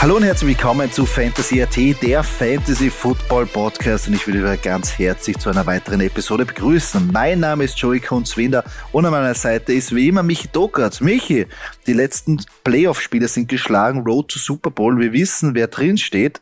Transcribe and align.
Hallo 0.00 0.16
und 0.16 0.22
herzlich 0.22 0.56
willkommen 0.56 0.90
zu 0.90 1.04
Fantasy 1.04 1.62
AT, 1.62 1.76
der 2.02 2.22
Fantasy 2.22 2.88
Football 2.88 3.44
Podcast 3.44 4.08
und 4.08 4.14
ich 4.14 4.26
will 4.26 4.42
euch 4.46 4.62
ganz 4.62 4.98
herzlich 4.98 5.36
zu 5.36 5.50
einer 5.50 5.66
weiteren 5.66 6.00
Episode 6.00 6.46
begrüßen. 6.46 7.10
Mein 7.12 7.40
Name 7.40 7.64
ist 7.64 7.78
Joey 7.78 8.00
Kunzwinder 8.00 8.64
und 8.92 9.04
an 9.04 9.10
meiner 9.10 9.34
Seite 9.34 9.74
ist 9.74 9.94
wie 9.94 10.08
immer 10.08 10.22
Michi 10.22 10.48
Dokert. 10.50 11.02
Michi, 11.02 11.46
die 11.86 11.92
letzten 11.92 12.42
Playoff-Spiele 12.64 13.28
sind 13.28 13.48
geschlagen, 13.48 14.00
Road 14.00 14.28
to 14.28 14.38
Super 14.38 14.70
Bowl, 14.70 14.98
wir 14.98 15.12
wissen, 15.12 15.54
wer 15.54 15.68
drin 15.68 15.98
steht. 15.98 16.40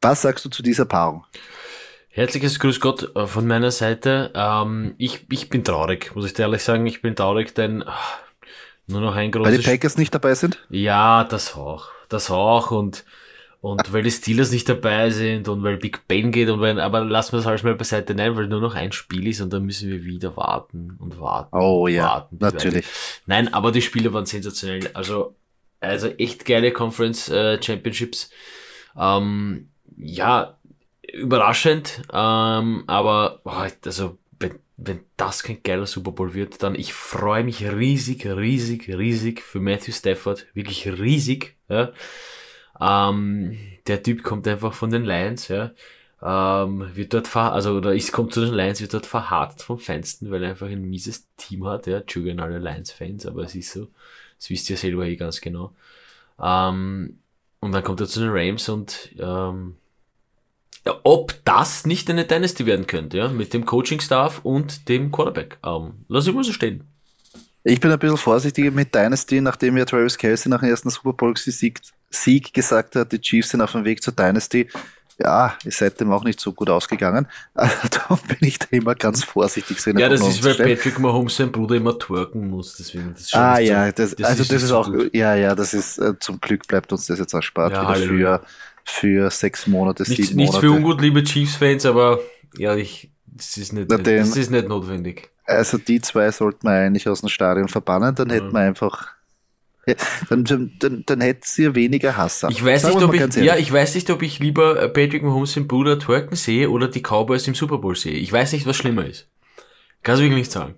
Was 0.00 0.22
sagst 0.22 0.44
du 0.44 0.48
zu 0.48 0.64
dieser 0.64 0.84
Paarung? 0.84 1.24
Herzliches 2.08 2.58
Grüß 2.58 2.80
Gott 2.80 3.14
äh, 3.14 3.28
von 3.28 3.46
meiner 3.46 3.70
Seite. 3.70 4.32
Ähm, 4.34 4.96
ich, 4.98 5.24
ich 5.30 5.48
bin 5.48 5.62
traurig, 5.62 6.16
muss 6.16 6.26
ich 6.26 6.34
dir 6.34 6.42
ehrlich 6.42 6.64
sagen. 6.64 6.84
Ich 6.86 7.00
bin 7.00 7.14
traurig, 7.14 7.54
denn 7.54 7.84
ach, 7.86 8.18
nur 8.88 9.00
noch 9.00 9.14
ein 9.14 9.30
großes... 9.30 9.52
Weil 9.52 9.58
die 9.58 9.64
Packers 9.64 9.96
nicht 9.96 10.12
dabei 10.12 10.34
sind? 10.34 10.66
Ja, 10.68 11.22
das 11.22 11.54
auch 11.54 11.88
das 12.12 12.30
auch 12.30 12.70
und 12.70 13.04
und 13.62 13.92
weil 13.92 14.02
die 14.02 14.10
Steelers 14.10 14.50
nicht 14.50 14.68
dabei 14.68 15.10
sind 15.10 15.46
und 15.46 15.62
weil 15.62 15.76
Big 15.76 16.08
Ben 16.08 16.32
geht 16.32 16.48
und 16.50 16.60
weil, 16.60 16.80
aber 16.80 17.04
lassen 17.04 17.32
wir 17.32 17.36
das 17.36 17.46
alles 17.46 17.62
mal 17.62 17.76
beiseite. 17.76 18.12
Nein, 18.12 18.34
weil 18.34 18.48
nur 18.48 18.60
noch 18.60 18.74
ein 18.74 18.90
Spiel 18.90 19.28
ist 19.28 19.40
und 19.40 19.52
dann 19.52 19.64
müssen 19.64 19.88
wir 19.88 20.02
wieder 20.02 20.36
warten 20.36 20.96
und 20.98 21.20
warten. 21.20 21.56
Oh 21.56 21.86
ja, 21.86 22.26
warten, 22.28 22.38
natürlich. 22.40 22.84
Nein, 23.26 23.54
aber 23.54 23.70
die 23.70 23.80
Spiele 23.80 24.12
waren 24.12 24.26
sensationell. 24.26 24.90
Also, 24.94 25.36
also 25.78 26.08
echt 26.08 26.44
geile 26.44 26.72
Conference 26.72 27.28
äh, 27.28 27.62
Championships. 27.62 28.30
Ähm, 28.98 29.68
ja, 29.96 30.58
überraschend, 31.12 32.02
ähm, 32.12 32.82
aber 32.88 33.42
boah, 33.44 33.70
also 33.84 34.18
wenn, 34.86 35.00
das 35.16 35.42
kein 35.42 35.62
geiler 35.62 35.86
Super 35.86 36.12
Bowl 36.12 36.34
wird, 36.34 36.62
dann 36.62 36.74
ich 36.74 36.92
freue 36.92 37.44
mich 37.44 37.64
riesig, 37.64 38.26
riesig, 38.26 38.88
riesig 38.88 39.42
für 39.42 39.60
Matthew 39.60 39.92
Stafford, 39.92 40.46
wirklich 40.54 40.86
riesig 40.86 41.56
ja. 41.68 41.92
Ähm, 42.80 43.58
der 43.86 44.02
Typ 44.02 44.22
kommt 44.22 44.46
einfach 44.48 44.74
von 44.74 44.90
den 44.90 45.04
Lions, 45.04 45.48
ja. 45.48 45.72
Ähm, 46.22 46.88
wird 46.94 47.14
dort 47.14 47.26
ver 47.26 47.52
also 47.52 47.72
oder 47.72 47.94
ist 47.94 48.12
kommt 48.12 48.32
zu 48.32 48.40
den 48.44 48.54
Lions, 48.54 48.80
wird 48.80 48.94
dort 48.94 49.06
verharzt 49.06 49.62
vom 49.64 49.78
Feinsten, 49.78 50.30
weil 50.30 50.42
er 50.44 50.50
einfach 50.50 50.68
ein 50.68 50.82
mieses 50.82 51.28
Team 51.36 51.66
hat, 51.66 51.86
ja. 51.86 51.98
Entschuldigung 51.98 52.40
alle 52.40 52.58
Lions-Fans, 52.58 53.26
aber 53.26 53.44
es 53.44 53.54
ist 53.54 53.72
so. 53.72 53.88
Das 54.38 54.50
wisst 54.50 54.70
ihr 54.70 54.76
selber 54.76 55.06
eh 55.06 55.16
ganz 55.16 55.40
genau. 55.40 55.74
Ähm, 56.40 57.18
und 57.60 57.72
dann 57.72 57.84
kommt 57.84 58.00
er 58.00 58.08
zu 58.08 58.20
den 58.20 58.30
Rams 58.30 58.68
und 58.68 59.14
ähm, 59.18 59.76
ob 61.04 61.34
das 61.44 61.86
nicht 61.86 62.10
eine 62.10 62.24
Dynasty 62.24 62.66
werden 62.66 62.86
könnte, 62.86 63.18
ja, 63.18 63.28
mit 63.28 63.54
dem 63.54 63.64
Coaching-Staff 63.64 64.40
und 64.42 64.88
dem 64.88 65.12
Quarterback. 65.12 65.58
Ähm, 65.64 66.04
lass 66.08 66.26
ich 66.26 66.34
mal 66.34 66.44
so 66.44 66.52
stehen. 66.52 66.84
Ich 67.64 67.78
bin 67.78 67.92
ein 67.92 67.98
bisschen 67.98 68.16
vorsichtig 68.16 68.72
mit 68.74 68.92
Dynasty, 68.94 69.40
nachdem 69.40 69.76
ja 69.76 69.84
Travis 69.84 70.18
Kelsey 70.18 70.50
nach 70.50 70.60
dem 70.60 70.70
ersten 70.70 70.90
Super 70.90 71.12
Bowl 71.12 71.34
Sieg, 71.36 72.52
gesagt 72.52 72.96
hat, 72.96 73.12
die 73.12 73.20
Chiefs 73.20 73.50
sind 73.50 73.60
auf 73.60 73.72
dem 73.72 73.84
Weg 73.84 74.02
zur 74.02 74.12
Dynasty. 74.12 74.68
Ja, 75.18 75.54
ist 75.64 75.78
seitdem 75.78 76.10
auch 76.10 76.24
nicht 76.24 76.40
so 76.40 76.52
gut 76.52 76.70
ausgegangen. 76.70 77.28
Also, 77.54 77.76
da 77.90 78.18
bin 78.26 78.38
ich 78.40 78.58
da 78.58 78.66
immer 78.70 78.94
ganz 78.94 79.22
vorsichtig. 79.22 79.78
Ja, 79.86 80.08
das 80.08 80.26
ist, 80.26 80.42
weil 80.42 80.54
Patrick 80.54 80.98
Mahomes 80.98 81.36
sein 81.36 81.52
Bruder 81.52 81.76
immer 81.76 81.96
twerken 81.96 82.48
muss. 82.48 82.76
Deswegen 82.76 83.14
das 83.14 83.32
ah 83.34 83.58
ja, 83.60 83.92
das, 83.92 84.16
das 84.16 84.26
also 84.26 84.42
ist 84.42 84.52
das 84.52 84.62
ist 84.64 84.72
auch, 84.72 84.90
gut. 84.90 85.14
ja, 85.14 85.34
ja, 85.36 85.54
das 85.54 85.74
ist, 85.74 85.98
äh, 85.98 86.18
zum 86.18 86.40
Glück 86.40 86.66
bleibt 86.66 86.92
uns 86.92 87.06
das 87.06 87.18
jetzt 87.18 87.34
erspart 87.34 87.72
ja, 87.72 87.82
wieder 87.82 88.06
für, 88.06 88.42
für 88.84 89.30
sechs 89.30 89.66
Monate, 89.66 90.02
nichts, 90.02 90.28
sieben 90.28 90.36
nichts 90.36 90.54
Monate. 90.54 90.66
Nichts 90.66 90.82
für 90.82 90.88
ungut, 90.88 91.00
liebe 91.00 91.22
Chiefs-Fans, 91.24 91.86
aber 91.86 92.20
ja, 92.56 92.76
ich, 92.76 93.10
das 93.26 93.56
ist 93.56 93.72
nicht, 93.72 93.90
den, 93.90 94.02
das 94.02 94.36
ist 94.36 94.50
nicht 94.50 94.68
notwendig. 94.68 95.30
Also 95.44 95.78
die 95.78 96.00
zwei 96.00 96.30
sollten 96.30 96.66
wir 96.66 96.72
eigentlich 96.72 97.08
aus 97.08 97.20
dem 97.20 97.28
Stadion 97.28 97.68
verbannen, 97.68 98.14
dann 98.14 98.30
hätten 98.30 98.52
wir 98.52 98.60
einfach 98.60 99.12
dann, 100.28 100.44
dann, 100.44 100.72
dann, 100.78 101.02
dann 101.06 101.20
hätten 101.20 101.42
sie 101.44 101.74
weniger 101.74 102.16
Hass. 102.16 102.46
Ich 102.48 102.64
weiß 102.64 102.84
nicht, 102.84 103.02
ob 103.02 103.14
ich, 103.14 103.34
ja, 103.36 103.56
ich 103.56 103.72
weiß 103.72 103.96
nicht, 103.96 104.10
ob 104.10 104.22
ich 104.22 104.38
lieber 104.38 104.88
Patrick 104.88 105.22
Mahomes 105.22 105.56
im 105.56 105.66
Bruder 105.66 105.98
twerken 105.98 106.36
sehe 106.36 106.70
oder 106.70 106.86
die 106.88 107.00
Cowboys 107.00 107.48
im 107.48 107.54
Super 107.54 107.78
Bowl 107.78 107.96
sehe. 107.96 108.12
Ich 108.12 108.32
weiß 108.32 108.52
nicht, 108.52 108.66
was 108.66 108.76
schlimmer 108.76 109.04
ist. 109.04 109.28
Kannst 110.02 110.20
du 110.20 110.24
wirklich 110.24 110.38
nicht 110.38 110.52
sagen. 110.52 110.76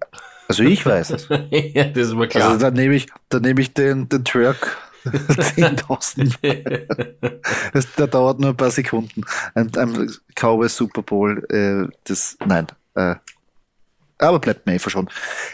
Also 0.48 0.62
ich 0.62 0.84
weiß 0.84 1.10
es. 1.10 1.28
ja, 1.50 1.84
das 1.84 2.08
ist 2.08 2.14
mal 2.14 2.28
klar. 2.28 2.48
Also 2.48 2.60
dann 2.60 2.74
nehme 2.74 2.94
ich, 2.94 3.06
dann 3.28 3.42
nehme 3.42 3.60
ich 3.60 3.74
den, 3.74 4.08
den 4.08 4.24
Twerk 4.24 4.78
10.000. 5.04 6.36
der 7.98 8.06
dauert 8.06 8.40
nur 8.40 8.50
ein 8.50 8.56
paar 8.56 8.70
Sekunden. 8.70 9.22
Ein, 9.54 9.74
ein 9.76 10.10
Cowboys 10.34 10.76
Super 10.76 11.02
Bowl, 11.02 11.44
äh, 11.50 11.86
das, 12.04 12.36
nein, 12.46 12.66
äh, 12.94 13.16
aber 14.18 14.38
bleibt 14.38 14.64
mir 14.66 14.74
einfach 14.74 14.90
schon. 14.90 15.08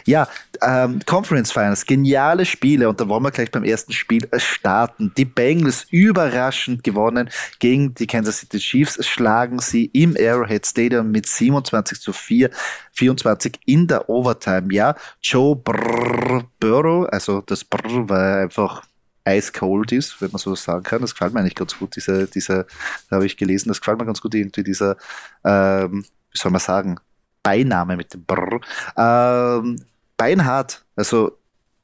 Ja, 0.05 0.27
ähm, 0.61 0.99
Conference 1.05 1.51
Finals, 1.51 1.85
geniale 1.85 2.45
Spiele 2.45 2.87
und 2.87 2.99
da 3.01 3.07
wollen 3.07 3.23
wir 3.23 3.31
gleich 3.31 3.49
beim 3.49 3.63
ersten 3.63 3.91
Spiel 3.91 4.27
starten. 4.37 5.11
Die 5.17 5.25
Bengals 5.25 5.87
überraschend 5.89 6.83
gewonnen 6.83 7.29
gegen 7.59 7.93
die 7.95 8.05
Kansas 8.05 8.37
City 8.37 8.59
Chiefs, 8.59 9.03
schlagen 9.05 9.59
sie 9.59 9.85
im 9.87 10.15
Arrowhead 10.17 10.65
Stadium 10.65 11.11
mit 11.11 11.25
27 11.25 11.99
zu 11.99 12.13
4, 12.13 12.51
24 12.93 13.59
in 13.65 13.87
der 13.87 14.07
Overtime. 14.07 14.67
Ja, 14.71 14.95
Joe 15.21 15.55
Brrr, 15.55 16.43
Burrow, 16.59 17.07
also 17.11 17.41
das 17.41 17.63
Brrr 17.63 18.07
war 18.09 18.41
einfach 18.41 18.83
ice 19.27 19.51
cold 19.51 19.91
ist, 19.91 20.21
wenn 20.21 20.31
man 20.31 20.39
so 20.39 20.55
sagen 20.55 20.83
kann. 20.83 21.01
Das 21.01 21.13
gefällt 21.13 21.33
mir 21.33 21.39
eigentlich 21.39 21.55
ganz 21.55 21.77
gut, 21.77 21.95
diese, 21.95 22.27
diese, 22.27 22.65
da 23.09 23.17
habe 23.17 23.25
ich 23.25 23.37
gelesen, 23.37 23.69
das 23.69 23.79
gefällt 23.79 23.99
mir 23.99 24.05
ganz 24.05 24.21
gut, 24.21 24.33
irgendwie 24.33 24.63
dieser, 24.63 24.97
ähm, 25.43 26.05
wie 26.31 26.37
soll 26.37 26.51
man 26.51 26.61
sagen, 26.61 26.99
Beiname 27.43 27.97
mit 27.97 28.13
dem 28.13 28.23
Brrr. 28.25 28.61
Ähm, 28.97 29.83
Beinhard, 30.17 30.83
also 30.95 31.37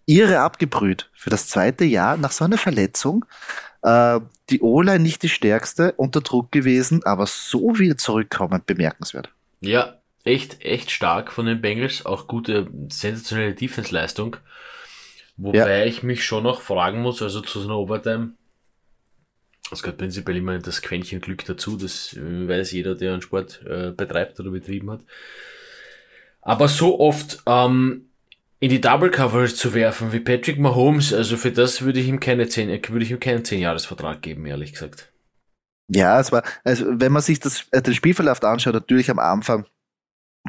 irre 0.06 0.40
abgebrüht 0.40 1.09
für 1.14 1.30
das 1.30 1.48
zweite 1.48 1.86
Jahr 1.86 2.18
nach 2.18 2.31
so 2.31 2.46
einer 2.46 2.58
Verletzung. 2.58 3.25
Äh, 3.81 4.19
die 4.50 4.62
O-Line 4.62 5.00
nicht 5.00 5.24
die 5.24 5.30
stärkste, 5.30 5.94
unter 5.94 6.22
Druck 6.22 6.52
gewesen, 6.52 7.04
aber 7.04 7.28
so 7.28 7.78
wieder 7.78 7.98
zurückkommen, 7.98 8.62
bemerkenswert. 8.66 9.30
Ja, 9.59 9.98
echt, 10.24 10.64
echt 10.64 10.92
stark 10.92 11.31
von 11.31 11.46
den 11.46 11.62
Bengals, 11.62 12.06
auch 12.06 12.28
gute, 12.28 12.68
sensationelle 12.90 13.54
Defense-Leistung. 13.54 14.38
Wobei 15.38 15.80
ja. 15.80 15.86
ich 15.86 16.02
mich 16.03 16.25
schon 16.25 16.44
noch 16.44 16.62
fragen 16.62 17.02
muss, 17.02 17.22
also 17.22 17.42
zu 17.42 17.59
so 17.59 17.68
einer 17.68 17.78
Overtime, 17.78 18.34
es 19.72 19.84
gehört 19.84 20.00
prinzipiell 20.00 20.38
immer 20.38 20.58
das 20.59 20.81
Quäntchen 20.81 21.22
Glück 21.22 21.46
dazu, 21.46 21.78
das 21.78 22.14
äh, 22.14 22.48
weiß 22.48 22.72
jeder, 22.72 22.96
der 22.96 23.14
einen 23.14 23.22
Sport 23.22 23.62
äh, 23.66 23.92
betreibt 23.92 24.40
oder 24.40 24.52
betrieben 24.52 24.90
hat. 24.90 25.02
Aber 26.42 26.68
so 26.68 27.00
oft 27.00 27.44
ähm, 27.46 28.09
in 28.59 28.70
die 28.70 28.81
Double 28.81 29.12
Coverage 29.12 29.56
zu 29.56 29.74
werfen 29.74 30.14
wie 30.14 30.20
Patrick 30.20 30.58
Mahomes, 30.58 31.14
also 31.14 31.38
für 31.38 31.52
das 31.52 31.81
würde 31.81 32.00
ich 32.00 32.08
ihm 32.08 32.19
keine 32.19 32.48
zehn, 32.48 32.69
würde 32.69 33.06
ich 33.06 33.12
ihm 33.12 33.19
keinen 33.19 33.44
10-Jahres-Vertrag 33.44 34.22
geben, 34.22 34.46
ehrlich 34.46 34.72
gesagt. 34.74 35.12
Ja, 35.90 36.19
es 36.19 36.31
war, 36.31 36.44
also 36.64 36.86
wenn 36.88 37.12
man 37.12 37.22
sich 37.22 37.40
das, 37.40 37.66
äh, 37.72 37.81
den 37.81 37.94
Spielverlauf 37.94 38.44
anschaut, 38.44 38.74
natürlich 38.74 39.12
am 39.12 39.19
Anfang, 39.19 39.66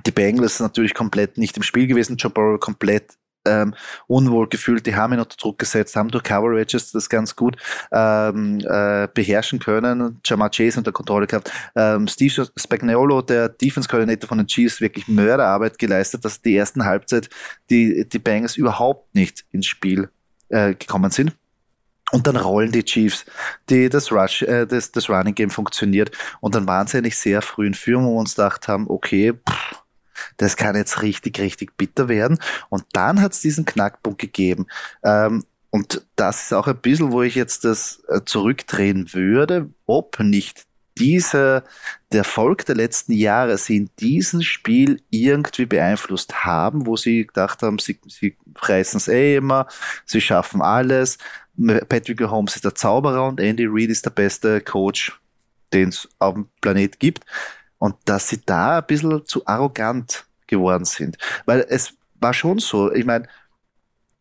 die 0.07 0.11
Bengals 0.13 0.61
natürlich 0.61 0.95
komplett 0.95 1.39
nicht 1.39 1.57
im 1.57 1.63
Spiel 1.63 1.87
gewesen, 1.87 2.17
Joe 2.17 2.31
Burrow 2.31 2.59
komplett 2.59 3.19
ähm, 3.49 3.75
unwohl 4.07 4.49
gefühlt, 4.49 4.87
die 4.87 4.95
haben 4.95 5.13
ihn 5.13 5.21
unter 5.21 5.37
Druck 5.37 5.59
gesetzt, 5.59 5.97
haben 5.97 6.11
durch 6.11 6.25
Coverages 6.25 6.93
das 6.93 7.09
ganz 7.09 7.35
gut 7.35 7.57
ähm, 7.93 8.61
äh, 8.61 9.09
beherrschen 9.13 9.59
können, 9.59 10.21
Jamar 10.25 10.51
Chase 10.51 10.79
unter 10.79 10.93
Kontrolle 10.93 11.27
gehabt. 11.27 11.51
Ähm, 11.75 12.07
Steve 12.09 12.49
Spagnolo, 12.57 13.23
der 13.23 13.49
Defense 13.49 13.89
Coordinator 13.89 14.29
von 14.29 14.39
den 14.39 14.47
Chiefs, 14.47 14.81
wirklich 14.81 15.09
Mörderarbeit 15.09 15.79
geleistet, 15.79 16.25
dass 16.25 16.43
die 16.43 16.57
ersten 16.57 16.85
Halbzeit 16.85 17.29
die, 17.71 18.09
die 18.09 18.19
Bengals 18.19 18.57
überhaupt 18.57 19.15
nicht 19.15 19.45
ins 19.53 19.67
Spiel 19.67 20.11
äh, 20.49 20.75
gekommen 20.75 21.11
sind. 21.11 21.33
Und 22.11 22.27
dann 22.27 22.37
rollen 22.37 22.73
die 22.73 22.85
Chiefs, 22.85 23.27
die, 23.69 23.89
das, 23.89 24.11
Rush, 24.11 24.43
äh, 24.43 24.67
das, 24.67 24.93
das 24.93 25.11
Running 25.11 25.35
Game 25.35 25.51
funktioniert. 25.51 26.11
Und 26.41 26.55
dann 26.55 26.67
waren 26.67 26.87
sie 26.87 26.99
eigentlich 26.99 27.19
sehr 27.19 27.43
früh 27.43 27.67
in 27.67 27.75
Führung, 27.75 28.07
wo 28.07 28.15
wir 28.15 28.21
uns 28.21 28.35
gedacht 28.35 28.67
haben, 28.67 28.87
okay, 28.89 29.35
pff, 29.35 29.83
das 30.37 30.57
kann 30.57 30.77
jetzt 30.77 31.03
richtig, 31.03 31.39
richtig 31.41 31.77
bitter 31.77 32.09
werden. 32.09 32.39
Und 32.69 32.85
dann 32.93 33.21
hat 33.21 33.33
es 33.33 33.41
diesen 33.41 33.65
Knackpunkt 33.65 34.21
gegeben. 34.21 34.67
Ähm, 35.03 35.45
und 35.71 36.07
das 36.17 36.45
ist 36.45 36.55
auch 36.55 36.67
ein 36.67 36.79
bisschen, 36.79 37.13
wo 37.13 37.23
ich 37.23 37.35
jetzt 37.35 37.65
das 37.65 38.03
äh, 38.09 38.21
zurückdrehen 38.25 39.13
würde, 39.13 39.71
ob 39.87 40.19
nicht 40.21 40.67
dieser, 40.99 41.65
der 42.13 42.21
Erfolg 42.21 42.67
der 42.67 42.75
letzten 42.75 43.13
Jahre 43.13 43.57
sie 43.59 43.77
in 43.77 43.91
diesem 44.01 44.43
Spiel 44.43 45.01
irgendwie 45.11 45.67
beeinflusst 45.67 46.45
haben, 46.45 46.87
wo 46.87 46.97
sie 46.97 47.27
gedacht 47.27 47.63
haben, 47.63 47.79
sie, 47.79 47.99
sie 48.09 48.37
reißen 48.57 48.99
es 48.99 49.09
eh 49.09 49.37
immer, 49.37 49.67
sie 50.05 50.21
schaffen 50.21 50.61
alles. 50.61 51.19
Patrick 51.89 52.21
Holmes 52.23 52.57
ist 52.57 52.65
der 52.65 52.75
Zauberer 52.75 53.27
und 53.27 53.41
Andy 53.41 53.67
Reid 53.69 53.91
ist 53.91 54.05
der 54.05 54.11
beste 54.11 54.61
Coach, 54.61 55.19
den 55.73 55.91
es 55.91 56.09
auf 56.19 56.35
dem 56.35 56.49
Planet 56.61 56.99
gibt. 56.99 57.25
Und 57.79 57.97
dass 58.05 58.29
sie 58.29 58.41
da 58.45 58.79
ein 58.79 58.87
bisschen 58.87 59.25
zu 59.27 59.47
arrogant 59.47 60.27
geworden 60.47 60.85
sind. 60.85 61.17
Weil 61.47 61.65
es 61.69 61.95
war 62.21 62.35
schon 62.35 62.59
so, 62.59 62.93
ich 62.93 63.05
meine, 63.05 63.29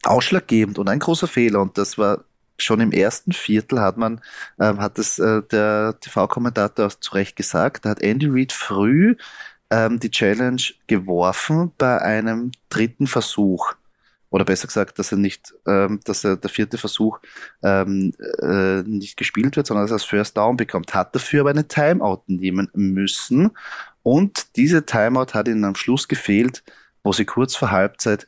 ausschlaggebend 0.04 0.80
und 0.80 0.90
ein 0.90 1.00
großer 1.00 1.28
Fehler, 1.28 1.62
und 1.62 1.78
das 1.78 1.98
war 1.98 2.24
schon 2.58 2.80
im 2.80 2.92
ersten 2.92 3.34
Viertel 3.34 3.80
hat 3.80 3.98
man, 3.98 4.22
ähm, 4.60 4.80
hat 4.82 4.98
es 5.00 5.20
äh, 5.20 5.44
der 5.44 5.96
TV-Kommentator 6.00 6.90
zu 7.00 7.14
Recht 7.14 7.36
gesagt, 7.36 7.86
da 7.86 7.92
hat 7.92 8.02
Andy 8.02 8.28
Reid 8.28 8.52
früh 8.52 9.16
ähm, 9.70 10.00
die 10.00 10.12
Challenge 10.12 10.62
geworfen 10.88 11.72
bei 11.78 12.02
einem 12.02 12.52
dritten 12.70 13.08
Versuch. 13.08 13.74
Oder 14.30 14.46
besser 14.46 14.68
gesagt, 14.68 15.00
dass 15.00 15.12
er 15.12 15.18
nicht, 15.18 15.54
ähm, 15.66 16.00
dass 16.04 16.24
er 16.24 16.38
der 16.38 16.50
vierte 16.50 16.78
Versuch 16.78 17.20
ähm, 17.64 18.14
äh, 18.42 18.82
nicht 18.84 19.18
gespielt 19.18 19.56
wird, 19.56 19.68
sondern 19.68 19.86
dass 19.86 19.92
er 19.92 19.96
das 19.96 20.04
First 20.04 20.38
Down 20.38 20.58
bekommt. 20.58 20.94
Hat 20.94 21.16
dafür 21.16 21.42
aber 21.42 21.52
eine 21.52 21.68
Timeout 21.68 22.24
nehmen 22.28 22.70
müssen 22.74 23.52
und 24.04 24.56
diese 24.56 24.86
Timeout 24.86 25.34
hat 25.34 25.48
ihnen 25.48 25.66
am 25.66 25.76
Schluss 25.76 26.08
gefehlt, 26.08 26.64
wo 27.04 27.14
sie 27.14 27.26
kurz 27.26 27.56
vor 27.56 27.72
Halbzeit 27.72 28.28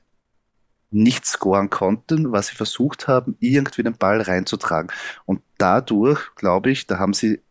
nicht 0.92 1.26
scoren 1.26 1.70
konnten, 1.70 2.32
was 2.32 2.48
sie 2.48 2.56
versucht 2.56 3.08
haben, 3.08 3.38
irgendwie 3.40 3.84
den 3.84 3.96
Ball 3.96 4.22
reinzutragen. 4.22 4.90
Und 5.26 5.42
dadurch, 5.58 6.34
glaube 6.36 6.72
ich, 6.72 6.88
da 6.88 6.98
haben 6.98 7.14
sie 7.14 7.42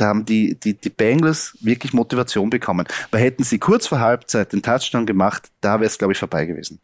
da 0.00 0.06
haben 0.06 0.24
die, 0.24 0.58
die, 0.58 0.74
die 0.74 0.88
Bengals 0.88 1.58
wirklich 1.60 1.92
Motivation 1.92 2.48
bekommen. 2.48 2.86
Weil 3.10 3.22
hätten 3.22 3.44
sie 3.44 3.58
kurz 3.58 3.86
vor 3.86 4.00
Halbzeit 4.00 4.52
den 4.52 4.62
Touchdown 4.62 5.04
gemacht, 5.04 5.50
da 5.60 5.74
wäre 5.74 5.84
es, 5.88 5.98
glaube 5.98 6.14
ich, 6.14 6.18
vorbei 6.18 6.46
gewesen. 6.46 6.80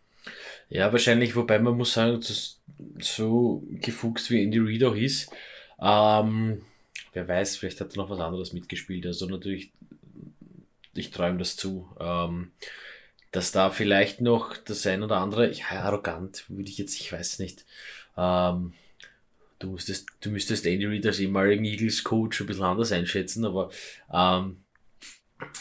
Ja, 0.69 0.93
wahrscheinlich, 0.93 1.37
wobei 1.37 1.59
man 1.59 1.77
muss 1.77 1.93
sagen, 1.93 2.21
dass 2.21 2.61
so 3.01 3.63
gefuchst 3.71 4.31
wie 4.31 4.43
Andy 4.43 4.59
Reid 4.59 4.85
auch 4.85 4.97
ist, 4.97 5.31
ähm, 5.81 6.63
wer 7.13 7.29
weiß, 7.29 7.57
vielleicht 7.57 7.81
hat 7.81 7.93
er 7.95 7.99
noch 7.99 8.11
was 8.11 8.21
anderes 8.21 8.53
mitgespielt. 8.53 9.07
Also 9.07 9.27
natürlich, 9.27 9.71
ich 10.95 11.11
träume 11.11 11.39
das 11.39 11.57
zu. 11.57 11.89
Ähm, 12.01 12.51
dass 13.33 13.53
da 13.53 13.71
vielleicht 13.71 14.21
noch 14.21 14.57
das 14.57 14.87
ein 14.87 15.03
oder 15.03 15.19
andere, 15.19 15.53
ja, 15.53 15.83
arrogant, 15.83 16.45
würde 16.49 16.71
ich 16.71 16.79
jetzt, 16.79 16.99
ich 16.99 17.13
weiß 17.13 17.39
nicht. 17.39 17.67
Ähm, 18.17 18.73
du 19.59 19.69
musstest, 19.69 20.07
du 20.21 20.31
müsstest 20.31 20.67
Andy 20.67 20.87
Reid 20.87 21.07
als 21.07 21.21
ehemaligen 21.21 21.65
Eagles 21.65 22.03
Coach 22.03 22.41
ein 22.41 22.47
bisschen 22.47 22.65
anders 22.65 22.93
einschätzen, 22.93 23.45
aber 23.45 23.71
ähm, 24.13 24.59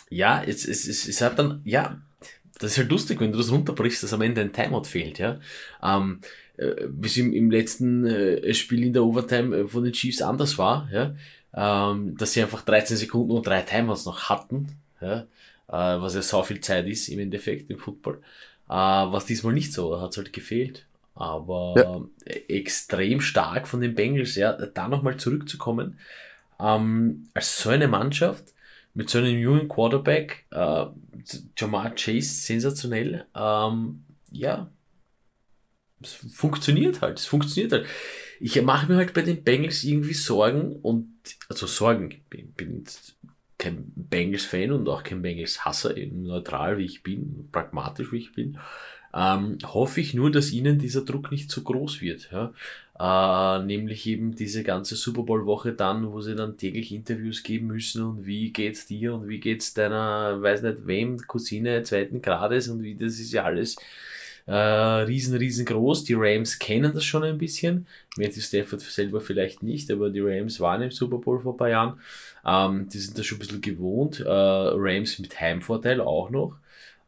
ja, 0.09 0.41
es, 0.41 0.65
es, 0.65 0.87
es, 0.87 1.07
es 1.07 1.21
hat 1.21 1.37
dann, 1.37 1.61
ja, 1.65 2.01
das 2.59 2.71
ist 2.71 2.77
halt 2.77 2.89
lustig, 2.89 3.19
wenn 3.19 3.31
du 3.31 3.37
das 3.37 3.51
runterbrichst, 3.51 4.03
dass 4.03 4.13
am 4.13 4.21
Ende 4.21 4.41
ein 4.41 4.53
Timeout 4.53 4.85
fehlt, 4.85 5.19
ja. 5.19 5.39
Ähm, 5.83 6.19
äh, 6.57 6.87
wie 6.87 7.07
es 7.07 7.17
im, 7.17 7.33
im 7.33 7.51
letzten 7.51 8.05
äh, 8.05 8.53
Spiel 8.53 8.83
in 8.83 8.93
der 8.93 9.03
Overtime 9.03 9.55
äh, 9.55 9.67
von 9.67 9.83
den 9.83 9.93
Chiefs 9.93 10.21
anders 10.21 10.57
war, 10.57 10.89
ja, 10.91 11.15
ähm, 11.53 12.15
dass 12.17 12.33
sie 12.33 12.41
einfach 12.41 12.61
13 12.61 12.97
Sekunden 12.97 13.31
und 13.31 13.45
drei 13.45 13.61
Timeouts 13.61 14.05
noch 14.05 14.29
hatten, 14.29 14.67
ja, 15.01 15.21
äh, 15.67 16.01
was 16.01 16.15
ja 16.15 16.21
so 16.21 16.43
viel 16.43 16.61
Zeit 16.61 16.87
ist 16.87 17.09
im 17.09 17.19
Endeffekt 17.19 17.69
im 17.69 17.77
Football. 17.77 18.21
Äh, 18.69 18.73
was 18.73 19.25
diesmal 19.25 19.53
nicht 19.53 19.73
so, 19.73 19.99
hat 19.99 20.11
es 20.11 20.17
halt 20.17 20.33
gefehlt. 20.33 20.85
Aber 21.13 22.09
ja. 22.25 22.33
extrem 22.49 23.21
stark 23.21 23.67
von 23.67 23.79
den 23.79 23.95
Bengals, 23.95 24.35
ja, 24.35 24.51
da 24.51 24.87
nochmal 24.89 25.15
zurückzukommen. 25.15 25.97
Ähm, 26.59 27.27
als 27.33 27.61
so 27.61 27.69
eine 27.69 27.87
Mannschaft 27.87 28.54
mit 28.95 29.09
so 29.09 29.19
einem 29.19 29.37
jungen 29.37 29.67
Quarterback, 29.67 30.45
äh, 30.51 30.85
Jamar 31.57 31.93
Chase, 31.95 32.29
sensationell. 32.29 33.25
Ähm, 33.35 34.05
ja, 34.31 34.71
es 36.01 36.13
funktioniert 36.33 37.01
halt, 37.01 37.19
es 37.19 37.25
funktioniert 37.25 37.73
halt. 37.73 37.87
Ich 38.39 38.61
mache 38.61 38.87
mir 38.87 38.97
halt 38.97 39.13
bei 39.13 39.21
den 39.21 39.43
Bengals 39.43 39.83
irgendwie 39.83 40.13
Sorgen 40.13 40.77
und, 40.77 41.09
also 41.49 41.67
Sorgen, 41.67 42.11
ich 42.11 42.53
bin, 42.55 42.85
kein 43.57 43.91
Bengals-Fan 43.95 44.71
und 44.71 44.87
auch 44.89 45.03
kein 45.03 45.21
Bengals-Hasser, 45.21 45.95
neutral 46.11 46.77
wie 46.77 46.85
ich 46.85 47.03
bin, 47.03 47.49
pragmatisch 47.51 48.11
wie 48.11 48.17
ich 48.17 48.33
bin 48.33 48.57
ähm, 49.15 49.57
hoffe 49.65 50.01
ich 50.01 50.13
nur, 50.13 50.29
dass 50.29 50.51
ihnen 50.51 50.77
dieser 50.77 51.01
Druck 51.01 51.31
nicht 51.31 51.49
zu 51.49 51.63
groß 51.63 52.01
wird. 52.01 52.29
Ja? 52.31 52.51
Äh, 52.99 53.63
nämlich 53.65 54.05
eben 54.07 54.35
diese 54.35 54.63
ganze 54.63 54.95
Super 54.95 55.23
Bowl-Woche 55.23 55.73
dann, 55.73 56.11
wo 56.11 56.19
sie 56.21 56.35
dann 56.35 56.57
täglich 56.57 56.91
Interviews 56.91 57.41
geben 57.43 57.67
müssen 57.67 58.03
und 58.03 58.25
wie 58.25 58.51
geht's 58.51 58.87
dir 58.87 59.15
und 59.15 59.29
wie 59.29 59.39
geht's 59.39 59.73
deiner, 59.73 60.41
weiß 60.41 60.63
nicht 60.63 60.85
wem, 60.85 61.17
Cousine 61.27 61.83
zweiten 61.83 62.21
Grades 62.21 62.67
und 62.67 62.83
wie 62.83 62.95
das 62.95 63.19
ist 63.19 63.31
ja 63.31 63.45
alles 63.45 63.77
äh, 64.47 64.53
riesen, 64.53 65.37
riesengroß. 65.37 66.03
Die 66.03 66.13
Rams 66.13 66.59
kennen 66.59 66.91
das 66.93 67.03
schon 67.05 67.23
ein 67.23 67.37
bisschen. 67.37 67.87
Matthew 68.17 68.41
Stafford 68.41 68.81
selber 68.81 69.21
vielleicht 69.21 69.63
nicht, 69.63 69.89
aber 69.91 70.09
die 70.09 70.21
Rams 70.21 70.59
waren 70.59 70.81
im 70.81 70.91
Super 70.91 71.17
Bowl 71.17 71.39
vor 71.39 71.53
ein 71.53 71.57
paar 71.57 71.69
Jahren. 71.69 71.99
Ähm, 72.45 72.89
die 72.89 72.99
sind 72.99 73.17
da 73.17 73.23
schon 73.23 73.37
ein 73.37 73.39
bisschen 73.39 73.61
gewohnt. 73.61 74.19
Äh, 74.19 74.29
Rams 74.29 75.19
mit 75.19 75.39
Heimvorteil 75.39 76.01
auch 76.01 76.29
noch. 76.29 76.57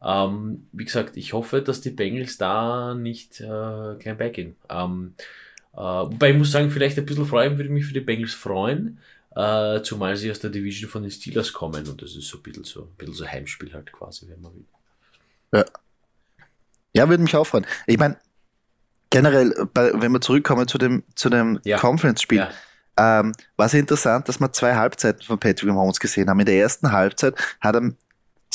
Ähm, 0.02 0.66
wie 0.72 0.84
gesagt, 0.84 1.16
ich 1.16 1.32
hoffe, 1.32 1.60
dass 1.60 1.80
die 1.80 1.90
Bengals 1.90 2.38
da 2.38 2.94
nicht 2.94 3.40
äh, 3.40 3.94
klein 3.98 4.16
beigehen. 4.16 4.56
Ähm, 4.68 5.14
äh, 5.74 5.78
wobei 5.78 6.30
ich 6.30 6.38
muss 6.38 6.52
sagen, 6.52 6.70
vielleicht 6.70 6.98
ein 6.98 7.06
bisschen 7.06 7.26
freuen 7.26 7.56
würde 7.56 7.70
mich 7.70 7.84
für 7.84 7.94
die 7.94 8.00
Bengals 8.00 8.34
freuen, 8.34 8.98
äh, 9.34 9.82
zumal 9.82 10.16
sie 10.16 10.30
aus 10.30 10.40
der 10.40 10.50
Division 10.50 10.90
von 10.90 11.02
den 11.02 11.10
Steelers 11.10 11.52
kommen 11.52 11.86
und 11.88 12.00
das 12.00 12.14
ist 12.14 12.28
so 12.28 12.38
ein 12.38 12.42
bisschen 12.42 12.64
so, 12.64 12.82
ein 12.82 12.96
bisschen 12.96 13.14
so 13.14 13.26
Heimspiel 13.26 13.72
halt 13.72 13.92
quasi, 13.92 14.28
wenn 14.28 14.40
man 14.40 14.54
will. 14.54 14.64
Ja. 15.52 15.64
Ja, 16.94 17.08
würde 17.08 17.22
mich 17.22 17.36
auch 17.36 17.46
freuen. 17.46 17.66
Ich 17.86 17.98
meine, 17.98 18.16
generell, 19.10 19.68
bei, 19.72 19.92
wenn 19.94 20.12
wir 20.12 20.20
zurückkommen 20.20 20.68
zu 20.68 20.78
dem, 20.78 21.02
zu 21.14 21.28
dem 21.28 21.60
ja. 21.64 21.78
Conference-Spiel, 21.78 22.38
ja. 22.38 23.20
ähm, 23.20 23.32
war 23.56 23.66
es 23.66 23.74
interessant, 23.74 24.28
dass 24.28 24.40
wir 24.40 24.52
zwei 24.52 24.74
Halbzeiten 24.74 25.22
von 25.22 25.38
Patrick 25.38 25.68
Mahomes 25.68 26.00
gesehen 26.00 26.28
haben. 26.28 26.40
In 26.40 26.46
der 26.46 26.56
ersten 26.56 26.90
Halbzeit 26.92 27.34
hat 27.60 27.74
er 27.74 27.92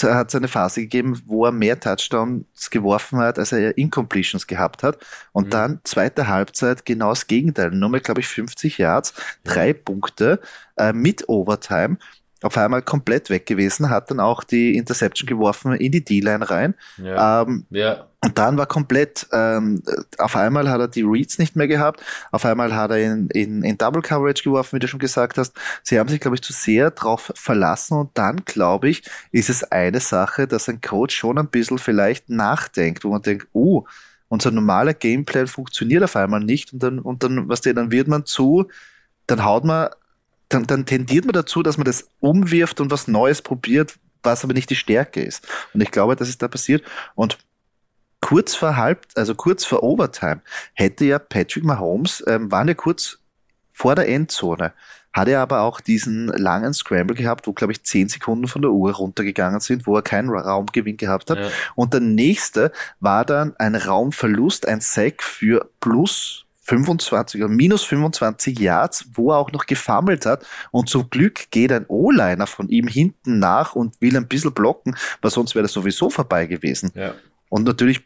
hat 0.01 0.29
es 0.29 0.35
eine 0.35 0.47
Phase 0.47 0.81
gegeben, 0.81 1.21
wo 1.25 1.45
er 1.45 1.51
mehr 1.51 1.79
Touchdowns 1.79 2.69
geworfen 2.69 3.19
hat, 3.19 3.37
als 3.37 3.51
er 3.51 3.77
Incompletions 3.77 4.47
gehabt 4.47 4.81
hat. 4.81 4.97
Und 5.31 5.47
mhm. 5.47 5.51
dann 5.51 5.79
zweite 5.83 6.27
Halbzeit 6.27 6.85
genau 6.85 7.09
das 7.09 7.27
Gegenteil. 7.27 7.71
Nur 7.71 7.89
mal, 7.89 7.99
glaube 7.99 8.21
ich, 8.21 8.27
50 8.27 8.77
Yards, 8.77 9.13
drei. 9.43 9.73
Punkte 9.73 10.39
äh, 10.77 10.93
mit 10.93 11.27
Overtime 11.29 11.97
auf 12.43 12.57
einmal 12.57 12.81
komplett 12.81 13.29
weg 13.29 13.45
gewesen, 13.45 13.89
hat 13.89 14.11
dann 14.11 14.19
auch 14.19 14.43
die 14.43 14.75
Interception 14.75 15.27
geworfen 15.27 15.73
in 15.73 15.91
die 15.91 16.03
D-Line 16.03 16.49
rein. 16.49 16.75
Ja. 16.97 17.41
Ähm, 17.41 17.65
ja. 17.69 18.07
Und 18.23 18.37
dann 18.37 18.57
war 18.57 18.67
komplett, 18.67 19.27
ähm, 19.33 19.81
auf 20.17 20.35
einmal 20.35 20.69
hat 20.69 20.79
er 20.79 20.87
die 20.87 21.01
Reads 21.01 21.39
nicht 21.39 21.55
mehr 21.55 21.67
gehabt, 21.67 22.01
auf 22.31 22.45
einmal 22.45 22.73
hat 22.73 22.91
er 22.91 22.97
in, 22.97 23.27
in, 23.29 23.63
in 23.63 23.77
Double 23.77 24.01
Coverage 24.01 24.43
geworfen, 24.43 24.75
wie 24.75 24.79
du 24.79 24.87
schon 24.87 24.99
gesagt 24.99 25.37
hast. 25.37 25.53
Sie 25.83 25.99
haben 25.99 26.07
sich, 26.07 26.21
glaube 26.21 26.35
ich, 26.35 26.41
zu 26.41 26.53
sehr 26.53 26.91
drauf 26.91 27.33
verlassen 27.35 27.97
und 27.97 28.11
dann, 28.13 28.43
glaube 28.45 28.89
ich, 28.89 29.03
ist 29.31 29.49
es 29.49 29.63
eine 29.63 29.99
Sache, 29.99 30.47
dass 30.47 30.69
ein 30.69 30.79
Coach 30.79 31.15
schon 31.15 31.37
ein 31.37 31.47
bisschen 31.47 31.79
vielleicht 31.79 32.29
nachdenkt, 32.29 33.03
wo 33.03 33.09
man 33.09 33.21
denkt, 33.21 33.47
oh, 33.53 33.85
unser 34.29 34.51
normaler 34.51 34.93
Gameplan 34.93 35.47
funktioniert 35.47 36.03
auf 36.03 36.15
einmal 36.15 36.39
nicht 36.39 36.73
und 36.73 36.81
dann, 36.81 36.99
und 36.99 37.23
dann, 37.23 37.49
was 37.49 37.61
der, 37.61 37.73
dann 37.73 37.91
wird 37.91 38.07
man 38.07 38.25
zu, 38.25 38.67
dann 39.27 39.43
haut 39.43 39.63
man 39.63 39.89
dann, 40.53 40.67
dann 40.67 40.85
tendiert 40.85 41.25
man 41.25 41.33
dazu, 41.33 41.63
dass 41.63 41.77
man 41.77 41.85
das 41.85 42.07
umwirft 42.19 42.79
und 42.81 42.91
was 42.91 43.07
Neues 43.07 43.41
probiert, 43.41 43.95
was 44.21 44.43
aber 44.43 44.53
nicht 44.53 44.69
die 44.69 44.75
Stärke 44.75 45.21
ist. 45.21 45.47
Und 45.73 45.81
ich 45.81 45.91
glaube, 45.91 46.15
das 46.15 46.29
ist 46.29 46.41
da 46.41 46.47
passiert. 46.47 46.83
Und 47.15 47.37
kurz 48.21 48.55
vor 48.55 48.77
halb, 48.77 49.05
also 49.15 49.35
kurz 49.35 49.65
vor 49.65 49.83
Overtime, 49.83 50.41
hätte 50.73 51.05
ja 51.05 51.19
Patrick 51.19 51.63
Mahomes, 51.63 52.23
ähm, 52.27 52.51
waren 52.51 52.67
ja 52.67 52.73
kurz 52.73 53.19
vor 53.73 53.95
der 53.95 54.07
Endzone, 54.07 54.73
hat 55.11 55.27
er 55.27 55.41
aber 55.41 55.61
auch 55.61 55.81
diesen 55.81 56.27
langen 56.27 56.73
Scramble 56.73 57.15
gehabt, 57.15 57.47
wo, 57.47 57.53
glaube 57.53 57.73
ich, 57.73 57.83
zehn 57.83 58.07
Sekunden 58.07 58.47
von 58.47 58.61
der 58.61 58.71
Uhr 58.71 58.93
runtergegangen 58.93 59.59
sind, 59.59 59.85
wo 59.85 59.95
er 59.95 60.01
keinen 60.01 60.29
Raumgewinn 60.29 60.97
gehabt 60.97 61.29
hat. 61.29 61.37
Ja. 61.37 61.49
Und 61.75 61.93
der 61.93 61.99
nächste 61.99 62.71
war 62.99 63.25
dann 63.25 63.55
ein 63.57 63.75
Raumverlust, 63.75 64.67
ein 64.67 64.81
Sack 64.81 65.21
für 65.21 65.69
plus 65.79 66.45
25 66.63 67.41
oder 67.41 67.53
minus 67.53 67.83
25 67.83 68.57
Yards, 68.57 69.05
wo 69.13 69.31
er 69.31 69.37
auch 69.37 69.51
noch 69.51 69.65
gefammelt 69.65 70.25
hat. 70.25 70.45
Und 70.71 70.89
zum 70.89 71.09
Glück 71.09 71.51
geht 71.51 71.71
ein 71.71 71.85
O-Liner 71.87 72.47
von 72.47 72.69
ihm 72.69 72.87
hinten 72.87 73.39
nach 73.39 73.75
und 73.75 73.99
will 74.01 74.15
ein 74.15 74.27
bisschen 74.27 74.53
blocken, 74.53 74.95
weil 75.21 75.31
sonst 75.31 75.55
wäre 75.55 75.63
das 75.63 75.73
sowieso 75.73 76.09
vorbei 76.09 76.45
gewesen. 76.45 76.91
Ja. 76.95 77.15
Und 77.49 77.65
natürlich 77.65 78.01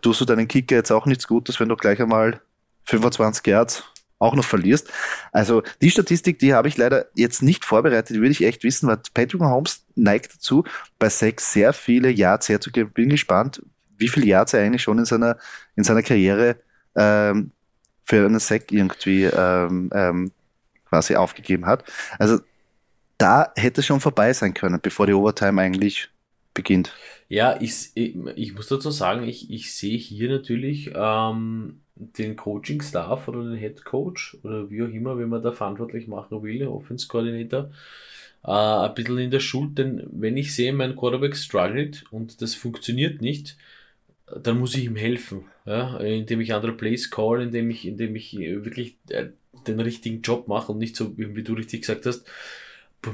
tust 0.00 0.20
du 0.20 0.24
deinen 0.24 0.48
Kicker 0.48 0.76
jetzt 0.76 0.92
auch 0.92 1.06
nichts 1.06 1.26
Gutes, 1.26 1.58
wenn 1.60 1.68
du 1.68 1.76
gleich 1.76 2.00
einmal 2.00 2.40
25 2.84 3.46
Yards 3.46 3.84
auch 4.18 4.34
noch 4.34 4.44
verlierst. 4.44 4.90
Also 5.32 5.62
die 5.82 5.90
Statistik, 5.90 6.38
die 6.38 6.54
habe 6.54 6.68
ich 6.68 6.76
leider 6.76 7.06
jetzt 7.14 7.42
nicht 7.42 7.64
vorbereitet, 7.64 8.16
die 8.16 8.20
würde 8.20 8.30
ich 8.30 8.44
echt 8.44 8.62
wissen, 8.64 8.88
weil 8.88 8.98
Patrick 9.12 9.40
Mahomes 9.40 9.84
neigt 9.94 10.34
dazu, 10.34 10.64
bei 10.98 11.08
sechs 11.08 11.52
sehr 11.52 11.72
viele 11.72 12.10
Yards 12.10 12.48
herzugeben. 12.48 12.92
Bin 12.92 13.10
gespannt, 13.10 13.62
wie 13.98 14.08
viele 14.08 14.26
Yards 14.26 14.54
er 14.54 14.62
eigentlich 14.62 14.82
schon 14.82 14.98
in 14.98 15.04
seiner, 15.04 15.36
in 15.74 15.84
seiner 15.84 16.02
Karriere 16.02 16.56
ähm, 16.94 17.52
für 18.06 18.24
einen 18.24 18.38
Sack 18.38 18.72
irgendwie 18.72 19.24
ähm, 19.24 19.90
ähm, 19.92 20.32
quasi 20.88 21.16
aufgegeben 21.16 21.66
hat. 21.66 21.84
Also 22.18 22.38
da 23.18 23.52
hätte 23.56 23.82
schon 23.82 24.00
vorbei 24.00 24.32
sein 24.32 24.54
können, 24.54 24.80
bevor 24.80 25.06
die 25.06 25.12
Overtime 25.12 25.60
eigentlich 25.60 26.08
beginnt. 26.54 26.92
Ja, 27.28 27.60
ich, 27.60 27.90
ich, 27.94 28.54
muss 28.54 28.68
dazu 28.68 28.90
sagen, 28.90 29.24
ich, 29.24 29.50
ich 29.50 29.74
sehe 29.74 29.98
hier 29.98 30.30
natürlich 30.30 30.92
ähm, 30.94 31.80
den 31.96 32.36
Coaching-Staff 32.36 33.26
oder 33.26 33.42
den 33.42 33.56
Head 33.56 33.84
Coach 33.84 34.36
oder 34.42 34.70
wie 34.70 34.82
auch 34.82 34.88
immer, 34.88 35.18
wenn 35.18 35.28
man 35.28 35.42
da 35.42 35.52
verantwortlich 35.52 36.06
machen 36.06 36.42
will, 36.42 36.66
Offense 36.68 37.08
Coordinator, 37.08 37.70
äh, 38.44 38.50
ein 38.50 38.94
bisschen 38.94 39.18
in 39.18 39.30
der 39.30 39.40
Schuld, 39.40 39.76
denn 39.76 40.06
wenn 40.12 40.36
ich 40.36 40.54
sehe, 40.54 40.72
mein 40.72 40.94
Quarterback 40.94 41.36
struggelt 41.36 42.04
und 42.10 42.40
das 42.42 42.54
funktioniert 42.54 43.20
nicht, 43.20 43.56
dann 44.26 44.58
muss 44.58 44.74
ich 44.74 44.84
ihm 44.84 44.96
helfen, 44.96 45.44
ja, 45.64 45.98
indem 45.98 46.40
ich 46.40 46.52
andere 46.52 46.72
Plays 46.72 47.10
call, 47.10 47.42
indem 47.42 47.70
ich, 47.70 47.86
indem 47.86 48.16
ich 48.16 48.36
wirklich 48.36 48.96
äh, 49.08 49.28
den 49.66 49.80
richtigen 49.80 50.22
Job 50.22 50.48
mache 50.48 50.72
und 50.72 50.78
nicht 50.78 50.96
so, 50.96 51.16
wie 51.16 51.42
du 51.42 51.54
richtig 51.54 51.82
gesagt 51.82 52.06
hast, 52.06 52.26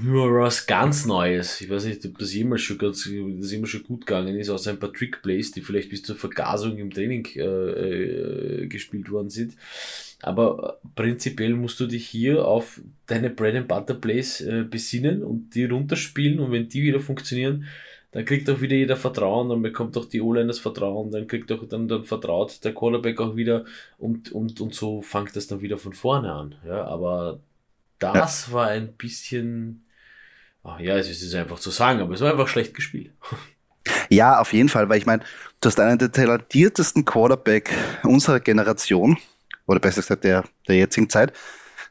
mir 0.00 0.14
war 0.14 0.44
was 0.44 0.66
ganz 0.66 1.04
Neues. 1.04 1.60
Ich 1.60 1.68
weiß 1.68 1.84
nicht, 1.84 2.04
ob 2.06 2.18
das 2.18 2.32
jemals 2.32 2.62
schon 2.62 2.78
ganz, 2.78 3.08
das 3.38 3.52
immer 3.52 3.66
schon 3.66 3.82
gut 3.82 4.06
gegangen 4.06 4.36
ist, 4.38 4.48
außer 4.48 4.70
ein 4.70 4.78
paar 4.78 4.92
Trickplays, 4.92 5.52
die 5.52 5.60
vielleicht 5.60 5.90
bis 5.90 6.02
zur 6.02 6.16
Vergasung 6.16 6.78
im 6.78 6.90
Training 6.90 7.26
äh, 7.36 7.42
äh, 7.42 8.66
gespielt 8.68 9.10
worden 9.10 9.28
sind. 9.28 9.54
Aber 10.22 10.80
prinzipiell 10.94 11.54
musst 11.54 11.80
du 11.80 11.86
dich 11.86 12.06
hier 12.06 12.46
auf 12.46 12.80
deine 13.06 13.28
Bread 13.28 13.56
and 13.56 13.68
Butter 13.68 13.94
Plays 13.94 14.40
äh, 14.40 14.64
besinnen 14.68 15.22
und 15.22 15.54
die 15.54 15.64
runterspielen 15.64 16.38
und 16.40 16.52
wenn 16.52 16.68
die 16.68 16.82
wieder 16.82 17.00
funktionieren, 17.00 17.66
dann 18.12 18.26
kriegt 18.26 18.48
auch 18.50 18.60
wieder 18.60 18.76
jeder 18.76 18.96
Vertrauen, 18.96 19.48
dann 19.48 19.62
bekommt 19.62 19.96
auch 19.96 20.04
die 20.04 20.20
O-Line 20.20 20.46
das 20.46 20.58
Vertrauen, 20.58 21.10
dann 21.10 21.26
kriegt 21.26 21.50
auch 21.50 21.66
dann, 21.66 21.88
dann 21.88 22.04
vertraut 22.04 22.62
der 22.62 22.74
Quarterback 22.74 23.20
auch 23.20 23.36
wieder 23.36 23.64
und, 23.98 24.30
und, 24.32 24.60
und 24.60 24.74
so 24.74 25.00
fängt 25.00 25.34
das 25.34 25.46
dann 25.46 25.62
wieder 25.62 25.78
von 25.78 25.94
vorne 25.94 26.30
an. 26.30 26.54
Ja, 26.66 26.84
aber 26.84 27.40
das 27.98 28.48
ja. 28.48 28.52
war 28.52 28.68
ein 28.68 28.92
bisschen, 28.92 29.86
ach 30.62 30.78
ja, 30.78 30.96
es 30.98 31.08
ist 31.08 31.34
einfach 31.34 31.58
zu 31.58 31.70
sagen, 31.70 32.00
aber 32.00 32.14
es 32.14 32.20
war 32.20 32.30
einfach 32.30 32.48
schlecht 32.48 32.74
gespielt. 32.74 33.10
Ja, 34.08 34.38
auf 34.40 34.52
jeden 34.52 34.68
Fall, 34.68 34.88
weil 34.88 34.98
ich 34.98 35.06
meine, 35.06 35.24
du 35.60 35.66
hast 35.66 35.80
einen 35.80 35.98
der 35.98 36.12
talentiertesten 36.12 37.04
Quarterback 37.04 37.74
unserer 38.04 38.38
Generation, 38.38 39.18
oder 39.66 39.80
besser 39.80 40.02
gesagt 40.02 40.22
der, 40.22 40.44
der 40.68 40.76
jetzigen 40.76 41.10
Zeit, 41.10 41.32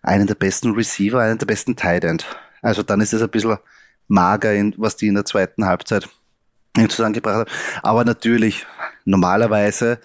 einen 0.01 0.25
der 0.25 0.35
besten 0.35 0.71
Receiver, 0.71 1.19
einen 1.19 1.37
der 1.37 1.47
besten 1.47 1.75
Tight 1.75 2.05
End. 2.05 2.25
Also 2.61 2.81
dann 2.81 3.01
ist 3.01 3.11
es 3.11 3.21
ein 3.21 3.29
bisschen 3.29 3.57
mager, 4.11 4.53
in, 4.53 4.75
was 4.77 4.97
die 4.97 5.07
in 5.07 5.15
der 5.15 5.25
zweiten 5.25 5.65
Halbzeit 5.65 6.07
zusammengebracht 6.89 7.35
haben. 7.35 7.51
Aber 7.81 8.05
natürlich, 8.05 8.65
normalerweise, 9.05 9.99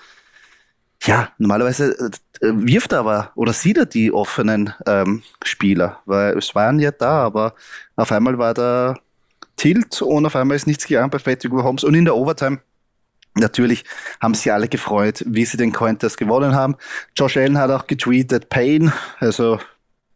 ja, 1.03 1.29
normalerweise 1.39 2.11
äh, 2.41 2.53
wirft 2.55 2.93
er 2.93 3.01
aber 3.01 3.33
oder 3.35 3.53
sieht 3.53 3.77
er 3.77 3.87
die 3.87 4.13
offenen 4.13 4.73
ähm, 4.87 5.23
Spieler, 5.45 6.01
weil 6.07 6.39
es 6.39 6.55
waren 6.55 6.79
ja 6.79 6.91
da, 6.91 7.25
aber 7.25 7.55
auf 7.97 8.11
einmal 8.13 8.39
war 8.39 8.55
da 8.55 8.97
Tilt 9.57 10.03
und 10.03 10.27
auf 10.27 10.37
einmal 10.37 10.57
ist 10.57 10.67
nichts 10.67 10.87
gegangen 10.87 11.11
bei 11.11 11.19
Patrick 11.19 11.53
Mahomes 11.53 11.85
und 11.85 11.95
in 11.95 12.05
der 12.05 12.17
Overtime 12.17 12.61
Natürlich 13.39 13.85
haben 14.19 14.33
sich 14.33 14.51
alle 14.51 14.67
gefreut, 14.67 15.23
wie 15.27 15.45
sie 15.45 15.59
den 15.59 15.71
Cointest 15.71 16.17
gewonnen 16.17 16.55
haben. 16.55 16.77
Josh 17.15 17.37
Allen 17.37 17.59
hat 17.59 17.71
auch 17.71 17.87
getweetet 17.87 18.49
Pain, 18.49 18.95
also 19.21 19.61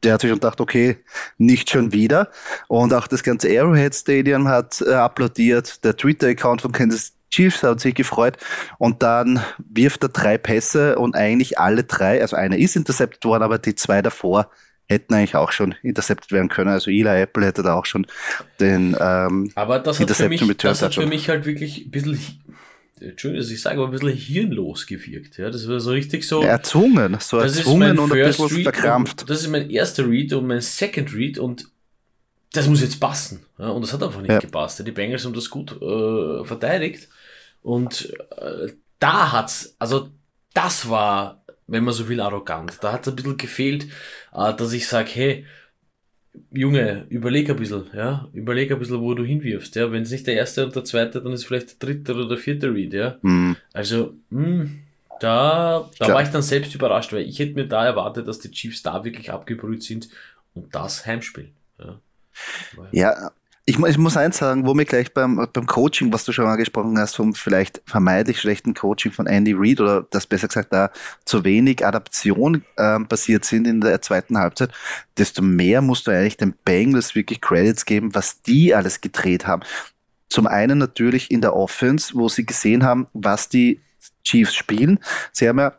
der 0.02 0.14
hat 0.14 0.20
sich 0.20 0.30
schon 0.30 0.40
gedacht, 0.40 0.60
okay, 0.60 0.98
nicht 1.38 1.70
schon 1.70 1.92
wieder. 1.92 2.30
Und 2.68 2.94
auch 2.94 3.06
das 3.06 3.22
ganze 3.22 3.48
Arrowhead 3.48 3.94
Stadium 3.94 4.48
hat 4.48 4.80
äh, 4.80 4.94
applaudiert. 4.94 5.84
Der 5.84 5.96
Twitter-Account 5.96 6.62
von 6.62 6.72
Kansas 6.72 7.12
Chiefs 7.30 7.62
hat 7.62 7.80
sich 7.80 7.94
gefreut. 7.94 8.36
Und 8.78 9.02
dann 9.02 9.40
wirft 9.58 10.02
er 10.02 10.08
drei 10.08 10.38
Pässe 10.38 10.98
und 10.98 11.14
eigentlich 11.16 11.58
alle 11.58 11.84
drei, 11.84 12.20
also 12.20 12.36
einer 12.36 12.58
ist 12.58 12.76
intercepted 12.76 13.24
worden, 13.24 13.42
aber 13.42 13.58
die 13.58 13.74
zwei 13.74 14.02
davor 14.02 14.50
hätten 14.88 15.14
eigentlich 15.14 15.36
auch 15.36 15.52
schon 15.52 15.74
intercepted 15.82 16.32
werden 16.32 16.48
können. 16.48 16.70
Also 16.70 16.90
Eli 16.90 17.22
Apple 17.22 17.46
hätte 17.46 17.62
da 17.62 17.74
auch 17.74 17.86
schon 17.86 18.06
den 18.58 18.96
ähm, 18.98 19.52
Aber 19.54 19.78
das 19.78 20.00
hat, 20.00 20.10
für 20.10 20.28
mich, 20.28 20.44
das 20.58 20.82
hat 20.82 20.94
für 20.94 21.06
mich 21.06 21.28
halt 21.28 21.46
wirklich 21.46 21.86
ein 21.86 21.90
bisschen 21.92 22.18
Entschuldigung, 23.00 23.42
dass 23.42 23.50
ich 23.50 23.60
sage, 23.60 23.78
aber 23.78 23.88
ein 23.88 23.92
bisschen 23.92 24.12
hirnlos 24.12 24.86
gewirkt. 24.86 25.38
Ja, 25.38 25.50
das 25.50 25.68
war 25.68 25.80
so 25.80 25.90
richtig 25.90 26.24
so. 26.24 26.42
Erzwungen, 26.42 27.16
so 27.20 27.38
erzwungen 27.38 27.98
und 27.98 28.12
ein 28.12 28.24
bisschen 28.24 28.46
Read 28.46 28.62
verkrampft. 28.62 29.28
das 29.28 29.40
ist 29.40 29.48
mein 29.48 29.70
erster 29.70 30.08
Read 30.08 30.32
und 30.32 30.46
mein 30.46 30.60
Second 30.60 31.14
Read 31.14 31.38
und 31.38 31.66
das 32.52 32.68
muss 32.68 32.82
jetzt 32.82 33.00
passen. 33.00 33.46
Ja, 33.58 33.68
und 33.68 33.82
das 33.82 33.92
hat 33.92 34.02
einfach 34.02 34.20
nicht 34.20 34.30
ja. 34.30 34.38
gepasst. 34.38 34.84
Die 34.84 34.90
Bengals 34.90 35.24
haben 35.24 35.34
das 35.34 35.50
gut 35.50 35.72
äh, 35.80 36.44
verteidigt. 36.44 37.08
Und 37.62 38.12
äh, 38.36 38.72
da 38.98 39.32
hat's, 39.32 39.76
also 39.78 40.10
das 40.52 40.88
war, 40.88 41.44
wenn 41.66 41.84
man 41.84 41.94
so 41.94 42.08
will, 42.08 42.20
arrogant. 42.20 42.78
Da 42.80 42.92
hat 42.92 43.06
es 43.06 43.12
ein 43.12 43.16
bisschen 43.16 43.36
gefehlt, 43.36 43.84
äh, 44.34 44.52
dass 44.54 44.72
ich 44.72 44.88
sage, 44.88 45.10
hey, 45.12 45.46
Junge, 46.52 47.06
überleg 47.08 47.50
ein 47.50 47.56
bisschen, 47.56 47.86
ja, 47.92 48.28
überleg 48.32 48.70
ein 48.70 48.78
bisschen, 48.78 49.00
wo 49.00 49.14
du 49.14 49.24
hinwirfst, 49.24 49.74
ja, 49.76 49.90
wenn 49.90 50.02
es 50.02 50.10
nicht 50.10 50.26
der 50.26 50.34
erste 50.34 50.64
oder 50.64 50.74
der 50.74 50.84
zweite, 50.84 51.22
dann 51.22 51.32
ist 51.32 51.44
vielleicht 51.44 51.82
der 51.82 51.88
dritte 51.88 52.14
oder 52.14 52.28
der 52.28 52.38
vierte 52.38 52.72
Read, 52.72 52.92
ja. 52.92 53.18
Mhm. 53.22 53.56
Also, 53.72 54.14
mh, 54.30 54.46
hm, 54.46 54.80
da, 55.20 55.90
da 55.98 56.08
war 56.08 56.22
ich 56.22 56.30
dann 56.30 56.42
selbst 56.42 56.74
überrascht, 56.74 57.12
weil 57.12 57.28
ich 57.28 57.38
hätte 57.38 57.54
mir 57.54 57.66
da 57.66 57.84
erwartet, 57.84 58.26
dass 58.26 58.38
die 58.38 58.50
Chiefs 58.50 58.82
da 58.82 59.04
wirklich 59.04 59.30
abgebrüht 59.30 59.82
sind 59.82 60.08
und 60.54 60.74
das 60.74 61.04
Heimspiel, 61.04 61.50
ja. 61.78 62.00
Ja, 62.92 63.32
ich, 63.66 63.78
ich, 63.78 63.98
muss 63.98 64.16
eins 64.16 64.38
sagen, 64.38 64.66
wo 64.66 64.74
mir 64.74 64.84
gleich 64.84 65.12
beim, 65.12 65.46
beim 65.52 65.66
Coaching, 65.66 66.12
was 66.12 66.24
du 66.24 66.32
schon 66.32 66.46
angesprochen 66.46 66.98
hast, 66.98 67.16
vom 67.16 67.34
vielleicht 67.34 67.82
vermeintlich 67.86 68.40
schlechten 68.40 68.74
Coaching 68.74 69.12
von 69.12 69.26
Andy 69.26 69.54
Reid 69.56 69.80
oder 69.80 70.06
das 70.10 70.26
besser 70.26 70.48
gesagt 70.48 70.72
da 70.72 70.90
zu 71.24 71.44
wenig 71.44 71.86
Adaption 71.86 72.64
äh, 72.76 72.98
passiert 73.00 73.44
sind 73.44 73.66
in 73.66 73.80
der 73.80 74.02
zweiten 74.02 74.38
Halbzeit, 74.38 74.72
desto 75.18 75.42
mehr 75.42 75.82
musst 75.82 76.06
du 76.06 76.10
eigentlich 76.10 76.36
den 76.36 76.54
Bengals 76.64 77.14
wirklich 77.14 77.40
Credits 77.40 77.84
geben, 77.84 78.14
was 78.14 78.42
die 78.42 78.74
alles 78.74 79.00
gedreht 79.00 79.46
haben. 79.46 79.62
Zum 80.28 80.46
einen 80.46 80.78
natürlich 80.78 81.30
in 81.30 81.40
der 81.40 81.54
Offense, 81.54 82.14
wo 82.14 82.28
sie 82.28 82.46
gesehen 82.46 82.84
haben, 82.84 83.08
was 83.12 83.48
die 83.48 83.80
Chiefs 84.24 84.54
spielen. 84.54 84.98
Sie 85.32 85.48
haben 85.48 85.58
ja 85.58 85.74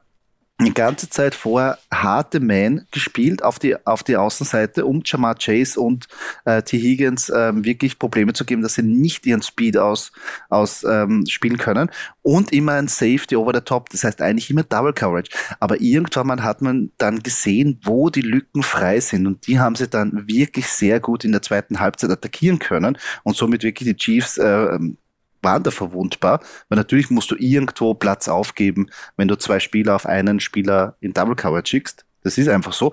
die 0.66 0.74
ganze 0.74 1.10
Zeit 1.10 1.36
vorher 1.36 1.78
harte 1.94 2.40
Man 2.40 2.86
gespielt 2.92 3.44
auf 3.44 3.60
die, 3.60 3.76
auf 3.86 4.04
die 4.04 4.18
Außenseite, 4.18 4.86
um 4.86 5.02
Jamar 5.06 5.36
Chase 5.36 5.80
und 5.80 6.08
äh, 6.46 6.62
T. 6.62 6.78
Higgins 6.78 7.32
ähm, 7.36 7.66
wirklich 7.66 8.00
Probleme 8.00 8.34
zu 8.34 8.46
geben, 8.46 8.62
dass 8.62 8.76
sie 8.76 8.84
nicht 8.84 9.26
ihren 9.26 9.42
Speed 9.42 9.78
aus, 9.78 10.12
aus 10.50 10.84
ähm, 10.84 11.26
spielen 11.28 11.58
können. 11.58 11.90
Und 12.22 12.54
immer 12.54 12.74
ein 12.74 12.88
Safety 12.88 13.36
over 13.36 13.52
the 13.54 13.62
top, 13.62 13.90
das 13.90 14.04
heißt 14.04 14.22
eigentlich 14.22 14.50
immer 14.50 14.64
Double 14.64 14.94
Coverage. 14.94 15.32
Aber 15.60 15.82
irgendwann 15.82 16.28
mal 16.28 16.44
hat 16.44 16.62
man 16.62 16.92
dann 16.98 17.20
gesehen, 17.20 17.80
wo 17.84 18.10
die 18.10 18.22
Lücken 18.22 18.64
frei 18.64 19.00
sind. 19.00 19.28
Und 19.28 19.48
die 19.48 19.60
haben 19.60 19.76
sie 19.76 19.88
dann 19.88 20.28
wirklich 20.28 20.68
sehr 20.68 21.00
gut 21.00 21.24
in 21.24 21.32
der 21.32 21.42
zweiten 21.42 21.80
Halbzeit 21.80 22.12
attackieren 22.12 22.60
können 22.60 22.98
und 23.24 23.36
somit 23.36 23.64
wirklich 23.64 23.90
die 23.90 23.96
Chiefs 23.96 24.38
äh, 24.38 24.80
da 25.42 25.72
verwundbar, 25.72 26.42
weil 26.70 26.78
natürlich 26.78 27.10
musst 27.10 27.32
du 27.32 27.36
irgendwo 27.36 27.94
Platz 27.94 28.28
aufgeben, 28.28 28.90
wenn 29.18 29.28
du 29.28 29.38
zwei 29.38 29.60
Spieler 29.60 29.96
auf 29.96 30.06
einen 30.06 30.40
Spieler 30.40 30.96
in 31.00 31.14
Double 31.14 31.36
Cover 31.36 31.62
schickst. 31.66 32.06
Das 32.24 32.38
ist 32.38 32.48
einfach 32.48 32.74
so. 32.74 32.92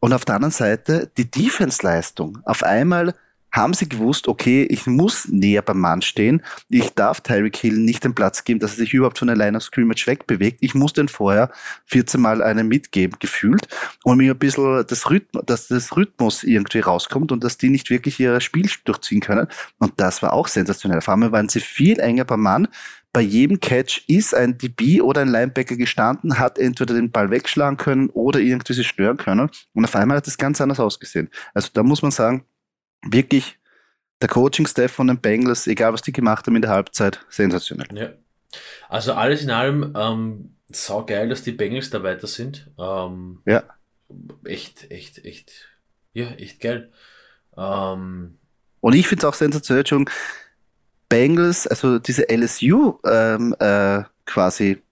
Und 0.00 0.12
auf 0.12 0.24
der 0.24 0.34
anderen 0.36 0.52
Seite 0.52 1.10
die 1.16 1.30
Defense-Leistung. 1.30 2.38
Auf 2.44 2.62
einmal 2.62 3.14
haben 3.54 3.72
sie 3.72 3.88
gewusst, 3.88 4.26
okay, 4.26 4.64
ich 4.64 4.86
muss 4.86 5.28
näher 5.28 5.62
beim 5.62 5.78
Mann 5.78 6.02
stehen. 6.02 6.42
Ich 6.68 6.90
darf 6.90 7.20
Tyreek 7.20 7.56
Hill 7.56 7.78
nicht 7.78 8.02
den 8.02 8.14
Platz 8.14 8.42
geben, 8.42 8.58
dass 8.58 8.72
er 8.72 8.78
sich 8.78 8.94
überhaupt 8.94 9.18
von 9.18 9.28
der 9.28 9.36
Line 9.36 9.56
of 9.56 9.62
Scrimmage 9.62 10.08
wegbewegt. 10.08 10.58
Ich 10.60 10.74
muss 10.74 10.92
den 10.92 11.06
vorher 11.06 11.52
14 11.86 12.20
Mal 12.20 12.42
einen 12.42 12.66
mitgeben, 12.66 13.16
gefühlt, 13.20 13.68
und 14.02 14.18
mir 14.18 14.32
ein 14.32 14.38
bisschen 14.38 14.84
das 14.86 15.08
Rhythmus, 15.08 15.44
dass 15.46 15.68
das 15.68 15.96
Rhythmus 15.96 16.42
irgendwie 16.42 16.80
rauskommt 16.80 17.30
und 17.30 17.44
dass 17.44 17.56
die 17.56 17.70
nicht 17.70 17.90
wirklich 17.90 18.18
ihr 18.18 18.40
Spiel 18.40 18.68
durchziehen 18.84 19.20
können. 19.20 19.46
Und 19.78 19.92
das 19.98 20.20
war 20.20 20.32
auch 20.32 20.48
sensationell. 20.48 21.00
Vor 21.00 21.14
allem 21.14 21.30
waren 21.30 21.48
sie 21.48 21.60
viel 21.60 22.00
enger 22.00 22.24
beim 22.24 22.40
Mann. 22.40 22.66
Bei 23.12 23.20
jedem 23.20 23.60
Catch 23.60 24.02
ist 24.08 24.34
ein 24.34 24.58
DB 24.58 25.00
oder 25.00 25.20
ein 25.20 25.28
Linebacker 25.28 25.76
gestanden, 25.76 26.40
hat 26.40 26.58
entweder 26.58 26.94
den 26.94 27.12
Ball 27.12 27.30
wegschlagen 27.30 27.76
können 27.76 28.10
oder 28.10 28.40
irgendwie 28.40 28.72
sie 28.72 28.82
stören 28.82 29.16
können. 29.16 29.48
Und 29.72 29.84
auf 29.84 29.94
einmal 29.94 30.16
hat 30.16 30.26
es 30.26 30.36
ganz 30.36 30.60
anders 30.60 30.80
ausgesehen. 30.80 31.30
Also 31.54 31.68
da 31.72 31.84
muss 31.84 32.02
man 32.02 32.10
sagen, 32.10 32.44
wirklich 33.10 33.58
der 34.20 34.28
Coaching-Staff 34.28 34.92
von 34.92 35.08
den 35.08 35.20
Bengals, 35.20 35.66
egal 35.66 35.92
was 35.92 36.02
die 36.02 36.12
gemacht 36.12 36.46
haben 36.46 36.56
in 36.56 36.62
der 36.62 36.70
Halbzeit, 36.70 37.20
sensationell. 37.28 37.88
Ja. 37.92 38.10
Also 38.88 39.14
alles 39.14 39.42
in 39.42 39.50
allem 39.50 39.92
ähm, 39.96 40.56
sau 40.70 41.04
geil, 41.04 41.28
dass 41.28 41.42
die 41.42 41.52
Bengals 41.52 41.90
da 41.90 42.02
weiter 42.02 42.26
sind. 42.26 42.70
Ähm, 42.78 43.42
ja. 43.46 43.64
Echt, 44.44 44.90
echt, 44.90 45.24
echt, 45.24 45.68
ja, 46.12 46.26
echt 46.32 46.60
geil. 46.60 46.92
Ähm, 47.56 48.38
Und 48.80 48.94
ich 48.94 49.08
finde 49.08 49.20
es 49.20 49.24
auch 49.24 49.34
sensationell 49.34 49.86
schon, 49.86 50.08
Bengals, 51.08 51.66
also 51.66 51.98
diese 51.98 52.28
LSU 52.28 52.98
ähm, 53.04 53.54
äh, 53.58 54.02
quasi 54.26 54.82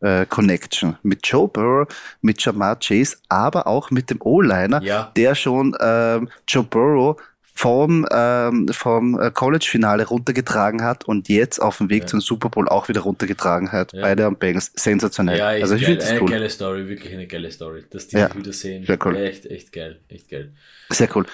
äh, 0.00 0.26
Connection 0.26 0.96
mit 1.02 1.26
Joe 1.26 1.48
Burrow, 1.48 1.88
mit 2.20 2.40
Jamar 2.42 2.78
Chase, 2.78 3.16
aber 3.28 3.66
auch 3.66 3.90
mit 3.90 4.10
dem 4.10 4.20
O-Liner, 4.20 4.82
ja. 4.82 5.10
der 5.16 5.34
schon 5.34 5.76
ähm, 5.80 6.28
Joe 6.46 6.64
Burrow 6.64 7.20
vom, 7.58 8.06
ähm, 8.12 8.68
vom 8.68 9.20
äh, 9.20 9.32
College-Finale 9.32 10.06
runtergetragen 10.06 10.84
hat 10.84 11.06
und 11.06 11.28
jetzt 11.28 11.58
auf 11.58 11.78
dem 11.78 11.90
Weg 11.90 12.02
ja. 12.02 12.06
zum 12.06 12.20
Super 12.20 12.50
Bowl 12.50 12.68
auch 12.68 12.88
wieder 12.88 13.00
runtergetragen 13.00 13.72
hat. 13.72 13.92
Ja. 13.92 14.02
Beide 14.02 14.26
am 14.26 14.36
Bengals. 14.36 14.70
Sensationell. 14.76 15.38
Ja, 15.38 15.48
also 15.48 15.74
ich 15.74 15.84
finde 15.84 15.98
das 15.98 16.10
eine 16.10 16.22
cool. 16.22 16.30
geile 16.30 16.50
Story, 16.50 16.88
wirklich 16.88 17.12
eine 17.12 17.26
geile 17.26 17.50
Story. 17.50 17.82
Dass 17.90 18.06
die 18.06 18.16
ja. 18.16 18.28
sich 18.28 18.36
wieder 18.36 18.52
sehen. 18.52 18.86
Sehr 18.86 18.98
cool. 19.04 19.16
Echt, 19.16 19.44
echt 19.46 19.72
geil. 19.72 19.98
Echt 20.08 20.28
geil. 20.28 20.52
Sehr 20.90 21.08
cool. 21.16 21.26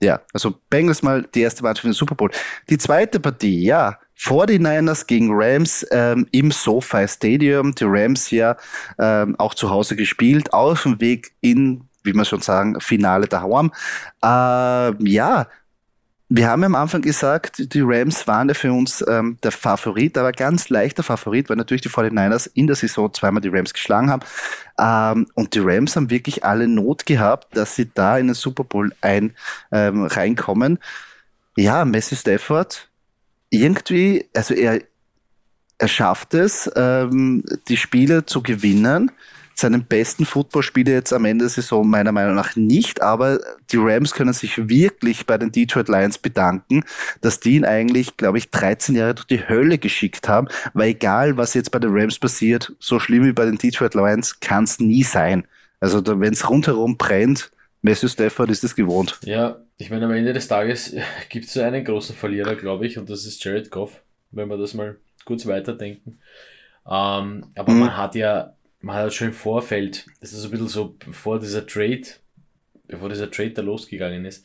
Ja, 0.00 0.22
also 0.32 0.54
Bengals 0.70 1.02
mal 1.02 1.26
die 1.34 1.42
erste 1.42 1.62
Mannschaft 1.62 1.82
für 1.82 1.88
den 1.88 1.92
Super 1.92 2.14
Bowl. 2.14 2.30
Die 2.70 2.78
zweite 2.78 3.20
Partie, 3.20 3.62
ja, 3.62 3.98
49ers 4.18 5.06
gegen 5.06 5.28
Rams 5.32 5.86
ähm, 5.90 6.26
im 6.32 6.50
SoFi 6.50 7.06
Stadium. 7.06 7.74
Die 7.74 7.84
Rams 7.84 8.30
ja 8.30 8.56
ähm, 8.98 9.36
auch 9.38 9.52
zu 9.52 9.68
Hause 9.68 9.96
gespielt, 9.96 10.50
auf 10.54 10.84
dem 10.84 10.98
Weg 10.98 11.32
in 11.42 11.88
wie 12.08 12.12
man 12.14 12.24
schon 12.24 12.40
sagen, 12.40 12.80
Finale 12.80 13.26
daheim. 13.26 13.70
Äh, 14.22 15.10
ja, 15.10 15.46
wir 16.30 16.48
haben 16.48 16.62
am 16.64 16.74
Anfang 16.74 17.00
gesagt, 17.00 17.72
die 17.72 17.80
Rams 17.80 18.26
waren 18.26 18.48
ja 18.48 18.54
für 18.54 18.70
uns 18.70 19.02
ähm, 19.08 19.38
der 19.42 19.50
Favorit, 19.50 20.18
aber 20.18 20.32
ganz 20.32 20.68
leichter 20.68 21.02
Favorit, 21.02 21.48
weil 21.48 21.56
natürlich 21.56 21.80
die 21.80 21.88
49ers 21.88 22.50
in 22.52 22.66
der 22.66 22.76
Saison 22.76 23.12
zweimal 23.14 23.40
die 23.40 23.48
Rams 23.48 23.72
geschlagen 23.72 24.10
haben. 24.10 24.22
Ähm, 24.78 25.26
und 25.34 25.54
die 25.54 25.60
Rams 25.60 25.96
haben 25.96 26.10
wirklich 26.10 26.44
alle 26.44 26.68
Not 26.68 27.06
gehabt, 27.06 27.56
dass 27.56 27.76
sie 27.76 27.90
da 27.94 28.18
in 28.18 28.26
den 28.26 28.34
Super 28.34 28.64
Bowl 28.64 28.92
ein, 29.00 29.34
ähm, 29.72 30.04
reinkommen. 30.04 30.78
Ja, 31.56 31.86
Messi 31.86 32.14
Stafford, 32.14 32.88
irgendwie, 33.48 34.26
also 34.34 34.52
er, 34.52 34.82
er 35.78 35.88
schafft 35.88 36.34
es, 36.34 36.70
ähm, 36.76 37.42
die 37.68 37.78
Spiele 37.78 38.26
zu 38.26 38.42
gewinnen 38.42 39.10
seinen 39.60 39.84
besten 39.84 40.24
Footballspieler 40.24 40.92
jetzt 40.92 41.12
am 41.12 41.24
Ende 41.24 41.44
der 41.44 41.50
Saison 41.50 41.88
meiner 41.88 42.12
Meinung 42.12 42.34
nach 42.34 42.54
nicht, 42.56 43.02
aber 43.02 43.40
die 43.70 43.76
Rams 43.76 44.12
können 44.12 44.32
sich 44.32 44.68
wirklich 44.68 45.26
bei 45.26 45.36
den 45.36 45.50
Detroit 45.50 45.88
Lions 45.88 46.18
bedanken, 46.18 46.84
dass 47.20 47.40
die 47.40 47.56
ihn 47.56 47.64
eigentlich, 47.64 48.16
glaube 48.16 48.38
ich, 48.38 48.50
13 48.50 48.94
Jahre 48.94 49.14
durch 49.14 49.26
die 49.26 49.48
Hölle 49.48 49.78
geschickt 49.78 50.28
haben, 50.28 50.48
weil 50.74 50.90
egal, 50.90 51.36
was 51.36 51.54
jetzt 51.54 51.70
bei 51.70 51.78
den 51.78 51.90
Rams 51.92 52.18
passiert, 52.18 52.72
so 52.78 53.00
schlimm 53.00 53.24
wie 53.24 53.32
bei 53.32 53.44
den 53.44 53.58
Detroit 53.58 53.94
Lions 53.94 54.40
kann 54.40 54.64
es 54.64 54.78
nie 54.78 55.02
sein. 55.02 55.44
Also 55.80 56.02
wenn 56.06 56.32
es 56.32 56.48
rundherum 56.48 56.96
brennt, 56.96 57.50
Matthew 57.82 58.08
Stafford 58.08 58.50
ist 58.50 58.64
es 58.64 58.74
gewohnt. 58.74 59.18
Ja, 59.24 59.58
ich 59.76 59.90
meine, 59.90 60.06
am 60.06 60.12
Ende 60.12 60.32
des 60.32 60.48
Tages 60.48 60.94
gibt 61.28 61.46
es 61.46 61.52
so 61.52 61.62
einen 61.62 61.84
großen 61.84 62.14
Verlierer, 62.14 62.54
glaube 62.54 62.86
ich, 62.86 62.98
und 62.98 63.10
das 63.10 63.24
ist 63.26 63.42
Jared 63.42 63.70
Goff, 63.70 64.00
wenn 64.30 64.48
wir 64.48 64.56
das 64.56 64.74
mal 64.74 64.96
kurz 65.24 65.46
weiterdenken. 65.46 66.18
Ähm, 66.86 67.46
aber 67.54 67.72
mhm. 67.72 67.80
man 67.80 67.96
hat 67.96 68.14
ja 68.14 68.54
man 68.80 68.96
hat 68.96 69.12
schon 69.12 69.28
im 69.28 69.34
Vorfeld, 69.34 70.06
das 70.20 70.32
ist 70.32 70.44
ein 70.44 70.50
bisschen 70.50 70.68
so, 70.68 70.96
bevor 71.04 71.40
dieser 71.40 71.66
Trade, 71.66 72.02
bevor 72.86 73.08
dieser 73.08 73.30
Trade 73.30 73.50
da 73.50 73.62
losgegangen 73.62 74.24
ist, 74.24 74.44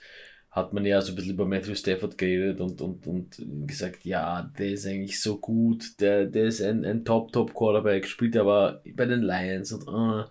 hat 0.52 0.72
man 0.72 0.86
ja 0.86 1.02
so 1.02 1.12
ein 1.12 1.16
bisschen 1.16 1.34
über 1.34 1.46
Matthew 1.46 1.76
Stafford 1.76 2.18
geredet 2.18 2.62
und, 2.62 2.80
und, 2.80 3.08
und 3.08 3.68
gesagt, 3.68 4.06
ja, 4.06 4.52
der 4.58 4.68
ist 4.68 4.86
eigentlich 4.86 5.20
so 5.20 5.38
gut, 5.38 6.00
der, 6.00 6.26
der 6.26 6.46
ist 6.46 6.62
ein, 6.62 6.86
ein 6.86 7.04
Top-Top-Quarterback, 7.04 8.08
spielt 8.08 8.38
aber 8.38 8.82
bei 8.96 9.06
den 9.06 9.24
Lions 9.24 9.72
und 9.72 9.88
uh, 9.88 10.26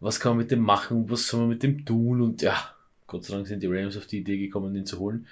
was 0.00 0.18
kann 0.18 0.32
man 0.32 0.38
mit 0.38 0.50
dem 0.50 0.60
machen, 0.60 1.08
was 1.08 1.28
soll 1.28 1.40
man 1.40 1.48
mit 1.50 1.62
dem 1.62 1.84
tun 1.84 2.20
und 2.20 2.42
ja, 2.42 2.74
Gott 3.06 3.24
sei 3.24 3.34
Dank 3.34 3.46
sind 3.46 3.62
die 3.62 3.68
Rams 3.68 3.96
auf 3.96 4.06
die 4.06 4.18
Idee 4.18 4.38
gekommen, 4.38 4.74
ihn 4.74 4.86
zu 4.86 4.98
holen. 4.98 5.26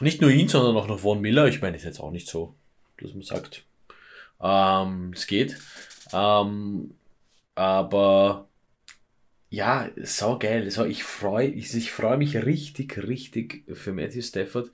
Nicht 0.00 0.22
nur 0.22 0.30
ihn, 0.30 0.48
sondern 0.48 0.76
auch 0.76 0.88
noch 0.88 1.00
Von 1.00 1.20
Miller, 1.20 1.48
ich 1.48 1.60
meine, 1.60 1.76
ist 1.76 1.84
jetzt 1.84 2.00
auch 2.00 2.12
nicht 2.12 2.28
so, 2.28 2.54
dass 2.98 3.12
man 3.12 3.24
sagt, 3.24 3.64
ähm, 4.40 5.12
es 5.14 5.26
geht. 5.26 5.58
Ähm, 6.12 6.94
aber 7.54 8.48
ja, 9.50 9.90
so 10.02 10.38
geil. 10.38 10.70
So, 10.70 10.84
ich 10.84 11.04
freue 11.04 11.48
ich, 11.48 11.74
ich 11.74 11.92
freu 11.92 12.16
mich 12.16 12.36
richtig, 12.36 12.96
richtig 13.06 13.64
für 13.74 13.92
Matthew 13.92 14.22
Stafford, 14.22 14.70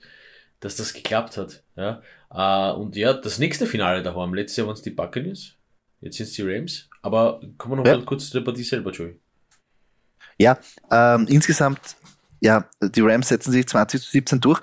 dass 0.59 0.75
das 0.75 0.93
geklappt 0.93 1.37
hat. 1.37 1.63
Ja? 1.75 2.01
Äh, 2.31 2.73
und 2.73 2.95
ja, 2.95 3.13
das 3.13 3.39
nächste 3.39 3.67
Finale 3.67 4.03
da 4.03 4.15
haben. 4.15 4.33
Letztes 4.33 4.57
Jahr 4.57 4.67
waren 4.67 4.75
es 4.75 4.81
die 4.81 4.91
Buccaneers, 4.91 5.55
jetzt 6.01 6.17
sind 6.17 6.27
es 6.27 6.33
die 6.33 6.43
Rams. 6.43 6.89
Aber 7.01 7.41
kommen 7.57 7.73
wir 7.73 7.77
noch 7.77 7.85
ja. 7.85 7.97
mal 7.97 8.05
kurz 8.05 8.29
zur 8.29 8.43
Partie 8.43 8.63
selber, 8.63 8.91
Joey. 8.91 9.19
Ja, 10.37 10.57
ähm, 10.89 11.27
insgesamt, 11.27 11.97
ja, 12.39 12.69
die 12.81 13.01
Rams 13.01 13.27
setzen 13.27 13.51
sich 13.51 13.67
20 13.67 14.01
zu 14.01 14.11
17 14.11 14.39
durch. 14.39 14.61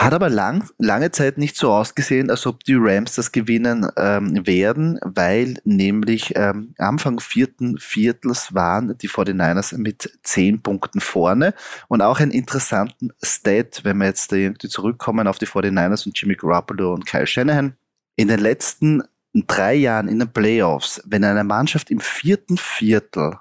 Hat 0.00 0.14
aber 0.14 0.30
lang, 0.30 0.66
lange 0.78 1.10
Zeit 1.10 1.36
nicht 1.36 1.56
so 1.56 1.70
ausgesehen, 1.74 2.30
als 2.30 2.46
ob 2.46 2.64
die 2.64 2.74
Rams 2.74 3.16
das 3.16 3.32
gewinnen 3.32 3.86
ähm, 3.98 4.46
werden, 4.46 4.98
weil 5.04 5.58
nämlich 5.64 6.32
ähm, 6.36 6.74
Anfang 6.78 7.20
vierten 7.20 7.76
Viertels 7.76 8.54
waren 8.54 8.96
die 8.96 9.10
49ers 9.10 9.76
mit 9.76 10.18
zehn 10.22 10.62
Punkten 10.62 11.00
vorne. 11.00 11.52
Und 11.88 12.00
auch 12.00 12.18
einen 12.18 12.30
interessanten 12.30 13.12
Stat, 13.22 13.82
wenn 13.84 13.98
wir 13.98 14.06
jetzt 14.06 14.32
irgendwie 14.32 14.70
zurückkommen 14.70 15.26
auf 15.26 15.36
die 15.36 15.46
49ers 15.46 16.06
und 16.06 16.18
Jimmy 16.18 16.34
Garoppolo 16.34 16.94
und 16.94 17.04
Kyle 17.04 17.26
Shanahan. 17.26 17.76
In 18.16 18.28
den 18.28 18.40
letzten 18.40 19.02
drei 19.34 19.74
Jahren 19.74 20.08
in 20.08 20.18
den 20.18 20.32
Playoffs, 20.32 21.02
wenn 21.04 21.24
eine 21.24 21.44
Mannschaft 21.44 21.90
im 21.90 22.00
vierten 22.00 22.56
Viertel 22.56 23.36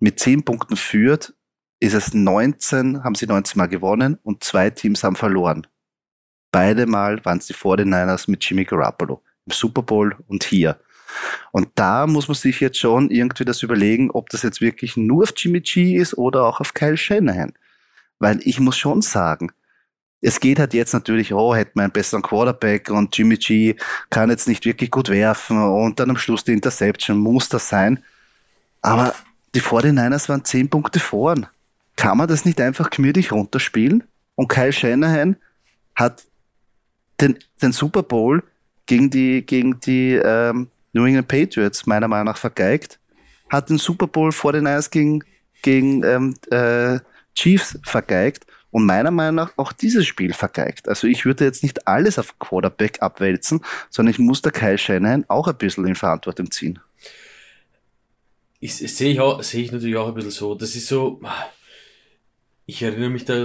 mit 0.00 0.20
zehn 0.20 0.44
Punkten 0.44 0.76
führt, 0.76 1.32
ist 1.80 1.94
es 1.94 2.12
19, 2.12 3.04
haben 3.04 3.14
sie 3.14 3.26
19 3.26 3.58
Mal 3.58 3.68
gewonnen 3.68 4.18
und 4.22 4.44
zwei 4.44 4.68
Teams 4.68 5.02
haben 5.02 5.16
verloren. 5.16 5.66
Beide 6.54 6.86
Mal 6.86 7.24
waren 7.24 7.38
es 7.38 7.48
die 7.48 7.52
49ers 7.52 8.30
mit 8.30 8.44
Jimmy 8.44 8.64
Garoppolo. 8.64 9.20
Im 9.44 9.52
Super 9.52 9.82
Bowl 9.82 10.14
und 10.28 10.44
hier. 10.44 10.78
Und 11.50 11.66
da 11.74 12.06
muss 12.06 12.28
man 12.28 12.36
sich 12.36 12.60
jetzt 12.60 12.78
schon 12.78 13.10
irgendwie 13.10 13.44
das 13.44 13.64
überlegen, 13.64 14.12
ob 14.12 14.28
das 14.28 14.44
jetzt 14.44 14.60
wirklich 14.60 14.96
nur 14.96 15.24
auf 15.24 15.32
Jimmy 15.36 15.62
G 15.62 15.96
ist 15.96 16.16
oder 16.16 16.44
auch 16.44 16.60
auf 16.60 16.72
Kyle 16.72 16.96
Shanahan. 16.96 17.54
Weil 18.20 18.38
ich 18.44 18.60
muss 18.60 18.78
schon 18.78 19.02
sagen, 19.02 19.50
es 20.20 20.38
geht 20.38 20.60
halt 20.60 20.74
jetzt 20.74 20.92
natürlich, 20.92 21.34
oh, 21.34 21.56
hätte 21.56 21.72
man 21.74 21.86
einen 21.86 21.92
besseren 21.92 22.22
Quarterback 22.22 22.88
und 22.88 23.18
Jimmy 23.18 23.36
G 23.36 23.74
kann 24.10 24.30
jetzt 24.30 24.46
nicht 24.46 24.64
wirklich 24.64 24.92
gut 24.92 25.08
werfen 25.08 25.60
und 25.60 25.98
dann 25.98 26.10
am 26.10 26.18
Schluss 26.18 26.44
die 26.44 26.52
Interception, 26.52 27.18
muss 27.18 27.48
das 27.48 27.68
sein. 27.68 27.98
Aber 28.80 29.12
die 29.56 29.60
49ers 29.60 30.28
waren 30.28 30.44
zehn 30.44 30.70
Punkte 30.70 31.00
vorn. 31.00 31.48
Kann 31.96 32.16
man 32.16 32.28
das 32.28 32.44
nicht 32.44 32.60
einfach 32.60 32.90
gemütlich 32.90 33.32
runterspielen? 33.32 34.04
Und 34.36 34.46
Kyle 34.46 34.72
Shanahan 34.72 35.34
hat 35.96 36.22
den, 37.24 37.38
den 37.62 37.72
Super 37.72 38.02
Bowl 38.02 38.42
gegen 38.86 39.10
die, 39.10 39.44
gegen 39.44 39.80
die 39.80 40.12
ähm, 40.12 40.68
New 40.92 41.04
England 41.06 41.28
Patriots 41.28 41.86
meiner 41.86 42.08
Meinung 42.08 42.26
nach 42.26 42.36
vergeigt, 42.36 43.00
hat 43.48 43.70
den 43.70 43.78
Super 43.78 44.06
Bowl 44.06 44.32
vor 44.32 44.52
den 44.52 44.66
Eis 44.66 44.90
gegen, 44.90 45.24
gegen 45.62 46.04
ähm, 46.04 46.36
äh, 46.50 47.00
Chiefs 47.34 47.78
vergeigt 47.82 48.46
und 48.70 48.86
meiner 48.86 49.10
Meinung 49.10 49.36
nach 49.36 49.52
auch 49.56 49.72
dieses 49.72 50.06
Spiel 50.06 50.32
vergeigt. 50.32 50.88
Also 50.88 51.06
ich 51.06 51.24
würde 51.24 51.44
jetzt 51.44 51.62
nicht 51.62 51.86
alles 51.86 52.18
auf 52.18 52.38
Quarterback 52.38 53.02
abwälzen, 53.02 53.60
sondern 53.90 54.12
ich 54.12 54.18
muss 54.18 54.42
der 54.42 54.52
Kai 54.52 54.76
Shanahan 54.76 55.24
auch 55.28 55.48
ein 55.48 55.56
bisschen 55.56 55.86
in 55.86 55.94
Verantwortung 55.94 56.50
ziehen. 56.50 56.78
Ich, 58.60 58.82
ich 58.82 58.94
sehe 58.94 59.12
ich, 59.12 59.20
auch, 59.20 59.42
sehe 59.42 59.62
ich 59.62 59.72
natürlich 59.72 59.96
auch 59.96 60.08
ein 60.08 60.14
bisschen 60.14 60.30
so. 60.30 60.54
Das 60.54 60.74
ist 60.74 60.88
so, 60.88 61.20
ich 62.66 62.82
erinnere 62.82 63.10
mich 63.10 63.24
da 63.24 63.44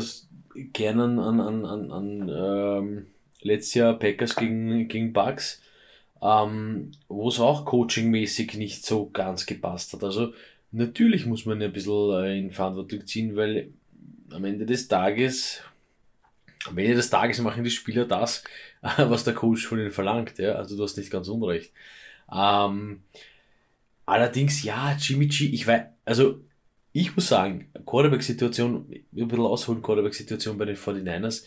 gerne 0.53 1.03
an, 1.03 1.19
an, 1.19 1.39
an, 1.39 1.65
an, 1.65 1.91
an 1.91 2.29
ähm, 2.29 3.05
letztes 3.41 3.75
Jahr 3.75 3.97
Packers 3.97 4.35
gegen, 4.35 4.87
gegen 4.87 5.13
Bucks, 5.13 5.61
ähm, 6.21 6.91
wo 7.07 7.29
es 7.29 7.39
auch 7.39 7.65
coachingmäßig 7.65 8.55
nicht 8.55 8.85
so 8.85 9.09
ganz 9.09 9.45
gepasst 9.45 9.93
hat. 9.93 10.03
Also 10.03 10.33
natürlich 10.71 11.25
muss 11.25 11.45
man 11.45 11.61
ein 11.61 11.71
bisschen 11.71 12.23
äh, 12.23 12.37
in 12.37 12.51
Verantwortung 12.51 13.05
ziehen, 13.05 13.35
weil 13.35 13.71
am 14.31 14.45
Ende 14.45 14.65
des 14.65 14.87
Tages, 14.87 15.61
am 16.65 16.77
Ende 16.77 16.95
des 16.95 17.09
Tages 17.09 17.39
machen 17.39 17.63
die 17.63 17.69
Spieler 17.69 18.05
das, 18.05 18.43
was 18.97 19.23
der 19.23 19.33
Coach 19.33 19.65
von 19.65 19.79
ihnen 19.79 19.91
verlangt. 19.91 20.37
Ja? 20.37 20.53
Also 20.53 20.75
du 20.75 20.83
hast 20.83 20.97
nicht 20.97 21.11
ganz 21.11 21.27
unrecht. 21.27 21.71
Ähm, 22.31 23.01
allerdings, 24.05 24.63
ja, 24.63 24.95
Jimmy 24.99 25.27
G, 25.27 25.45
ich 25.47 25.65
weiß, 25.65 25.83
also 26.05 26.41
ich 26.91 27.15
muss 27.15 27.27
sagen, 27.27 27.69
Quarterback-Situation, 27.85 28.91
ein 28.91 29.27
bisschen 29.27 29.45
ausholen, 29.45 29.81
Quarterback-Situation 29.81 30.57
bei 30.57 30.65
den 30.65 30.75
49ers, 30.75 31.45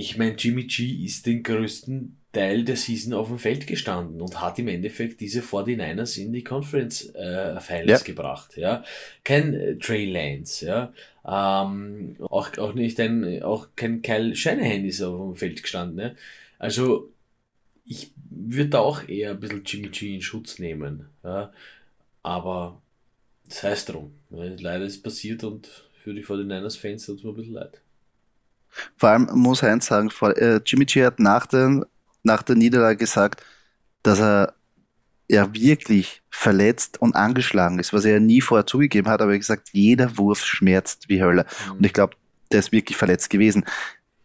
ich 0.00 0.16
meine, 0.16 0.36
Jimmy 0.36 0.64
G 0.64 1.04
ist 1.04 1.26
den 1.26 1.42
größten 1.42 2.16
Teil 2.32 2.62
der 2.62 2.76
Season 2.76 3.14
auf 3.14 3.28
dem 3.28 3.38
Feld 3.38 3.66
gestanden 3.66 4.20
und 4.20 4.40
hat 4.40 4.56
im 4.60 4.68
Endeffekt 4.68 5.20
diese 5.20 5.40
49ers 5.40 6.20
in 6.20 6.32
die 6.32 6.44
Conference 6.44 7.12
äh, 7.16 7.60
Finals 7.60 8.00
ja. 8.00 8.06
gebracht. 8.06 8.56
Ja, 8.56 8.84
kein 9.24 9.54
äh, 9.54 9.76
Trey 9.76 10.06
Lance, 10.06 10.64
ja, 10.64 10.92
ähm, 11.26 12.16
auch 12.20 12.56
auch 12.58 12.74
nicht 12.74 13.00
ein 13.00 13.42
auch 13.42 13.70
kein 13.74 14.00
Kyle 14.00 14.36
Shanahan 14.36 14.84
ist 14.84 15.02
auf 15.02 15.32
dem 15.32 15.36
Feld 15.36 15.62
gestanden. 15.62 15.98
Ja? 15.98 16.14
Also 16.60 17.10
ich 17.84 18.12
würde 18.30 18.70
da 18.70 18.78
auch 18.78 19.08
eher 19.08 19.32
ein 19.32 19.40
bisschen 19.40 19.64
Jimmy 19.64 19.88
G 19.88 20.14
in 20.14 20.22
Schutz 20.22 20.60
nehmen. 20.60 21.06
Ja? 21.24 21.52
Aber 22.22 22.80
das 23.48 23.64
heißt 23.64 23.88
drum. 23.88 24.12
Leider 24.30 24.84
ist 24.84 24.96
es 24.96 25.02
passiert 25.02 25.42
und 25.42 25.66
für 25.96 26.14
die 26.14 26.24
49ers-Fans 26.24 27.06
tut 27.06 27.18
es 27.18 27.24
mir 27.24 27.30
ein 27.30 27.36
bisschen 27.36 27.54
leid. 27.54 27.80
Vor 28.96 29.08
allem 29.10 29.28
muss 29.32 29.62
eins 29.62 29.86
sagen, 29.86 30.10
äh, 30.36 30.60
Jimmy 30.64 30.84
G 30.84 31.04
hat 31.04 31.20
nach, 31.20 31.46
den, 31.46 31.84
nach 32.22 32.42
der 32.42 32.56
Niederlage 32.56 32.96
gesagt, 32.96 33.42
dass 34.02 34.20
er 34.20 34.54
ja 35.28 35.52
wirklich 35.52 36.22
verletzt 36.30 37.00
und 37.00 37.14
angeschlagen 37.14 37.78
ist, 37.78 37.92
was 37.92 38.04
er 38.04 38.14
ja 38.14 38.20
nie 38.20 38.40
vorher 38.40 38.66
zugegeben 38.66 39.08
hat, 39.08 39.20
aber 39.20 39.32
er 39.32 39.34
hat 39.34 39.40
gesagt, 39.40 39.70
jeder 39.72 40.16
Wurf 40.16 40.44
schmerzt 40.44 41.08
wie 41.08 41.22
Hölle. 41.22 41.44
Mhm. 41.66 41.72
Und 41.72 41.86
ich 41.86 41.92
glaube, 41.92 42.16
der 42.50 42.60
ist 42.60 42.72
wirklich 42.72 42.96
verletzt 42.96 43.28
gewesen 43.28 43.64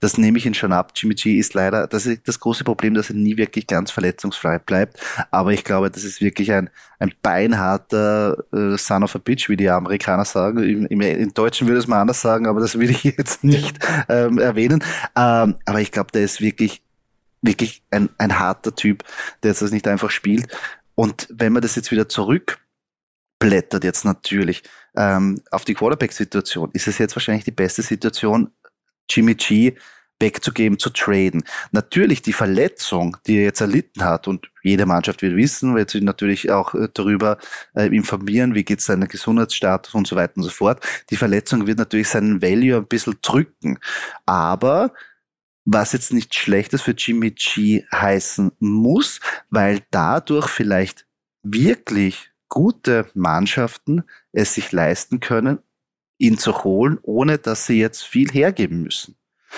das 0.04 0.18
nehme 0.18 0.38
ich 0.38 0.46
ihn 0.46 0.54
schon 0.54 0.74
ab. 0.74 0.92
Jimmy 0.96 1.16
G 1.16 1.40
ist 1.40 1.54
leider, 1.54 1.88
das 1.88 2.06
ist 2.06 2.28
das 2.28 2.42
große 2.42 2.66
Problem, 2.66 2.94
dass 2.94 3.10
er 3.10 3.16
nie 3.16 3.38
wirklich 3.38 3.68
ganz 3.68 3.90
verletzungsfrei 3.90 4.60
bleibt. 4.60 5.00
Aber 5.32 5.54
ich 5.54 5.64
glaube, 5.64 5.90
das 5.90 6.04
ist 6.04 6.20
wirklich 6.20 6.52
ein, 6.52 6.70
ein 7.00 7.14
beinharter 7.22 8.44
äh, 8.52 8.78
Son 8.78 9.04
of 9.04 9.16
a 9.16 9.20
Bitch, 9.20 9.48
wie 9.48 9.56
die 9.56 9.70
Amerikaner 9.70 10.26
sagen. 10.26 10.62
Im, 10.62 10.86
im, 10.88 11.02
Im, 11.02 11.34
Deutschen 11.34 11.68
würde 11.68 11.80
es 11.80 11.88
mal 11.88 12.02
anders 12.02 12.22
sagen, 12.22 12.48
aber 12.48 12.60
das 12.60 12.78
will 12.78 12.90
ich 12.90 13.04
jetzt 13.04 13.46
nicht 13.46 13.80
ähm, 14.10 14.40
erwähnen. 14.40 14.84
Ähm, 15.16 15.56
aber 15.66 15.80
ich 15.80 15.94
glaube, 15.94 16.12
der 16.12 16.24
ist 16.24 16.42
wirklich, 16.42 16.82
wirklich 17.42 17.82
ein, 17.90 18.10
ein 18.18 18.40
harter 18.40 18.76
Typ, 18.76 19.06
der 19.42 19.52
jetzt 19.52 19.62
das 19.62 19.72
nicht 19.72 19.88
einfach 19.88 20.10
spielt. 20.10 20.48
Und 20.96 21.30
wenn 21.32 21.54
man 21.54 21.62
das 21.62 21.78
jetzt 21.78 21.92
wieder 21.92 22.10
zurückblättert, 22.10 23.86
jetzt 23.86 24.04
natürlich 24.04 24.64
ähm, 24.98 25.42
auf 25.50 25.64
die 25.64 25.76
Quarterback-Situation, 25.76 26.72
ist 26.74 26.90
es 26.90 26.98
jetzt 26.98 27.16
wahrscheinlich 27.16 27.46
die 27.46 27.52
beste 27.52 27.82
Situation, 27.82 28.52
Jimmy 29.10 29.36
G 29.36 29.76
wegzugeben, 30.20 30.80
zu 30.80 30.90
traden. 30.90 31.44
Natürlich 31.72 32.22
die 32.22 32.34
Verletzung, 32.34 33.18
die 33.28 33.38
er 33.38 33.44
jetzt 33.44 33.62
erlitten 33.62 34.04
hat 34.04 34.28
und 34.28 34.50
jede 34.64 34.86
Mannschaft 34.86 35.22
wird 35.22 35.36
wissen, 35.36 35.76
wird 35.76 35.90
sich 35.90 36.02
natürlich 36.02 36.50
auch 36.50 36.74
äh, 36.74 36.88
darüber 36.94 37.38
äh, 37.76 37.88
informieren, 37.88 38.56
wie 38.56 38.64
geht 38.64 38.80
es 38.80 38.86
seinem 38.86 39.08
Gesundheitsstatus 39.08 39.94
und 39.94 40.08
so 40.08 40.16
weiter 40.16 40.38
und 40.38 40.44
so 40.44 40.50
fort. 40.50 40.84
Die 41.10 41.18
Verletzung 41.18 41.68
wird 41.68 41.78
natürlich 41.78 42.08
seinen 42.08 42.42
Value 42.42 42.78
ein 42.78 42.88
bisschen 42.88 43.18
drücken. 43.22 43.80
Aber 44.26 44.94
was 45.66 45.94
jetzt 45.94 46.14
nicht 46.14 46.34
Schlechtes 46.36 46.82
für 46.82 46.92
Jimmy 46.92 47.32
G 47.32 47.84
heißen 47.94 48.52
muss, 48.60 49.20
weil 49.50 49.82
dadurch 49.92 50.48
vielleicht 50.48 51.06
wirklich 51.42 52.32
gute 52.50 53.08
Mannschaften 53.14 54.04
es 54.32 54.54
sich 54.54 54.72
leisten 54.72 55.20
können, 55.20 55.60
ihn 56.18 56.38
zu 56.38 56.64
holen, 56.64 57.00
ohne 57.02 57.38
dass 57.38 57.66
sie 57.66 57.80
jetzt 57.80 58.04
viel 58.04 58.30
hergeben 58.32 58.84
müssen. 58.84 59.16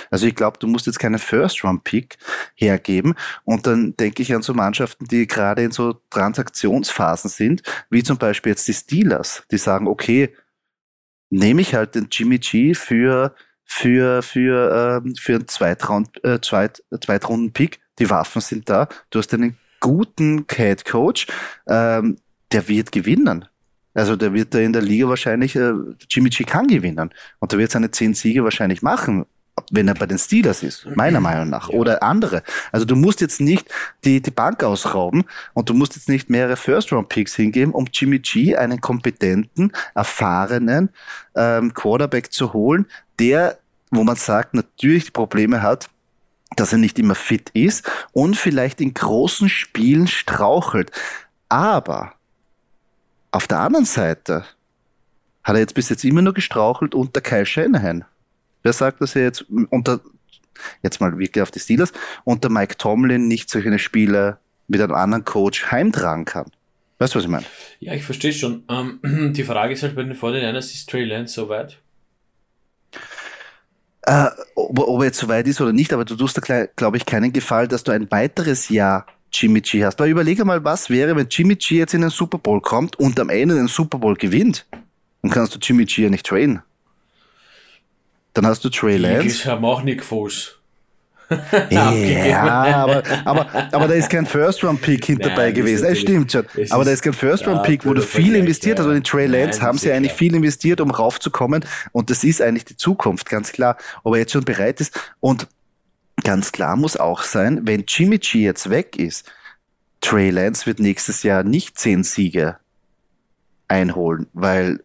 Also 0.10 0.28
ich 0.28 0.36
glaube, 0.36 0.60
du 0.60 0.68
musst 0.68 0.88
jetzt 0.88 1.00
keinen 1.00 1.20
First-Round-Pick 1.20 2.18
hergeben. 2.56 3.16
Und 3.44 3.68
dann 3.68 3.96
denke 3.98 4.22
ich 4.22 4.34
an 4.34 4.42
so 4.42 4.54
Mannschaften, 4.54 5.06
die 5.06 5.28
gerade 5.28 5.64
in 5.64 5.72
so 5.72 5.94
Transaktionsphasen 6.10 7.30
sind, 7.30 7.64
wie 7.90 8.04
zum 8.04 8.18
Beispiel 8.18 8.52
jetzt 8.52 8.68
die 8.68 8.74
Steelers, 8.74 9.44
die 9.52 9.58
sagen, 9.58 9.88
okay, 9.88 10.34
nehme 11.30 11.62
ich 11.62 11.76
halt 11.76 11.96
den 11.96 12.08
Jimmy 12.12 12.40
G 12.40 12.74
für, 12.74 13.36
für, 13.64 14.22
für, 14.22 15.02
ähm, 15.04 15.16
für 15.16 15.36
einen 15.36 15.48
Zweitraund, 15.48 16.24
äh, 16.24 16.40
Zweit, 16.42 16.84
Zweitrunden-Pick. 16.92 17.80
Die 18.00 18.10
Waffen 18.10 18.42
sind 18.42 18.70
da. 18.70 18.90
Du 19.10 19.20
hast 19.20 19.34
einen 19.34 19.58
guten 19.80 20.46
Head 20.52 20.86
Coach, 20.86 21.28
ähm, 21.68 22.18
der 22.52 22.68
wird 22.68 22.92
gewinnen. 22.92 23.46
Also 23.96 24.16
der 24.16 24.34
wird 24.34 24.54
da 24.54 24.60
in 24.60 24.74
der 24.74 24.84
Liga 24.84 25.10
wahrscheinlich, 25.10 25.56
äh, 25.56 25.74
Jimmy 26.10 26.30
G 26.30 26.44
kann 26.44 26.68
gewinnen. 26.68 27.10
Und 27.40 27.52
der 27.52 27.58
wird 27.58 27.72
seine 27.72 27.90
zehn 27.90 28.14
Siege 28.14 28.44
wahrscheinlich 28.44 28.84
machen 28.84 29.26
wenn 29.72 29.88
er 29.88 29.94
bei 29.94 30.06
den 30.06 30.18
Steelers 30.18 30.64
ist, 30.64 30.86
meiner 30.96 31.20
Meinung 31.20 31.50
nach, 31.50 31.70
oder 31.70 32.04
andere. 32.04 32.44
Also 32.72 32.86
du 32.86 32.96
musst 32.96 33.22
jetzt 33.22 33.40
nicht 33.40 33.68
die, 34.04 34.22
die 34.22 34.32
Bank 34.32 34.64
ausrauben 34.64 35.24
und 35.54 35.70
du 35.70 35.74
musst 35.74 35.96
jetzt 35.96 36.10
nicht 36.10 36.30
mehrere 36.30 36.58
First-Round-Picks 36.58 37.36
hingeben, 37.36 37.74
um 37.74 37.88
Jimmy 37.92 38.20
G, 38.20 38.56
einen 38.56 38.82
kompetenten, 38.82 39.72
erfahrenen 39.94 40.90
ähm, 41.36 41.74
Quarterback 41.74 42.32
zu 42.32 42.54
holen, 42.54 42.86
der, 43.20 43.58
wo 43.92 44.04
man 44.04 44.18
sagt, 44.18 44.54
natürlich 44.54 45.14
Probleme 45.14 45.62
hat, 45.62 45.90
dass 46.56 46.72
er 46.72 46.78
nicht 46.78 47.00
immer 47.00 47.16
fit 47.16 47.50
ist 47.54 47.90
und 48.12 48.38
vielleicht 48.38 48.82
in 48.82 48.94
großen 48.94 49.50
Spielen 49.50 50.08
strauchelt. 50.08 50.92
Aber 51.50 52.14
auf 53.36 53.48
der 53.48 53.60
anderen 53.60 53.86
Seite 53.86 54.46
hat 55.44 55.56
er 55.56 55.60
jetzt 55.60 55.76
bis 55.76 55.90
jetzt 55.90 56.06
immer 56.06 56.22
nur 56.22 56.34
gestrauchelt 56.34 56.96
unter 56.96 57.20
Kyle 57.20 57.46
Shanahan. 57.46 58.06
Wer 58.64 58.72
sagt, 58.72 59.02
dass 59.02 59.16
er 59.16 59.24
jetzt 59.24 59.46
unter, 59.70 60.00
jetzt 60.82 61.02
mal 61.02 61.18
wirklich 61.20 61.42
auf 61.44 61.52
die 61.52 61.60
Steelers, 61.60 61.92
unter 62.24 62.48
Mike 62.50 62.78
Tomlin 62.78 63.28
nicht 63.28 63.50
solche 63.50 63.78
Spiele 63.78 64.40
mit 64.68 64.82
einem 64.82 64.96
anderen 64.96 65.26
Coach 65.26 65.70
heimtragen 65.70 66.24
kann? 66.24 66.50
Weißt 66.98 67.14
du, 67.14 67.18
was 67.18 67.26
ich 67.26 67.30
meine? 67.30 67.46
Ja, 67.82 67.94
ich 67.94 68.06
verstehe 68.06 68.32
schon. 68.32 68.64
Ähm, 68.70 69.34
die 69.34 69.44
Frage 69.44 69.74
ist 69.74 69.84
halt 69.84 69.96
bei 69.96 70.04
den 70.04 70.16
49ers, 70.16 70.74
ist 70.74 70.90
Trey 70.90 71.04
Lance 71.04 71.34
so 71.34 71.50
weit? 71.50 71.78
Äh, 74.04 74.30
ob, 74.56 74.80
ob, 74.80 75.02
er 75.02 75.08
jetzt 75.08 75.20
so 75.20 75.28
weit 75.28 75.46
ist 75.46 75.60
oder 75.60 75.74
nicht, 75.74 75.92
aber 75.92 76.06
du 76.06 76.16
tust 76.16 76.38
da, 76.38 76.66
glaube 76.68 76.96
ich, 76.96 77.06
keinen 77.06 77.34
Gefallen, 77.34 77.68
dass 77.68 77.84
du 77.84 77.92
ein 77.92 78.10
weiteres 78.12 78.70
Jahr 78.70 79.06
Jimmy 79.36 79.62
G 79.62 79.84
hast. 79.84 80.00
Weil 80.00 80.10
überlege 80.10 80.46
mal, 80.46 80.64
was 80.64 80.90
wäre, 80.90 81.16
wenn 81.16 81.28
Jimmy 81.30 81.56
G 81.56 81.78
jetzt 81.78 81.94
in 81.94 82.02
den 82.02 82.10
Super 82.10 82.38
Bowl 82.38 82.62
kommt 82.62 82.98
und 82.98 83.20
am 83.20 83.30
Ende 83.30 83.56
den 83.56 83.68
Super 83.68 83.98
Bowl 83.98 84.16
gewinnt. 84.16 84.66
Dann 85.22 85.32
kannst 85.32 85.56
du 85.56 85.60
Jimmy 85.60 85.86
G 85.86 86.04
ja 86.04 86.10
nicht 86.10 86.26
trainen. 86.26 86.62
Dann 88.34 88.46
hast 88.46 88.64
du 88.66 88.70
Trey 88.70 88.98
Lance. 88.98 89.18
Eagles 89.22 89.46
haben 89.46 89.66
auch 89.66 89.82
Nick 89.82 90.04
Foles. 90.04 90.60
ja, 91.70 92.76
aber, 92.76 93.04
aber, 93.26 93.48
aber 93.72 93.88
da 93.88 93.94
ist 93.96 94.10
kein 94.10 94.26
First-Round-Pick 94.26 95.06
hinter 95.06 95.30
dabei 95.30 95.52
gewesen. 95.52 95.86
Es 95.86 96.00
stimmt 96.00 96.32
schon. 96.32 96.46
Aber 96.70 96.86
da 96.86 96.92
ist 96.92 97.02
kein 97.02 97.14
First-Round-Pick, 97.14 97.84
ja, 97.84 97.90
wo 97.90 97.94
du 97.94 98.02
viel 98.02 98.36
investiert 98.36 98.78
hast. 98.78 98.86
Und 98.86 98.96
in 98.96 99.04
Trey 99.04 99.26
Lance 99.26 99.60
Nein, 99.60 99.68
haben 99.68 99.78
sie 99.78 99.92
eigentlich 99.92 100.12
klar. 100.12 100.18
viel 100.20 100.36
investiert, 100.36 100.82
um 100.82 100.92
raufzukommen. 100.92 101.66
Und 101.94 102.10
das 102.10 102.24
ist 102.24 102.42
eigentlich 102.42 102.66
die 102.66 102.78
Zukunft, 102.78 103.30
ganz 103.30 103.52
klar. 103.52 103.78
Ob 104.04 104.14
er 104.14 104.20
jetzt 104.20 104.34
schon 104.34 104.44
bereit 104.44 104.80
ist. 104.82 105.00
Und 105.20 105.48
ganz 106.26 106.52
klar 106.52 106.76
muss 106.76 106.98
auch 106.98 107.24
sein, 107.24 107.62
wenn 107.66 107.86
Jimmy 107.88 108.18
G 108.18 108.44
jetzt 108.44 108.70
weg 108.70 108.98
ist, 108.98 109.32
Trey 110.02 110.32
Lance 110.32 110.66
wird 110.66 110.80
nächstes 110.80 111.24
Jahr 111.24 111.44
nicht 111.44 111.80
zehn 111.80 112.04
Siege 112.04 112.58
einholen, 113.68 114.28
weil 114.34 114.84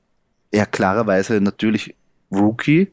er 0.53 0.67
klarerweise 0.67 1.41
natürlich 1.41 1.97
Rookie 2.31 2.93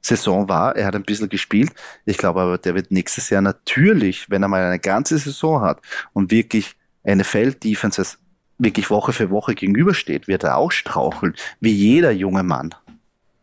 Saison 0.00 0.48
war. 0.48 0.76
Er 0.76 0.86
hat 0.86 0.94
ein 0.94 1.02
bisschen 1.02 1.28
gespielt. 1.28 1.72
Ich 2.04 2.18
glaube 2.18 2.40
aber, 2.40 2.58
der 2.58 2.74
wird 2.74 2.90
nächstes 2.90 3.30
Jahr 3.30 3.42
natürlich, 3.42 4.30
wenn 4.30 4.42
er 4.42 4.48
mal 4.48 4.62
eine 4.62 4.78
ganze 4.78 5.18
Saison 5.18 5.60
hat 5.60 5.80
und 6.12 6.30
wirklich 6.30 6.76
eine 7.04 7.24
Feld-Defenses 7.24 8.18
wirklich 8.58 8.90
Woche 8.90 9.12
für 9.12 9.30
Woche 9.30 9.54
gegenübersteht, 9.54 10.28
wird 10.28 10.44
er 10.44 10.56
auch 10.56 10.72
straucheln, 10.72 11.34
wie 11.60 11.72
jeder 11.72 12.10
junge 12.10 12.42
Mann. 12.42 12.74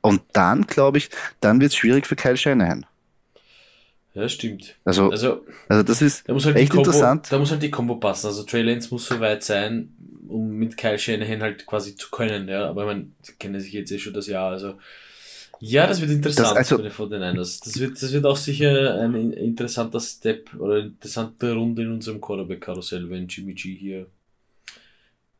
Und 0.01 0.21
dann, 0.33 0.65
glaube 0.67 0.97
ich, 0.97 1.09
dann 1.39 1.59
wird 1.59 1.71
es 1.71 1.77
schwierig 1.77 2.07
für 2.07 2.15
Kyle 2.15 2.37
Shanahan. 2.37 2.85
Ja, 4.15 4.29
stimmt. 4.29 4.75
Also, 4.85 5.09
also, 5.11 5.45
also 5.67 5.83
das 5.83 6.01
ist 6.01 6.27
halt 6.27 6.55
echt 6.55 6.71
Combo, 6.71 6.89
interessant. 6.89 7.27
Da 7.29 7.37
muss 7.37 7.51
halt 7.51 7.61
die 7.61 7.69
Kombo 7.69 7.95
passen. 7.97 8.27
Also 8.27 8.43
Trey 8.43 8.61
Lance 8.61 8.87
muss 8.89 9.07
so 9.07 9.19
weit 9.19 9.43
sein, 9.43 9.93
um 10.29 10.51
mit 10.51 10.77
Kyle 10.77 10.97
Shanahan 10.97 11.41
halt 11.41 11.65
quasi 11.65 11.97
zu 11.97 12.09
können. 12.09 12.47
Ja, 12.47 12.69
aber 12.69 12.85
man 12.85 13.13
kennen 13.39 13.59
sich 13.59 13.73
jetzt 13.73 13.91
eh 13.91 13.99
schon 13.99 14.13
das 14.13 14.27
Jahr. 14.27 14.51
Also 14.51 14.75
ja, 15.59 15.85
das 15.85 15.99
wird 15.99 16.11
interessant 16.11 16.57
das, 16.57 16.71
also, 16.71 16.89
von 16.89 17.09
den 17.09 17.21
Niners. 17.21 17.59
Das 17.59 17.77
wird, 17.77 18.01
das 18.01 18.13
wird 18.13 18.25
auch 18.25 18.37
sicher 18.37 19.01
ein 19.01 19.33
interessanter 19.33 19.99
Step 19.99 20.53
oder 20.55 20.75
eine 20.75 20.85
interessante 20.87 21.53
Runde 21.53 21.81
in 21.81 21.91
unserem 21.91 22.21
Quarterback-Karussell, 22.21 23.09
wenn 23.09 23.27
Jimmy 23.27 23.53
G 23.53 23.75
hier 23.75 24.07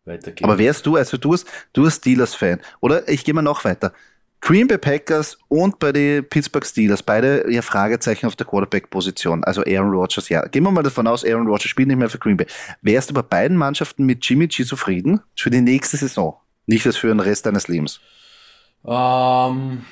weitergeht. 0.04 0.44
Aber 0.44 0.58
wärst 0.58 0.86
du, 0.86 0.98
also 0.98 1.18
du 1.18 1.32
bist, 1.32 1.48
du 1.74 1.84
bist 1.84 2.02
Steelers-Fan, 2.02 2.60
oder? 2.82 3.08
Ich 3.08 3.24
gehe 3.24 3.34
mal 3.34 3.42
noch 3.42 3.64
weiter. 3.64 3.94
Green 4.46 4.68
Bay 4.68 4.78
Packers 4.78 5.40
und 5.48 5.80
bei 5.80 5.92
den 5.92 6.24
Pittsburgh 6.30 6.64
Steelers, 6.64 7.02
beide 7.02 7.52
ja 7.52 7.64
Fragezeichen 7.64 8.28
auf 8.28 8.36
der 8.36 8.46
Quarterback-Position. 8.46 9.44
Also 9.44 9.64
Aaron 9.64 9.90
Rodgers, 9.90 10.30
ja. 10.30 10.46
Gehen 10.46 10.62
wir 10.62 10.70
mal 10.70 10.84
davon 10.84 11.08
aus, 11.08 11.26
Aaron 11.26 11.48
Rodgers 11.48 11.72
spielt 11.72 11.88
nicht 11.88 11.98
mehr 11.98 12.12
für 12.12 12.20
Green 12.20 12.38
Bay. 12.38 12.46
Wärst 12.84 13.10
du 13.10 13.16
bei 13.16 13.24
beiden 13.24 13.58
Mannschaften 13.58 14.06
mit 14.06 14.24
Jimmy 14.24 14.46
G 14.46 14.64
zufrieden 14.64 15.20
für 15.36 15.50
die 15.50 15.62
nächste 15.62 15.98
Saison? 15.98 16.38
Nicht 16.68 16.86
als 16.86 16.96
für 16.96 17.08
den 17.08 17.22
Rest 17.22 17.48
deines 17.48 17.68
Lebens? 17.68 18.00
Ähm, 18.86 19.84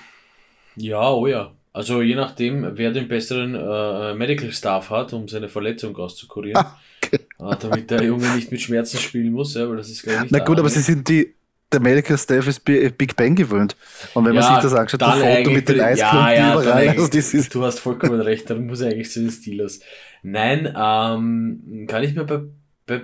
ja, 0.76 1.10
oh 1.10 1.26
ja. 1.26 1.52
Also 1.72 2.04
je 2.04 2.14
nachdem, 2.14 2.78
wer 2.78 2.92
den 2.92 3.08
besseren 3.08 3.56
äh, 3.56 4.14
Medical 4.14 4.52
Staff 4.52 4.92
hat, 4.92 5.14
um 5.14 5.28
seine 5.28 5.50
Verletzung 5.50 5.98
auszukurieren. 5.98 6.64
Ah, 6.64 6.80
okay. 7.04 7.22
äh, 7.40 7.56
damit 7.60 7.90
der 7.90 8.04
Junge 8.04 8.30
nicht 8.36 8.52
mit 8.52 8.62
Schmerzen 8.62 9.00
spielen 9.00 9.32
muss, 9.32 9.56
ja, 9.56 9.68
weil 9.68 9.78
das 9.78 9.90
ist 9.90 10.06
ich 10.06 10.20
nicht. 10.20 10.32
Na 10.32 10.44
gut, 10.46 10.60
aber 10.60 10.70
sie 10.70 10.82
sind 10.82 11.10
die, 11.10 11.34
der 11.74 11.82
Medical 11.82 12.18
Staff 12.18 12.48
ist 12.48 12.64
Big 12.64 13.16
Bang 13.16 13.36
gewöhnt. 13.36 13.76
Und 14.14 14.26
wenn 14.26 14.34
ja, 14.34 14.42
man 14.42 14.54
sich 14.54 14.64
das 14.64 14.74
anschaut, 14.74 15.02
das 15.02 15.20
Foto 15.20 15.52
mit 15.52 15.68
den 15.68 15.82
Eisklumpen 15.82 16.20
ja, 16.20 16.34
ja, 16.34 16.62
überall. 16.62 16.90
Also 16.90 17.08
das 17.08 17.34
ist 17.34 17.54
du 17.54 17.64
hast 17.64 17.80
vollkommen 17.80 18.22
recht, 18.22 18.50
dann 18.50 18.66
muss 18.68 18.82
er 18.82 18.92
eigentlich 18.92 19.12
zu 19.12 19.22
den 19.22 19.32
Steelers. 19.32 19.80
Nein, 20.22 20.74
ähm, 20.78 21.86
kann 21.88 22.04
ich 22.04 22.16
mir 22.16 22.24
bei, 22.24 22.42
bei 22.86 23.02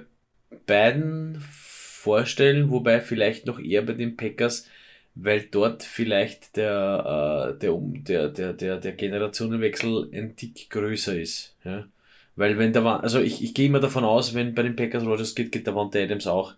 beiden 0.65 1.37
vorstellen, 1.41 2.69
wobei 2.71 3.01
vielleicht 3.01 3.45
noch 3.45 3.59
eher 3.59 3.81
bei 3.81 3.93
den 3.93 4.15
Packers, 4.15 4.67
weil 5.15 5.41
dort 5.41 5.83
vielleicht 5.83 6.55
der, 6.55 7.55
äh, 7.55 7.59
der, 7.59 7.77
der, 7.79 8.29
der, 8.29 8.53
der, 8.53 8.77
der 8.77 8.91
Generationenwechsel 8.93 10.09
ein 10.13 10.35
Tick 10.35 10.69
größer 10.69 11.19
ist. 11.19 11.55
Ja? 11.65 11.87
Weil 12.35 12.57
wenn 12.57 12.71
der 12.71 12.85
also 12.85 13.19
ich, 13.19 13.43
ich 13.43 13.53
gehe 13.53 13.65
immer 13.65 13.81
davon 13.81 14.05
aus, 14.05 14.33
wenn 14.33 14.55
bei 14.55 14.63
den 14.63 14.77
Packers 14.77 15.05
Rogers 15.05 15.35
geht, 15.35 15.51
geht 15.51 15.67
der 15.67 15.75
Wante 15.75 16.01
Adams 16.01 16.25
auch. 16.25 16.53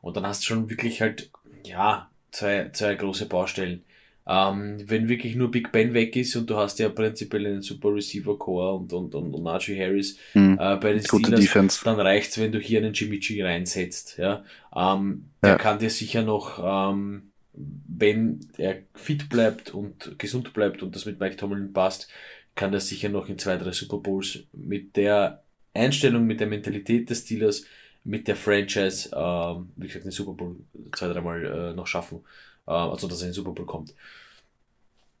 Und 0.00 0.16
dann 0.16 0.24
hast 0.24 0.42
du 0.42 0.46
schon 0.46 0.70
wirklich 0.70 1.00
halt, 1.00 1.30
ja, 1.64 2.10
zwei, 2.30 2.70
zwei 2.72 2.94
große 2.94 3.26
Baustellen. 3.26 3.84
Ähm, 4.26 4.82
wenn 4.84 5.08
wirklich 5.08 5.36
nur 5.36 5.50
Big 5.50 5.72
Ben 5.72 5.94
weg 5.94 6.14
ist 6.14 6.36
und 6.36 6.50
du 6.50 6.56
hast 6.56 6.78
ja 6.78 6.90
prinzipiell 6.90 7.46
einen 7.46 7.62
super 7.62 7.94
Receiver 7.94 8.38
Core 8.38 8.74
und, 8.74 8.92
und, 8.92 9.14
und, 9.14 9.32
und 9.32 9.42
Najee 9.42 9.82
Harris 9.82 10.18
hm. 10.32 10.58
äh, 10.60 10.76
bei 10.76 10.92
den 10.92 11.02
Steelers, 11.02 11.40
Defense. 11.40 11.80
dann 11.82 11.98
reicht's, 11.98 12.38
wenn 12.38 12.52
du 12.52 12.58
hier 12.58 12.80
einen 12.80 12.92
Jimmy 12.92 13.18
G 13.20 13.42
reinsetzt. 13.42 14.18
Ja? 14.18 14.44
Ähm, 14.76 15.30
der 15.42 15.52
ja. 15.52 15.56
kann 15.56 15.78
dir 15.78 15.88
sicher 15.88 16.22
noch 16.22 16.60
ähm, 16.62 17.28
wenn 17.58 18.40
er 18.56 18.76
fit 18.94 19.28
bleibt 19.28 19.70
und 19.70 20.18
gesund 20.18 20.52
bleibt 20.52 20.82
und 20.82 20.94
das 20.94 21.06
mit 21.06 21.18
Mike 21.20 21.36
Tomlin 21.36 21.72
passt, 21.72 22.08
kann 22.54 22.72
er 22.72 22.80
sicher 22.80 23.08
noch 23.08 23.28
in 23.28 23.38
zwei, 23.38 23.56
drei 23.56 23.72
Super 23.72 23.98
Bowls 23.98 24.40
mit 24.52 24.96
der 24.96 25.42
Einstellung, 25.74 26.26
mit 26.26 26.40
der 26.40 26.46
Mentalität 26.46 27.10
des 27.10 27.20
Steelers, 27.20 27.64
mit 28.04 28.28
der 28.28 28.36
Franchise, 28.36 29.10
äh, 29.12 29.54
wie 29.76 29.86
gesagt, 29.86 30.04
den 30.04 30.12
Super 30.12 30.32
Bowl 30.32 30.56
zwei, 30.96 31.08
dreimal 31.08 31.44
äh, 31.44 31.74
noch 31.74 31.86
schaffen. 31.86 32.20
Äh, 32.66 32.72
also, 32.72 33.08
dass 33.08 33.20
er 33.20 33.26
in 33.26 33.30
den 33.30 33.34
Super 33.34 33.52
Bowl 33.52 33.66
kommt. 33.66 33.94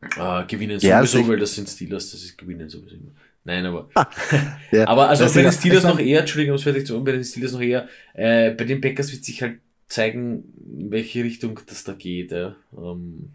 Äh, 0.00 0.44
gewinnen 0.46 0.78
ja, 0.80 1.04
sowieso, 1.04 1.18
also 1.18 1.28
weil 1.28 1.38
das 1.38 1.54
sind 1.54 1.68
Steelers, 1.68 2.12
das 2.12 2.22
ist 2.22 2.38
gewinnen 2.38 2.68
sowieso. 2.68 2.96
Nein, 3.44 3.66
aber. 3.66 3.88
ja. 4.70 4.86
Aber 4.86 5.08
also 5.08 5.24
bei 5.24 5.42
den 5.42 5.52
Steelers 5.52 5.84
noch 5.84 5.98
eher, 5.98 6.20
Entschuldigung, 6.20 6.52
um 6.52 6.56
es 6.56 6.62
fertig 6.62 6.86
zu 6.86 6.92
machen, 6.92 7.04
bei 7.04 7.12
den 7.12 7.24
Steelers 7.24 7.52
noch 7.52 7.60
eher, 7.60 7.88
äh, 8.14 8.50
bei 8.52 8.64
den 8.64 8.80
Packers 8.80 9.10
wird 9.10 9.24
sich 9.24 9.42
halt 9.42 9.58
zeigen, 9.88 10.44
in 10.80 10.92
welche 10.92 11.24
Richtung 11.24 11.58
das 11.66 11.82
da 11.82 11.94
geht. 11.94 12.30
Ja. 12.30 12.54
Ähm, 12.76 13.30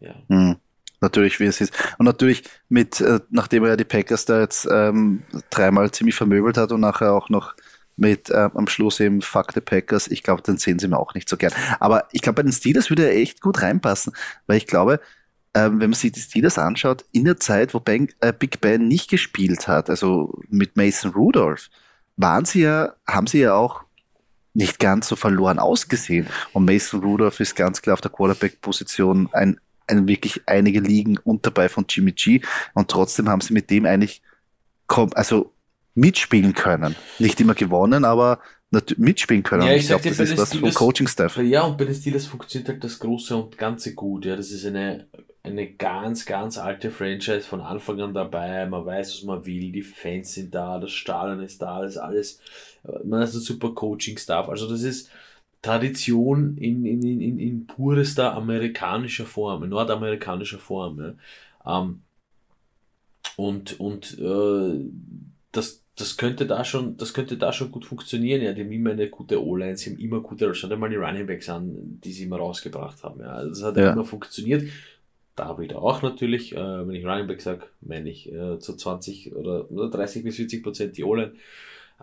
ja. 0.00 0.16
Hm. 0.28 0.56
natürlich, 1.00 1.38
wie 1.40 1.44
es 1.44 1.60
ist. 1.60 1.72
Und 1.98 2.06
natürlich 2.06 2.42
mit, 2.68 3.00
äh, 3.00 3.20
nachdem 3.30 3.62
er 3.64 3.70
ja 3.70 3.76
die 3.76 3.84
Packers 3.84 4.24
da 4.24 4.40
jetzt 4.40 4.66
ähm, 4.70 5.22
dreimal 5.50 5.90
ziemlich 5.92 6.16
vermöbelt 6.16 6.56
hat 6.56 6.72
und 6.72 6.80
nachher 6.80 7.12
auch 7.12 7.28
noch 7.28 7.54
mit 7.96 8.30
äh, 8.30 8.48
am 8.54 8.66
Schluss 8.66 9.00
eben 9.00 9.22
Fuck 9.22 9.52
the 9.52 9.60
Packers, 9.60 10.08
ich 10.08 10.22
glaube, 10.22 10.42
den 10.42 10.58
sehen 10.58 10.78
sie 10.78 10.88
mir 10.88 10.98
auch 10.98 11.14
nicht 11.14 11.28
so 11.28 11.36
gern. 11.36 11.52
Aber 11.80 12.08
ich 12.12 12.22
glaube, 12.22 12.36
bei 12.36 12.42
den 12.42 12.52
Steelers 12.52 12.90
würde 12.90 13.06
er 13.06 13.16
echt 13.16 13.40
gut 13.40 13.62
reinpassen, 13.62 14.12
weil 14.46 14.56
ich 14.56 14.66
glaube, 14.66 15.00
ähm, 15.54 15.80
wenn 15.80 15.90
man 15.90 15.98
sich 15.98 16.12
die 16.12 16.20
Steelers 16.20 16.58
anschaut, 16.58 17.04
in 17.12 17.24
der 17.24 17.38
Zeit, 17.38 17.74
wo 17.74 17.80
ben, 17.80 18.08
äh, 18.20 18.32
Big 18.32 18.60
Ben 18.60 18.88
nicht 18.88 19.10
gespielt 19.10 19.68
hat, 19.68 19.90
also 19.90 20.38
mit 20.48 20.76
Mason 20.76 21.12
Rudolph, 21.12 21.68
waren 22.16 22.44
sie 22.44 22.62
ja, 22.62 22.94
haben 23.06 23.26
sie 23.26 23.40
ja 23.40 23.54
auch 23.54 23.82
nicht 24.54 24.78
ganz 24.78 25.08
so 25.08 25.16
verloren 25.16 25.58
ausgesehen. 25.58 26.26
Und 26.52 26.64
Mason 26.64 27.00
Rudolph 27.00 27.40
ist 27.40 27.56
ganz 27.56 27.82
klar 27.82 27.94
auf 27.94 28.00
der 28.00 28.10
Quarterback-Position 28.10 29.28
ein, 29.32 29.58
ein 29.86 30.06
wirklich 30.06 30.42
einige 30.46 30.80
Ligen 30.80 31.18
und 31.18 31.46
dabei 31.46 31.68
von 31.68 31.86
Jimmy 31.88 32.12
G. 32.12 32.40
Und 32.74 32.90
trotzdem 32.90 33.28
haben 33.28 33.40
sie 33.40 33.54
mit 33.54 33.70
dem 33.70 33.86
eigentlich 33.86 34.22
also 35.14 35.52
mitspielen 35.94 36.54
können. 36.54 36.96
Nicht 37.18 37.40
immer 37.40 37.54
gewonnen, 37.54 38.04
aber 38.04 38.40
mitspielen 38.96 39.42
können. 39.42 39.64
Ja, 39.66 39.72
ich, 39.72 39.82
ich 39.82 39.88
glaube, 39.88 40.08
das 40.08 40.18
ist 40.18 40.38
was 40.38 40.54
vom 40.54 40.72
Coaching-Staff. 40.72 41.36
Ja, 41.38 41.62
und 41.62 41.76
bei 41.76 41.84
den 41.84 41.94
Steelers 41.94 42.26
funktioniert 42.26 42.70
halt 42.70 42.84
das 42.84 42.98
Große 42.98 43.36
und 43.36 43.58
Ganze 43.58 43.94
gut. 43.94 44.24
Ja, 44.24 44.34
das 44.34 44.50
ist 44.50 44.64
eine, 44.64 45.06
eine 45.42 45.72
ganz, 45.72 46.24
ganz 46.24 46.56
alte 46.56 46.90
Franchise 46.90 47.42
von 47.42 47.60
Anfang 47.60 48.00
an 48.00 48.14
dabei. 48.14 48.64
Man 48.66 48.86
weiß, 48.86 49.14
was 49.14 49.22
man 49.24 49.44
will. 49.44 49.72
Die 49.72 49.82
Fans 49.82 50.32
sind 50.32 50.54
da, 50.54 50.78
das 50.78 50.92
Stadion 50.92 51.42
ist 51.42 51.60
da, 51.60 51.82
das 51.82 51.98
alles. 51.98 52.40
Man 53.04 53.20
hat 53.20 53.34
ein 53.34 53.40
super 53.40 53.74
Coaching-Staff. 53.74 54.48
Also, 54.48 54.68
das 54.70 54.82
ist 54.82 55.10
Tradition 55.60 56.56
in, 56.56 56.84
in, 56.84 57.02
in, 57.02 57.38
in 57.38 57.66
purester 57.66 58.34
amerikanischer 58.34 59.26
Form, 59.26 59.62
in 59.64 59.70
nordamerikanischer 59.70 60.58
Form. 60.58 60.98
Ja. 61.64 61.82
Ähm, 61.82 62.02
und 63.36 63.78
und 63.78 64.18
äh, 64.18 64.80
das, 65.52 65.81
das 66.02 66.16
könnte 66.16 66.46
da 66.46 66.64
schon, 66.64 66.96
das 66.96 67.14
könnte 67.14 67.36
da 67.36 67.52
schon 67.52 67.70
gut 67.70 67.84
funktionieren. 67.84 68.42
Ja, 68.42 68.52
die 68.52 68.62
haben 68.62 68.72
immer 68.72 68.90
eine 68.90 69.08
gute 69.08 69.42
O-Line, 69.44 69.76
sie 69.76 69.90
haben 69.90 69.98
immer 69.98 70.20
gute, 70.20 70.52
schau 70.54 70.68
dir 70.68 70.76
mal 70.76 70.90
die 70.90 70.96
Running 70.96 71.26
Backs 71.26 71.48
an, 71.48 72.00
die 72.02 72.12
sie 72.12 72.24
immer 72.24 72.38
rausgebracht 72.38 73.02
haben. 73.04 73.20
Ja, 73.20 73.44
das 73.44 73.62
hat 73.62 73.76
ja. 73.76 73.92
immer 73.92 74.04
funktioniert. 74.04 74.64
Da 75.36 75.58
wieder 75.58 75.80
auch 75.80 76.02
natürlich, 76.02 76.52
äh, 76.54 76.56
wenn 76.56 76.94
ich 76.94 77.06
Running 77.06 77.28
Back 77.28 77.40
sage, 77.40 77.62
meine 77.80 78.10
ich 78.10 78.30
äh, 78.30 78.58
zu 78.58 78.76
20 78.76 79.34
oder, 79.34 79.70
oder 79.70 79.90
30 79.90 80.24
bis 80.24 80.36
40 80.36 80.62
Prozent 80.62 80.96
die 80.96 81.04
O-Line. 81.04 81.32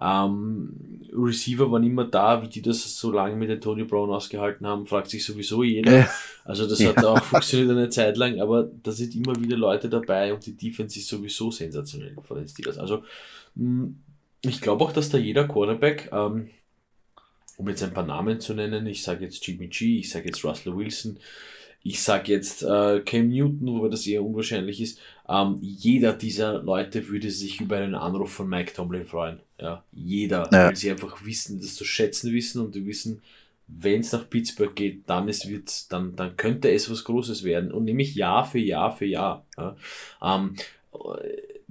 Ähm, 0.02 1.02
Receiver 1.14 1.72
waren 1.72 1.84
immer 1.84 2.06
da, 2.06 2.42
wie 2.42 2.48
die 2.48 2.62
das 2.62 2.98
so 2.98 3.12
lange 3.12 3.36
mit 3.36 3.50
Antonio 3.50 3.86
Brown 3.86 4.10
ausgehalten 4.10 4.66
haben, 4.66 4.86
fragt 4.86 5.10
sich 5.10 5.26
sowieso 5.26 5.64
jeder. 5.64 6.10
Also 6.46 6.68
das 6.68 6.84
hat 6.84 7.04
auch 7.04 7.24
funktioniert 7.24 7.72
eine 7.72 7.90
Zeit 7.90 8.18
lang, 8.18 8.40
aber 8.40 8.70
da 8.84 8.92
sind 8.92 9.16
immer 9.16 9.36
wieder 9.36 9.58
Leute 9.58 9.90
dabei 9.90 10.34
und 10.34 10.46
die 10.46 10.56
Defense 10.56 10.98
ist 10.98 11.08
sowieso 11.08 11.52
sensationell 11.52 12.16
von 12.24 12.38
den 12.38 12.48
Steelers. 12.48 12.78
Also 12.78 13.04
hm, 13.56 14.00
ich 14.44 14.62
glaube 14.62 14.84
auch, 14.84 14.94
dass 14.94 15.10
da 15.10 15.18
jeder 15.18 15.48
Quarterback, 15.48 16.10
ähm, 16.12 16.50
um 17.58 17.68
jetzt 17.68 17.84
ein 17.84 17.94
paar 17.94 18.06
Namen 18.06 18.40
zu 18.40 18.54
nennen, 18.54 18.88
ich 18.88 19.04
sage 19.04 19.26
jetzt 19.26 19.46
Jimmy 19.46 19.68
G, 19.68 20.00
ich 20.00 20.10
sage 20.10 20.28
jetzt 20.28 20.44
Russell 20.46 20.76
Wilson, 20.78 21.20
ich 21.84 22.02
sage 22.02 22.32
jetzt 22.32 22.64
äh, 22.64 23.02
Cam 23.06 23.30
Newton, 23.30 23.68
wobei 23.68 23.90
das 23.90 24.06
eher 24.06 24.24
unwahrscheinlich 24.24 24.82
ist, 24.82 25.00
ähm, 25.28 25.58
jeder 25.62 26.14
dieser 26.14 26.62
Leute 26.62 27.08
würde 27.08 27.30
sich 27.32 27.62
über 27.62 27.78
einen 27.78 27.96
Anruf 27.96 28.32
von 28.32 28.50
Mike 28.50 28.74
Tomlin 28.74 29.06
freuen. 29.06 29.40
Ja, 29.60 29.84
jeder, 29.92 30.50
ja. 30.52 30.68
weil 30.68 30.76
sie 30.76 30.92
einfach 30.92 31.26
wissen, 31.26 31.60
das 31.60 31.76
zu 31.76 31.86
schätzen 31.86 32.34
wissen 32.34 32.62
und 32.62 32.76
die 32.76 32.86
wissen, 32.86 33.22
wenn 33.68 34.02
es 34.02 34.12
nach 34.12 34.30
Pittsburgh 34.30 34.76
geht, 34.76 35.04
dann 35.08 35.30
es 35.30 35.48
wird, 35.48 35.92
dann, 35.92 36.16
dann 36.16 36.36
könnte 36.38 36.72
es 36.72 36.90
was 36.90 37.04
Großes 37.04 37.44
werden. 37.44 37.72
Und 37.72 37.86
nämlich 37.86 38.16
Jahr 38.16 38.44
für 38.46 38.60
Jahr 38.60 38.96
für 38.96 39.06
Jahr. 39.06 39.46
Ja. 39.58 39.76
Ähm, 40.22 40.56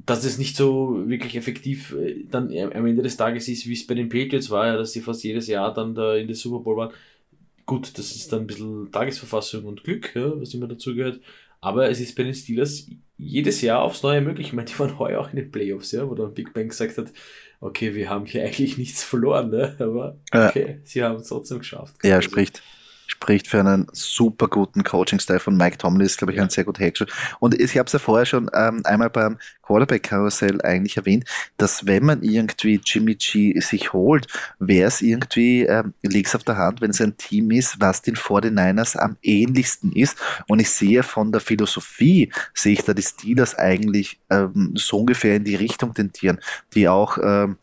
dass 0.07 0.25
es 0.25 0.39
nicht 0.39 0.57
so 0.57 1.03
wirklich 1.07 1.37
effektiv 1.37 1.95
äh, 1.95 2.25
dann 2.31 2.57
am 2.57 2.87
Ende 2.87 3.03
des 3.03 3.17
Tages 3.17 3.49
ist, 3.49 3.67
wie 3.67 3.75
es 3.75 3.87
bei 3.87 3.95
den 3.95 4.09
Patriots 4.09 4.49
war, 4.49 4.67
ja, 4.67 4.77
dass 4.77 4.93
sie 4.93 5.01
fast 5.01 5.25
jedes 5.25 5.49
Jahr 5.49 5.75
dann 5.75 5.95
da 5.95 6.15
in 6.15 6.29
der 6.29 6.37
Super 6.37 6.61
Bowl 6.61 6.77
waren. 6.77 6.93
Gut, 7.69 7.99
das 7.99 8.17
ist 8.17 8.33
dann 8.33 8.41
ein 8.41 8.47
bisschen 8.47 8.91
Tagesverfassung 8.91 9.67
und 9.67 9.85
Glück, 9.85 10.17
ja, 10.17 10.41
was 10.41 10.55
immer 10.55 10.67
dazugehört. 10.67 11.21
Aber 11.61 11.91
es 11.91 12.01
ist 12.01 12.17
bei 12.17 12.23
den 12.23 12.33
Steelers 12.33 12.89
jedes 13.19 13.61
Jahr 13.61 13.83
aufs 13.83 14.03
Neue 14.03 14.23
möglich. 14.23 14.47
Ich 14.47 14.53
meine, 14.55 14.71
die 14.71 14.79
waren 14.79 14.99
heuer 14.99 15.21
auch 15.21 15.29
in 15.29 15.37
den 15.37 15.51
Playoffs, 15.51 15.93
ja, 15.93 16.09
wo 16.09 16.15
dann 16.15 16.33
Big 16.33 16.55
Bang 16.55 16.69
gesagt 16.69 16.97
hat, 16.97 17.13
okay, 17.61 17.95
wir 17.95 18.09
haben 18.09 18.25
hier 18.25 18.43
eigentlich 18.47 18.79
nichts 18.79 19.05
verloren, 19.05 19.51
ne? 19.51 19.77
aber 19.81 20.17
okay, 20.33 20.67
ja. 20.67 20.75
sie 20.83 21.03
haben 21.03 21.17
es 21.17 21.29
trotzdem 21.29 21.59
geschafft. 21.59 21.97
Ja, 22.03 22.17
also, 22.17 22.31
spricht 22.31 22.63
spricht 23.09 23.49
für 23.49 23.61
einen 23.61 23.89
super 23.93 24.47
guten 24.47 24.85
Coaching-Style 24.85 25.41
von 25.41 25.57
Mike 25.57 25.79
Tomlin, 25.79 26.07
ist, 26.07 26.19
glaube 26.19 26.33
ich, 26.33 26.41
ein 26.41 26.51
sehr 26.51 26.65
guter 26.65 26.85
Headcoach. 26.85 27.09
Und 27.41 27.59
ich 27.59 27.77
habe 27.77 27.87
es 27.87 27.93
ja 27.93 27.99
vorher 27.99 28.27
schon 28.27 28.51
ähm, 28.55 28.83
einmal 28.85 29.11
beim 29.11 29.39
Quarterback-Karussell 29.63 30.63
eigentlich 30.63 30.97
erwähnt, 30.97 31.25
dass 31.57 31.87
wenn 31.87 32.05
man 32.05 32.23
irgendwie 32.23 32.81
Jimmy 32.85 33.17
G 33.17 33.59
sich 33.61 33.93
holt, 33.93 34.27
wäre 34.59 34.89
es 34.89 35.03
irgendwie, 35.03 35.65
ähm, 35.65 35.95
liegt 36.03 36.35
auf 36.35 36.45
der 36.45 36.59
Hand, 36.59 36.81
wenn 36.81 36.91
es 36.91 37.01
ein 37.01 37.17
Team 37.17 37.51
ist, 37.51 37.81
was 37.81 38.03
den 38.03 38.15
49ers 38.15 38.97
am 38.97 39.17
ähnlichsten 39.23 39.93
ist. 39.93 40.17
Und 40.47 40.61
ich 40.61 40.71
sehe 40.71 41.03
von 41.03 41.33
der 41.33 41.41
Philosophie, 41.41 42.31
sehe 42.55 42.75
ich 42.75 42.85
da 42.85 42.95
die 42.95 43.03
Steelers 43.03 43.57
eigentlich 43.57 44.21
ähm, 44.31 44.75
so 44.77 44.99
ungefähr 44.99 45.37
in 45.37 45.45
die 45.45 45.57
Richtung 45.57 45.95
tendieren, 45.95 46.41
die 46.75 46.89
auch 46.89 47.19
ähm, 47.23 47.57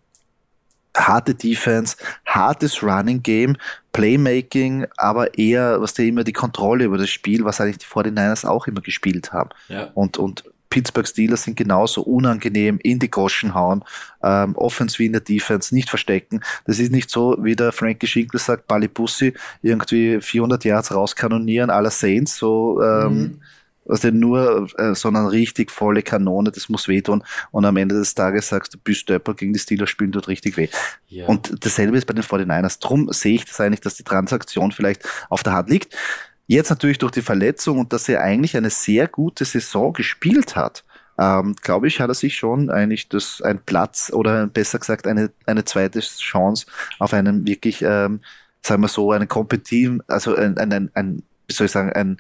harte 0.95 1.36
Defense, 1.36 1.97
hartes 2.25 2.81
Running 2.81 3.21
Game, 3.21 3.58
Playmaking, 3.91 4.88
aber 4.97 5.38
eher, 5.38 5.81
was 5.81 5.93
der 5.93 6.05
immer 6.05 6.23
die 6.23 6.34
Kontrolle 6.34 6.86
über 6.86 6.97
das 6.97 7.10
Spiel, 7.10 7.45
was 7.45 7.62
eigentlich 7.62 7.79
die 7.79 7.86
49ers 7.86 8.45
auch 8.45 8.67
immer 8.67 8.81
gespielt 8.81 9.34
haben. 9.34 9.49
Ja. 9.67 9.91
Und, 9.93 10.17
und 10.17 10.43
Pittsburgh 10.69 11.08
Steelers 11.08 11.43
sind 11.43 11.55
genauso 11.55 12.01
unangenehm, 12.01 12.79
in 12.84 12.99
die 12.99 13.10
Goschen 13.10 13.53
hauen, 13.53 13.84
ähm, 14.21 14.55
Offense 14.58 14.99
wie 14.99 15.05
in 15.05 15.13
der 15.13 15.21
Defense, 15.21 15.73
nicht 15.73 15.89
verstecken. 15.89 16.41
Das 16.65 16.79
ist 16.79 16.91
nicht 16.91 17.10
so, 17.10 17.38
wie 17.39 17.55
der 17.55 17.71
Frankie 17.71 18.08
Schinkel 18.08 18.39
sagt, 18.39 18.67
Ballibussi, 18.67 19.34
irgendwie 19.62 20.19
400 20.19 20.65
Yards 20.65 20.93
rauskanonieren, 20.93 21.69
aller 21.69 21.91
Saints, 21.91 22.36
so, 22.36 22.81
ähm, 22.81 23.17
mhm 23.17 23.41
also 23.88 24.10
nur, 24.10 24.67
äh, 24.78 24.95
sondern 24.95 25.28
richtig 25.28 25.71
volle 25.71 26.02
Kanone, 26.02 26.52
das 26.52 26.69
muss 26.69 26.88
wehtun. 26.88 27.24
Und 27.52 27.65
am 27.65 27.78
Ende 27.78 27.95
des 27.95 28.15
Tages 28.15 28.50
sagst 28.50 28.74
du, 28.74 28.78
bist 28.78 29.10
Döpper 29.10 29.34
gegen 29.34 29.54
die 29.54 29.60
Steelers 29.60 29.89
spielen 29.89 30.12
tut 30.12 30.28
richtig 30.28 30.58
weh. 30.58 30.69
Ja. 31.08 31.28
Und 31.28 31.65
dasselbe 31.65 31.98
ist 31.98 32.06
bei 32.06 32.13
den 32.13 32.24
49ers. 32.24 32.80
Drum 32.80 33.12
sehe 33.12 33.36
ich 33.36 33.45
das 33.45 33.60
eigentlich, 33.62 33.82
dass 33.82 33.95
die 33.95 34.04
Transaktion 34.04 34.71
vielleicht 34.71 35.08
auf 35.30 35.43
der 35.43 35.54
Hand 35.54 35.69
liegt. 35.69 35.95
Jetzt 36.48 36.69
natürlich 36.69 37.00
durch 37.00 37.12
die 37.12 37.21
Verletzung 37.21 37.80
und 37.80 37.93
dass 37.93 38.08
er 38.08 38.21
eigentlich 38.21 38.56
eine 38.56 38.69
sehr 38.69 39.08
gute 39.08 39.45
Saison 39.45 39.93
gespielt 39.93 40.56
hat, 40.56 40.84
ähm, 41.17 41.56
glaube 41.62 41.88
ich, 41.88 42.00
hat 42.00 42.10
er 42.10 42.13
sich 42.13 42.36
schon 42.36 42.69
eigentlich 42.69 43.10
das 43.10 43.41
ein 43.41 43.60
Platz 43.65 44.12
oder 44.13 44.48
besser 44.48 44.80
gesagt 44.80 45.08
eine, 45.08 45.32
eine 45.45 45.63
zweite 45.63 46.02
Chance 46.02 46.65
auf 47.00 47.13
einen 47.13 47.48
wirklich, 47.48 47.82
ähm, 47.82 48.19
sagen 48.62 48.82
wir 48.82 48.89
so, 48.89 49.12
einen 49.12 49.28
kompetitiven, 49.28 50.02
also 50.08 50.36
ein, 50.36 50.58
ein, 50.58 50.74
ein, 50.74 50.91
ein 50.93 51.24
wie 51.48 51.54
soll 51.54 51.65
ich 51.65 51.71
sagen, 51.71 51.93
ein 51.93 52.17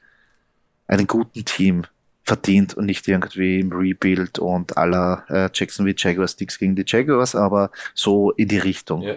einen 0.87 1.07
guten 1.07 1.45
Team 1.45 1.85
verdient 2.25 2.73
und 2.73 2.87
nicht 2.87 3.07
irgendwie 3.07 3.59
im 3.59 3.71
Rebuild 3.71 4.39
und 4.39 4.77
aller 4.77 5.23
äh, 5.29 5.49
Jacksonville 5.53 5.95
Jaguars 5.97 6.31
Sticks 6.31 6.57
gegen 6.57 6.75
die 6.75 6.83
Jaguars, 6.85 7.35
aber 7.35 7.69
so 7.93 8.31
in 8.31 8.47
die 8.47 8.57
Richtung. 8.57 9.03
Ja. 9.03 9.15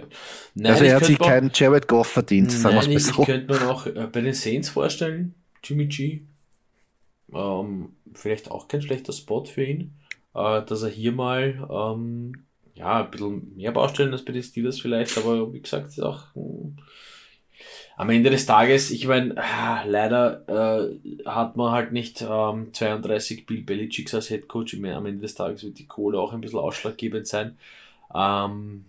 Nein, 0.54 0.72
also 0.72 0.84
er 0.84 0.96
hat 0.96 1.06
sich 1.06 1.18
keinen 1.18 1.50
Jared 1.54 1.88
Goff 1.88 2.08
verdient, 2.08 2.52
sagen 2.52 2.74
wir 2.74 2.80
es 2.82 2.88
mal 2.88 2.98
so. 2.98 3.22
Ich 3.22 3.26
könnte 3.26 3.54
mir 3.54 3.70
auch 3.70 3.86
äh, 3.86 4.08
bei 4.12 4.20
den 4.20 4.34
Saints 4.34 4.68
vorstellen, 4.68 5.34
Jimmy 5.64 5.86
G, 5.86 6.20
ähm, 7.32 7.90
vielleicht 8.12 8.50
auch 8.50 8.68
kein 8.68 8.82
schlechter 8.82 9.14
Spot 9.14 9.44
für 9.46 9.64
ihn, 9.64 9.94
äh, 10.34 10.62
dass 10.62 10.82
er 10.82 10.90
hier 10.90 11.12
mal 11.12 11.66
ähm, 11.70 12.44
ja, 12.74 13.04
ein 13.04 13.10
bisschen 13.10 13.56
mehr 13.56 13.72
Baustellen 13.72 14.12
als 14.12 14.24
bei 14.24 14.32
den 14.32 14.42
Steelers 14.42 14.80
vielleicht, 14.80 15.16
aber 15.16 15.50
wie 15.54 15.62
gesagt, 15.62 15.88
ist 15.88 16.00
auch 16.00 16.26
mh, 16.34 16.72
am 17.98 18.10
Ende 18.10 18.30
des 18.30 18.46
Tages, 18.46 18.92
ich 18.92 19.08
meine, 19.08 19.34
ah, 19.36 19.82
leider 19.84 20.44
äh, 20.48 21.26
hat 21.28 21.56
man 21.56 21.72
halt 21.72 21.90
nicht 21.90 22.22
ähm, 22.22 22.72
32 22.72 23.44
Bill 23.44 23.62
Belichick 23.62 24.14
als 24.14 24.28
Head 24.28 24.46
Coach. 24.46 24.74
Am 24.74 25.04
Ende 25.04 25.20
des 25.20 25.34
Tages 25.34 25.64
wird 25.64 25.80
die 25.80 25.86
Kohle 25.86 26.20
auch 26.20 26.32
ein 26.32 26.40
bisschen 26.40 26.60
ausschlaggebend 26.60 27.26
sein. 27.26 27.58
Ähm, 28.14 28.84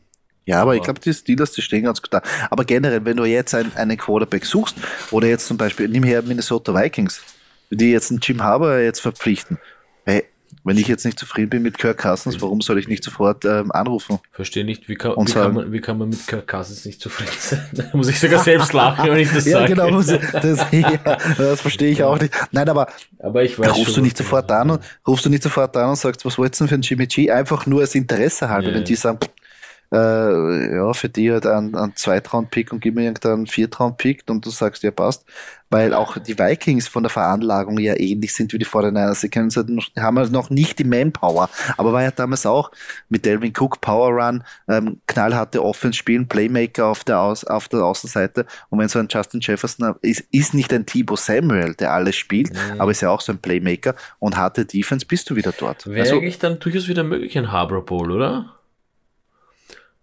ja, 0.45 0.57
aber, 0.57 0.61
aber 0.61 0.75
ich 0.75 0.83
glaube, 0.83 0.99
die 0.99 1.11
Steelers, 1.11 1.53
die 1.53 1.63
stehen 1.63 1.85
ganz 1.85 2.03
gut 2.03 2.13
da. 2.13 2.21
Aber 2.51 2.63
generell, 2.65 3.03
wenn 3.03 3.17
du 3.17 3.25
jetzt 3.25 3.55
einen, 3.55 3.73
einen 3.73 3.97
Quarterback 3.97 4.45
suchst, 4.45 4.77
oder 5.09 5.27
jetzt 5.27 5.47
zum 5.47 5.57
Beispiel, 5.57 5.87
nimm 5.87 6.03
her 6.03 6.21
Minnesota 6.21 6.71
Vikings, 6.75 7.23
die 7.71 7.91
jetzt 7.91 8.11
einen 8.11 8.19
Jim 8.21 8.43
Harbour 8.43 8.77
jetzt 8.77 8.99
verpflichten, 8.99 9.57
hey, 10.05 10.23
wenn 10.69 10.77
ich 10.77 10.87
jetzt 10.87 11.03
nicht 11.03 11.17
zufrieden 11.17 11.49
bin 11.49 11.63
mit 11.63 11.79
Kirk 11.79 11.97
Cousins, 11.97 12.41
warum 12.41 12.61
soll 12.61 12.77
ich 12.77 12.87
nicht 12.87 13.03
sofort 13.03 13.43
ähm, 13.43 13.71
anrufen? 13.71 14.19
Verstehe 14.31 14.63
nicht, 14.63 14.87
wie 14.87 14.93
kann, 14.93 15.13
wie, 15.17 15.31
kann 15.31 15.53
man, 15.55 15.71
wie 15.71 15.81
kann 15.81 15.97
man 15.97 16.09
mit 16.09 16.27
Kirk 16.27 16.47
Cousins 16.47 16.85
nicht 16.85 17.01
zufrieden 17.01 17.31
sein? 17.39 17.67
da 17.73 17.85
muss 17.93 18.07
ich 18.07 18.19
sogar 18.19 18.43
selbst 18.43 18.71
lachen, 18.73 19.09
wenn 19.09 19.17
ich 19.17 19.31
das 19.31 19.45
ja, 19.47 19.61
sage. 19.61 19.73
Genau, 19.73 19.89
muss, 19.89 20.05
das, 20.05 20.65
ja, 20.71 21.17
das 21.37 21.61
verstehe 21.61 21.89
ich 21.89 22.03
auch 22.03 22.19
nicht. 22.19 22.35
Nein, 22.51 22.69
aber, 22.69 22.87
aber 23.17 23.43
ich 23.43 23.57
weiß 23.57 23.71
rufst 23.71 23.85
schon, 23.85 23.95
du 23.95 24.01
nicht 24.01 24.17
sofort 24.17 24.51
an 24.51 24.69
und 24.69 24.83
rufst 25.07 25.25
du 25.25 25.29
nicht 25.31 25.41
sofort 25.41 25.75
an 25.75 25.89
und 25.89 25.95
sagst, 25.95 26.23
was 26.23 26.37
wolltest 26.37 26.61
du 26.61 26.65
denn 26.65 26.69
für 26.69 26.75
ein 26.75 26.81
Jimmy 26.81 27.07
G? 27.07 27.31
Einfach 27.31 27.65
nur 27.65 27.81
als 27.81 27.95
Interesse 27.95 28.47
halber, 28.47 28.69
ja. 28.69 28.75
wenn 28.75 28.83
die 28.83 28.95
sagen, 28.95 29.17
äh, 29.91 30.75
ja, 30.75 30.93
für 30.93 31.09
die 31.09 31.31
halt 31.31 31.45
einen, 31.45 31.75
einen 31.75 31.95
Zweitraum-Pick 31.95 32.71
und 32.71 32.79
gib 32.79 32.95
mir 32.95 33.03
irgendeinen 33.03 33.47
Viertraum-Pick 33.47 34.23
und 34.29 34.45
du 34.45 34.49
sagst, 34.49 34.83
ja, 34.83 34.91
passt. 34.91 35.25
Weil 35.71 35.93
auch 35.93 36.17
die 36.17 36.39
Vikings 36.39 36.87
von 36.87 37.03
der 37.03 37.11
Veranlagung 37.11 37.77
ja 37.77 37.95
ähnlich 37.95 38.33
sind 38.33 38.53
wie 38.53 38.57
die 38.57 38.65
49ers. 38.65 39.15
Sie 39.15 39.29
können 39.29 39.51
halt 39.55 39.69
noch, 39.69 39.87
haben 39.99 40.17
halt 40.17 40.31
noch 40.31 40.49
nicht 40.49 40.79
die 40.79 40.83
Manpower. 40.83 41.47
Aber 41.77 41.93
war 41.93 42.01
ja 42.01 42.09
damals 42.09 42.47
auch 42.47 42.71
mit 43.07 43.23
Delvin 43.23 43.53
Cook 43.55 43.79
Power 43.79 44.09
Run, 44.09 44.43
ähm, 44.67 44.99
knallharte 45.05 45.63
Offense 45.63 45.99
spielen, 45.99 46.27
Playmaker 46.27 46.87
auf 46.87 47.03
der, 47.03 47.19
Aus, 47.19 47.43
auf 47.43 47.67
der 47.67 47.83
Außenseite. 47.83 48.47
Und 48.69 48.79
wenn 48.79 48.89
so 48.89 48.97
ein 48.97 49.09
Justin 49.11 49.41
Jefferson 49.41 49.93
ist, 50.01 50.23
ist 50.31 50.55
nicht 50.55 50.73
ein 50.73 50.87
Thibaut 50.87 51.19
Samuel, 51.19 51.75
der 51.75 51.93
alles 51.93 52.15
spielt, 52.15 52.51
mhm. 52.51 52.81
aber 52.81 52.89
ist 52.89 53.01
ja 53.01 53.11
auch 53.11 53.21
so 53.21 53.31
ein 53.31 53.37
Playmaker 53.37 53.93
und 54.17 54.37
harte 54.37 54.65
Defense, 54.65 55.05
bist 55.05 55.29
du 55.29 55.35
wieder 55.35 55.53
dort. 55.55 55.85
Wäre 55.85 56.01
also, 56.01 56.15
eigentlich 56.15 56.39
dann 56.39 56.59
durchaus 56.59 56.87
wieder 56.87 57.03
möglich 57.03 57.37
ein 57.37 57.51
Harbor 57.51 57.85
Bowl, 57.85 58.11
oder? 58.11 58.55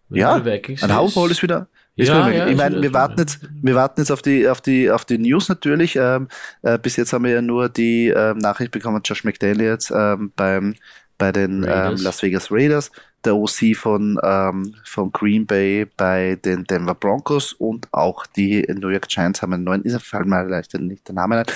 Ja, 0.08 0.34
ein 0.34 1.12
Bowl 1.14 1.30
ist 1.30 1.42
wieder, 1.42 1.68
ja, 1.96 2.28
ja, 2.28 2.46
ich 2.46 2.56
meine, 2.56 2.82
wir 2.82 2.92
warten 2.92 3.20
jetzt, 3.20 3.40
wir 3.62 3.74
warten 3.74 4.02
jetzt 4.02 4.10
auf 4.10 4.20
die, 4.20 4.46
auf 4.48 4.60
die, 4.60 4.90
auf 4.90 5.06
die 5.06 5.16
News 5.16 5.48
natürlich. 5.48 5.96
Ähm, 5.96 6.28
äh, 6.60 6.78
bis 6.78 6.96
jetzt 6.96 7.14
haben 7.14 7.24
wir 7.24 7.30
ja 7.30 7.42
nur 7.42 7.70
die 7.70 8.08
ähm, 8.08 8.36
Nachricht 8.36 8.70
bekommen, 8.70 9.00
Josh 9.02 9.24
McDaniels 9.24 9.90
ähm, 9.90 10.30
beim, 10.36 10.74
bei 11.16 11.32
den 11.32 11.64
ähm, 11.66 11.96
Las 11.96 12.22
Vegas 12.22 12.52
Raiders, 12.52 12.90
der 13.24 13.34
OC 13.34 13.74
von, 13.74 14.20
ähm, 14.22 14.74
von 14.84 15.10
Green 15.10 15.46
Bay 15.46 15.86
bei 15.96 16.38
den 16.44 16.64
Denver 16.64 16.94
Broncos 16.94 17.54
und 17.54 17.88
auch 17.92 18.26
die 18.26 18.60
New 18.68 18.88
York 18.88 19.08
Giants 19.08 19.40
haben 19.40 19.54
einen 19.54 19.64
neuen, 19.64 19.82
ist 19.82 20.00
fällt 20.02 20.26
mal 20.26 20.46
leicht 20.46 20.74
nicht 20.74 21.08
der 21.08 21.14
Name 21.14 21.38
ein, 21.38 21.46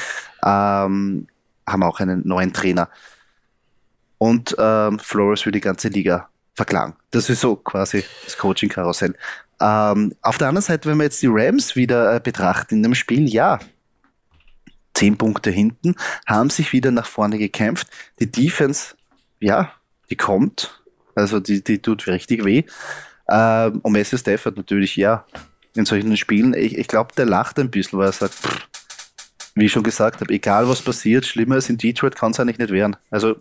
ähm, 0.43 1.27
haben 1.67 1.83
auch 1.83 2.01
einen 2.01 2.27
neuen 2.27 2.55
Trainer. 2.55 2.89
Und 4.17 4.51
Flores 4.51 5.47
will 5.47 5.53
die 5.53 5.63
ganze 5.63 5.89
Liga 5.89 6.30
verklagen. 6.61 6.95
Das 7.11 7.31
ist 7.31 7.41
so 7.41 7.57
quasi 7.57 8.05
das 8.25 8.37
Coaching-Karussell. 8.37 9.15
Ähm, 9.61 10.15
auf 10.21 10.37
der 10.37 10.49
anderen 10.49 10.65
Seite, 10.65 10.91
wenn 10.91 10.99
wir 10.99 11.05
jetzt 11.05 11.23
die 11.23 11.29
Rams 11.31 11.75
wieder 11.75 12.15
äh, 12.15 12.21
betrachten 12.21 12.77
in 12.77 12.83
dem 12.83 12.95
Spiel, 12.95 13.27
ja, 13.29 13.59
zehn 14.93 15.17
Punkte 15.17 15.51
hinten, 15.51 15.95
haben 16.27 16.51
sich 16.51 16.75
wieder 16.75 16.91
nach 16.91 17.07
vorne 17.07 17.39
gekämpft. 17.39 17.89
Die 18.19 18.31
Defense, 18.31 18.95
ja, 19.41 19.73
die 20.11 20.17
kommt, 20.17 20.83
also 21.15 21.41
die, 21.41 21.65
die 21.65 21.81
tut 21.81 22.07
richtig 22.07 22.45
weh. 22.45 22.65
Ähm, 23.31 23.81
und 23.81 23.93
Messi 23.93 24.19
Stafford 24.19 24.59
natürlich, 24.59 24.97
ja, 24.97 25.25
in 25.75 25.87
solchen 25.87 26.15
Spielen, 26.19 26.53
ich, 26.53 26.77
ich 26.77 26.89
glaube, 26.89 27.15
der 27.17 27.25
lacht 27.25 27.59
ein 27.59 27.71
bisschen, 27.71 27.99
weil 27.99 28.09
er 28.09 28.13
sagt, 28.13 28.35
pff, 28.35 28.69
wie 29.55 29.65
ich 29.65 29.73
schon 29.73 29.83
gesagt 29.83 30.21
habe, 30.21 30.33
egal 30.35 30.69
was 30.69 30.83
passiert, 30.83 31.25
schlimmer 31.25 31.55
als 31.55 31.71
in 31.71 31.79
Detroit 31.79 32.17
kann 32.17 32.33
es 32.33 32.41
eigentlich 32.41 32.59
nicht 32.59 32.71
werden. 32.71 32.97
Also 33.11 33.37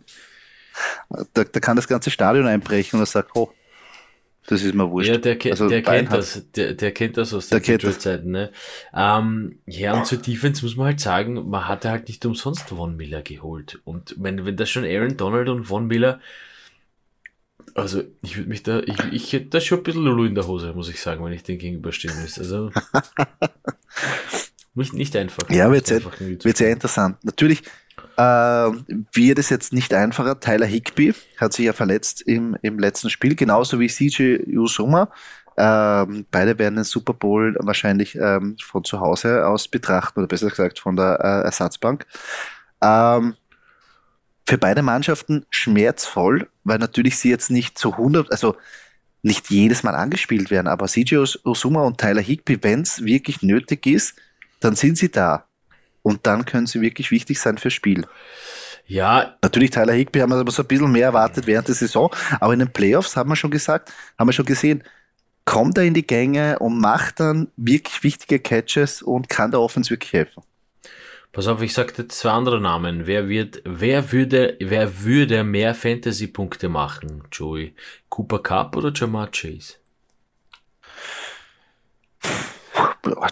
da, 1.33 1.43
da 1.43 1.59
kann 1.59 1.75
das 1.75 1.87
ganze 1.87 2.11
Stadion 2.11 2.47
einbrechen 2.47 2.97
und 2.97 3.03
er 3.03 3.07
sagt, 3.07 3.31
oh, 3.35 3.51
das 4.49 4.63
ist 4.63 4.73
mir 4.73 4.89
wurscht. 4.89 5.09
Ja, 5.09 5.17
der, 5.17 5.37
also 5.51 5.69
der 5.69 5.83
kennt 5.83 6.11
das, 6.11 6.41
der, 6.55 6.73
der 6.73 6.91
kennt 6.91 7.17
das 7.17 7.35
aus 7.35 7.49
der 7.49 7.61
Zeiten, 7.61 8.31
ne? 8.31 8.51
Ähm, 8.95 9.59
ja, 9.67 9.93
und 9.93 10.07
zur 10.07 10.17
Defense 10.17 10.65
muss 10.65 10.75
man 10.75 10.87
halt 10.87 10.99
sagen, 10.99 11.47
man 11.49 11.67
hatte 11.67 11.91
halt 11.91 12.07
nicht 12.07 12.25
umsonst 12.25 12.69
Von 12.69 12.97
Miller 12.97 13.21
geholt. 13.21 13.79
Und 13.83 14.15
wenn, 14.17 14.45
wenn 14.45 14.57
das 14.57 14.71
schon 14.71 14.85
Aaron 14.85 15.17
Donald 15.17 15.49
und 15.49 15.65
Von 15.65 15.85
Miller, 15.85 16.19
also 17.75 18.01
ich 18.23 18.37
würde 18.37 18.49
mich 18.49 18.63
da, 18.63 18.79
ich, 18.79 18.97
ich 19.11 19.33
hätte 19.33 19.49
da 19.49 19.61
schon 19.61 19.79
ein 19.79 19.83
bisschen 19.83 20.03
Lulu 20.03 20.25
in 20.25 20.33
der 20.33 20.47
Hose, 20.47 20.73
muss 20.73 20.89
ich 20.89 20.99
sagen, 20.99 21.23
wenn 21.23 21.33
ich 21.33 21.43
den 21.43 21.59
gegenüberstehen 21.59 22.19
müsste. 22.19 22.41
Also 22.41 22.71
nicht, 24.73 24.93
nicht 24.93 25.15
einfach. 25.15 25.47
Ja, 25.51 25.71
wird 25.71 25.85
sehr, 25.85 26.01
wird 26.03 26.57
sehr 26.57 26.71
interessant. 26.71 27.23
Natürlich, 27.23 27.61
wird 28.21 29.39
es 29.39 29.49
jetzt 29.49 29.71
nicht 29.71 29.93
einfacher. 29.93 30.39
Tyler 30.39 30.65
Higby 30.65 31.13
hat 31.37 31.53
sich 31.53 31.65
ja 31.65 31.73
verletzt 31.73 32.21
im, 32.21 32.57
im 32.61 32.77
letzten 32.77 33.09
Spiel, 33.09 33.35
genauso 33.35 33.79
wie 33.79 33.87
CJ 33.87 34.57
Usuma. 34.57 35.09
Ähm, 35.57 36.25
beide 36.31 36.57
werden 36.57 36.75
den 36.75 36.83
Super 36.85 37.13
Bowl 37.13 37.55
wahrscheinlich 37.59 38.15
ähm, 38.15 38.55
von 38.61 38.83
zu 38.83 38.99
Hause 38.99 39.45
aus 39.45 39.67
betrachten, 39.67 40.19
oder 40.19 40.27
besser 40.27 40.49
gesagt 40.49 40.79
von 40.79 40.95
der 40.95 41.19
äh, 41.21 41.45
Ersatzbank. 41.45 42.05
Ähm, 42.81 43.35
für 44.47 44.57
beide 44.57 44.81
Mannschaften 44.81 45.45
schmerzvoll, 45.49 46.49
weil 46.63 46.79
natürlich 46.79 47.17
sie 47.17 47.29
jetzt 47.29 47.51
nicht 47.51 47.77
zu 47.77 47.91
100, 47.91 48.31
also 48.31 48.55
nicht 49.21 49.49
jedes 49.49 49.83
Mal 49.83 49.95
angespielt 49.95 50.49
werden, 50.49 50.67
aber 50.67 50.87
CJ 50.87 51.17
Osuma 51.43 51.83
und 51.83 51.99
Tyler 51.99 52.21
Higby, 52.21 52.63
wenn 52.63 52.81
es 52.81 53.03
wirklich 53.03 53.41
nötig 53.41 53.85
ist, 53.85 54.15
dann 54.61 54.75
sind 54.75 54.97
sie 54.97 55.11
da. 55.11 55.48
Und 56.01 56.25
dann 56.25 56.45
können 56.45 56.67
sie 56.67 56.81
wirklich 56.81 57.11
wichtig 57.11 57.39
sein 57.39 57.57
fürs 57.57 57.73
Spiel. 57.73 58.05
Ja. 58.87 59.35
Natürlich, 59.41 59.69
Tyler 59.69 59.93
Higby 59.93 60.19
haben 60.19 60.31
wir 60.31 60.37
aber 60.37 60.51
so 60.51 60.63
ein 60.63 60.67
bisschen 60.67 60.91
mehr 60.91 61.07
erwartet 61.07 61.45
während 61.45 61.67
der 61.67 61.75
Saison. 61.75 62.13
Aber 62.39 62.53
in 62.53 62.59
den 62.59 62.73
Playoffs 62.73 63.15
haben 63.15 63.29
wir 63.29 63.35
schon 63.35 63.51
gesagt, 63.51 63.91
haben 64.17 64.27
wir 64.27 64.33
schon 64.33 64.45
gesehen, 64.45 64.83
kommt 65.45 65.77
er 65.77 65.83
in 65.83 65.93
die 65.93 66.05
Gänge 66.05 66.59
und 66.59 66.79
macht 66.79 67.19
dann 67.19 67.49
wirklich 67.55 68.03
wichtige 68.03 68.39
Catches 68.39 69.01
und 69.01 69.29
kann 69.29 69.51
der 69.51 69.61
Offense 69.61 69.89
wirklich 69.89 70.13
helfen. 70.13 70.43
Pass 71.31 71.45
auf, 71.47 71.61
ich 71.61 71.73
sagte 71.73 72.07
zwei 72.07 72.31
andere 72.31 72.59
Namen. 72.59 73.05
Wer 73.05 73.29
wird, 73.29 73.61
wer 73.63 74.11
würde, 74.11 74.57
wer 74.59 75.03
würde 75.03 75.43
mehr 75.43 75.75
Fantasy-Punkte 75.75 76.69
machen, 76.69 77.23
Joey? 77.31 77.75
Cooper 78.09 78.39
Cup 78.39 78.75
oder 78.75 78.91
Jamar 78.93 79.29
Chase? 79.31 79.75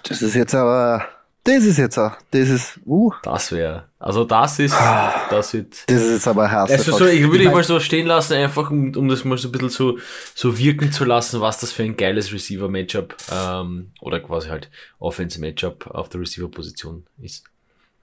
Das 0.04 0.22
ist 0.22 0.36
jetzt 0.36 0.54
aber, 0.54 1.08
das 1.48 1.64
ist 1.64 1.78
jetzt, 1.78 1.98
das 1.98 2.16
ist, 2.32 2.80
uh. 2.86 3.12
Das 3.24 3.52
wäre, 3.54 3.86
also 4.00 4.26
das 4.26 4.60
ist, 4.60 4.74
ah, 4.74 5.28
das 5.30 5.54
wird. 5.54 5.76
Das 5.88 6.02
ist 6.02 6.12
jetzt 6.12 6.28
aber 6.28 6.52
hart. 6.52 6.70
Also 6.70 6.92
so, 6.92 7.06
ich 7.06 7.24
würde 7.24 7.46
ich 7.46 7.52
mal 7.52 7.64
so 7.64 7.80
stehen 7.80 8.06
lassen, 8.06 8.34
einfach 8.34 8.70
um, 8.70 8.94
um 8.96 9.08
das 9.08 9.24
mal 9.24 9.38
so 9.38 9.48
ein 9.48 9.52
bisschen 9.54 9.70
so, 9.70 9.98
so 10.36 10.58
wirken 10.58 10.92
zu 10.92 11.06
lassen, 11.06 11.40
was 11.40 11.60
das 11.60 11.72
für 11.72 11.84
ein 11.84 11.96
geiles 11.96 12.34
Receiver-Matchup, 12.34 13.16
ähm, 13.32 13.92
oder 14.02 14.20
quasi 14.20 14.50
halt 14.50 14.70
Offense-Matchup 15.00 15.88
auf 15.88 16.10
der 16.10 16.22
Receiver-Position 16.22 17.06
ist. 17.22 17.46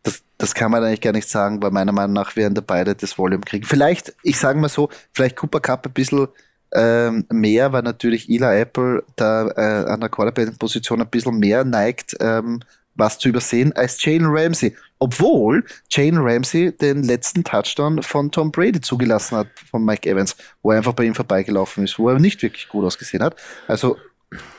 Das, 0.03 0.23
das 0.39 0.55
kann 0.55 0.71
man 0.71 0.83
eigentlich 0.83 1.03
gar 1.03 1.13
nicht 1.13 1.29
sagen, 1.29 1.63
weil 1.63 1.71
meiner 1.71 1.93
Meinung 1.93 2.15
nach 2.15 2.37
werden 2.37 2.55
da 2.55 2.63
beide 2.67 2.95
das 2.95 3.19
Volume 3.19 3.45
kriegen. 3.45 3.67
Vielleicht, 3.67 4.15
ich 4.23 4.39
sage 4.39 4.59
mal 4.59 4.69
so, 4.69 4.89
vielleicht 5.13 5.37
Cooper 5.37 5.61
Cup 5.61 5.87
ein 5.87 5.93
bisschen 5.93 6.29
ähm, 6.75 7.25
mehr, 7.31 7.73
weil 7.73 7.83
natürlich 7.83 8.29
Eli 8.29 8.61
Apple 8.61 9.05
da 9.17 9.49
äh, 9.49 9.91
an 9.91 10.01
der 10.01 10.09
Quarterback-Position 10.09 11.01
ein 11.01 11.09
bisschen 11.09 11.39
mehr 11.39 11.65
neigt, 11.65 12.17
ähm, 12.21 12.61
was 12.95 13.19
zu 13.19 13.29
übersehen 13.29 13.73
als 13.73 14.03
Jalen 14.05 14.27
Ramsey. 14.27 14.77
Obwohl 14.99 15.65
Jalen 15.91 16.19
Ramsey 16.19 16.73
den 16.77 17.03
letzten 17.03 17.45
Touchdown 17.45 18.03
von 18.03 18.31
Tom 18.31 18.53
Brady 18.53 18.81
zugelassen 18.81 19.37
hat, 19.39 19.49
von 19.71 19.85
Mike 19.85 20.09
Evans, 20.09 20.37
wo 20.63 20.71
er 20.71 20.79
einfach 20.79 20.95
bei 20.95 21.05
ihm 21.05 21.15
vorbeigelaufen 21.15 21.85
ist, 21.85 21.99
wo 21.99 22.09
er 22.09 22.19
nicht 22.19 22.43
wirklich 22.43 22.69
gut 22.69 22.85
ausgesehen 22.85 23.23
hat. 23.23 23.37
Also 23.67 23.97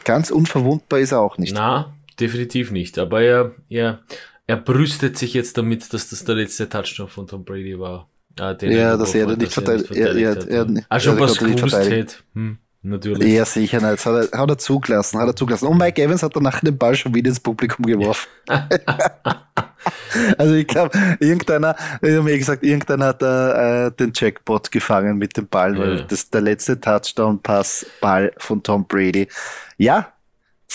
ganz 0.03 0.31
unverwundbar 0.31 0.99
ist 0.99 1.11
er 1.11 1.21
auch 1.21 1.37
nicht. 1.37 1.53
Na, 1.53 1.93
definitiv 2.19 2.71
nicht. 2.71 2.99
Aber 2.99 3.21
er, 3.21 3.55
er, 3.69 3.99
er 4.47 4.57
brüstet 4.57 5.17
sich 5.17 5.33
jetzt 5.33 5.57
damit, 5.57 5.93
dass 5.93 6.09
das 6.09 6.23
der 6.25 6.35
letzte 6.35 6.69
Touchdown 6.69 7.07
von 7.07 7.27
Tom 7.27 7.43
Brady 7.43 7.79
war. 7.79 8.09
Ah, 8.37 8.55
ja, 8.61 8.97
dass 8.97 9.15
er 9.15 9.35
nicht 9.37 9.53
verteidigt, 9.53 9.89
hat. 9.89 10.85
Ah, 10.89 10.99
schon 10.99 11.19
was 11.19 11.37
gewusst 11.37 11.89
hätte. 11.89 12.15
Hm. 12.33 12.57
Natürlich. 12.85 13.33
Ja, 13.33 13.45
sicher 13.45 13.81
nicht. 13.81 14.05
Hat 14.05 14.31
er, 14.31 14.39
hat 14.39 14.49
er 14.49 14.57
zugelassen, 14.59 15.19
hat 15.19 15.27
er 15.27 15.35
zugelassen. 15.35 15.67
Und 15.67 15.79
Mike 15.79 16.01
Evans 16.01 16.21
hat 16.21 16.35
danach 16.35 16.59
den 16.59 16.77
Ball 16.77 16.95
schon 16.95 17.15
wieder 17.15 17.29
ins 17.29 17.39
Publikum 17.39 17.83
geworfen. 17.83 18.27
also 20.37 20.53
ich 20.53 20.67
glaube, 20.67 20.95
irgendeiner, 21.19 21.75
ich 22.01 22.11
habe 22.11 22.21
mir 22.21 22.37
gesagt, 22.37 22.61
irgendeiner 22.63 23.07
hat 23.07 23.23
äh, 23.23 23.89
den 23.91 24.11
Jackpot 24.13 24.71
gefangen 24.71 25.17
mit 25.17 25.35
dem 25.35 25.47
Ball, 25.47 25.75
weil 25.79 26.03
das 26.03 26.19
ist 26.19 26.33
der 26.35 26.41
letzte 26.41 26.79
Touchdown-Pass-Ball 26.79 28.33
von 28.37 28.61
Tom 28.61 28.85
Brady. 28.85 29.29
Ja, 29.77 30.13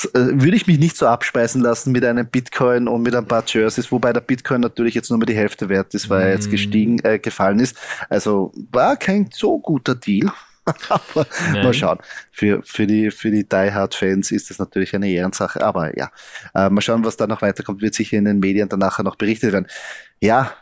äh, 0.02 0.08
würde 0.14 0.56
ich 0.56 0.66
mich 0.66 0.80
nicht 0.80 0.96
so 0.96 1.06
abspeisen 1.06 1.60
lassen 1.60 1.92
mit 1.92 2.04
einem 2.04 2.26
Bitcoin 2.26 2.88
und 2.88 3.02
mit 3.02 3.14
ein 3.14 3.26
paar 3.26 3.44
Jerseys, 3.46 3.92
wobei 3.92 4.12
der 4.12 4.20
Bitcoin 4.20 4.62
natürlich 4.62 4.94
jetzt 4.94 5.10
nur 5.10 5.18
mal 5.20 5.26
die 5.26 5.36
Hälfte 5.36 5.68
wert 5.68 5.94
ist, 5.94 6.10
weil 6.10 6.22
er 6.22 6.32
jetzt 6.32 6.48
mm. 6.48 6.50
gestiegen, 6.50 6.98
äh, 7.04 7.20
gefallen 7.20 7.60
ist. 7.60 7.76
Also 8.08 8.52
war 8.72 8.96
kein 8.96 9.28
so 9.32 9.60
guter 9.60 9.94
Deal. 9.94 10.32
Mal 11.62 11.74
schauen. 11.74 11.98
Für, 12.32 12.62
für 12.64 12.86
die, 12.86 13.10
für 13.10 13.30
die 13.30 13.48
Die 13.48 13.72
Hard 13.72 13.94
Fans 13.94 14.30
ist 14.30 14.50
das 14.50 14.58
natürlich 14.58 14.94
eine 14.94 15.08
Ehrensache. 15.08 15.62
Aber 15.62 15.96
ja, 15.96 16.10
äh, 16.54 16.70
mal 16.70 16.80
schauen, 16.80 17.04
was 17.04 17.16
da 17.16 17.26
noch 17.26 17.42
weiterkommt. 17.42 17.82
Wird 17.82 17.94
sicher 17.94 18.16
in 18.16 18.24
den 18.24 18.38
Medien 18.38 18.68
danach 18.68 18.98
noch 19.00 19.16
berichtet 19.16 19.52
werden. 19.52 19.66
Ja, 20.20 20.52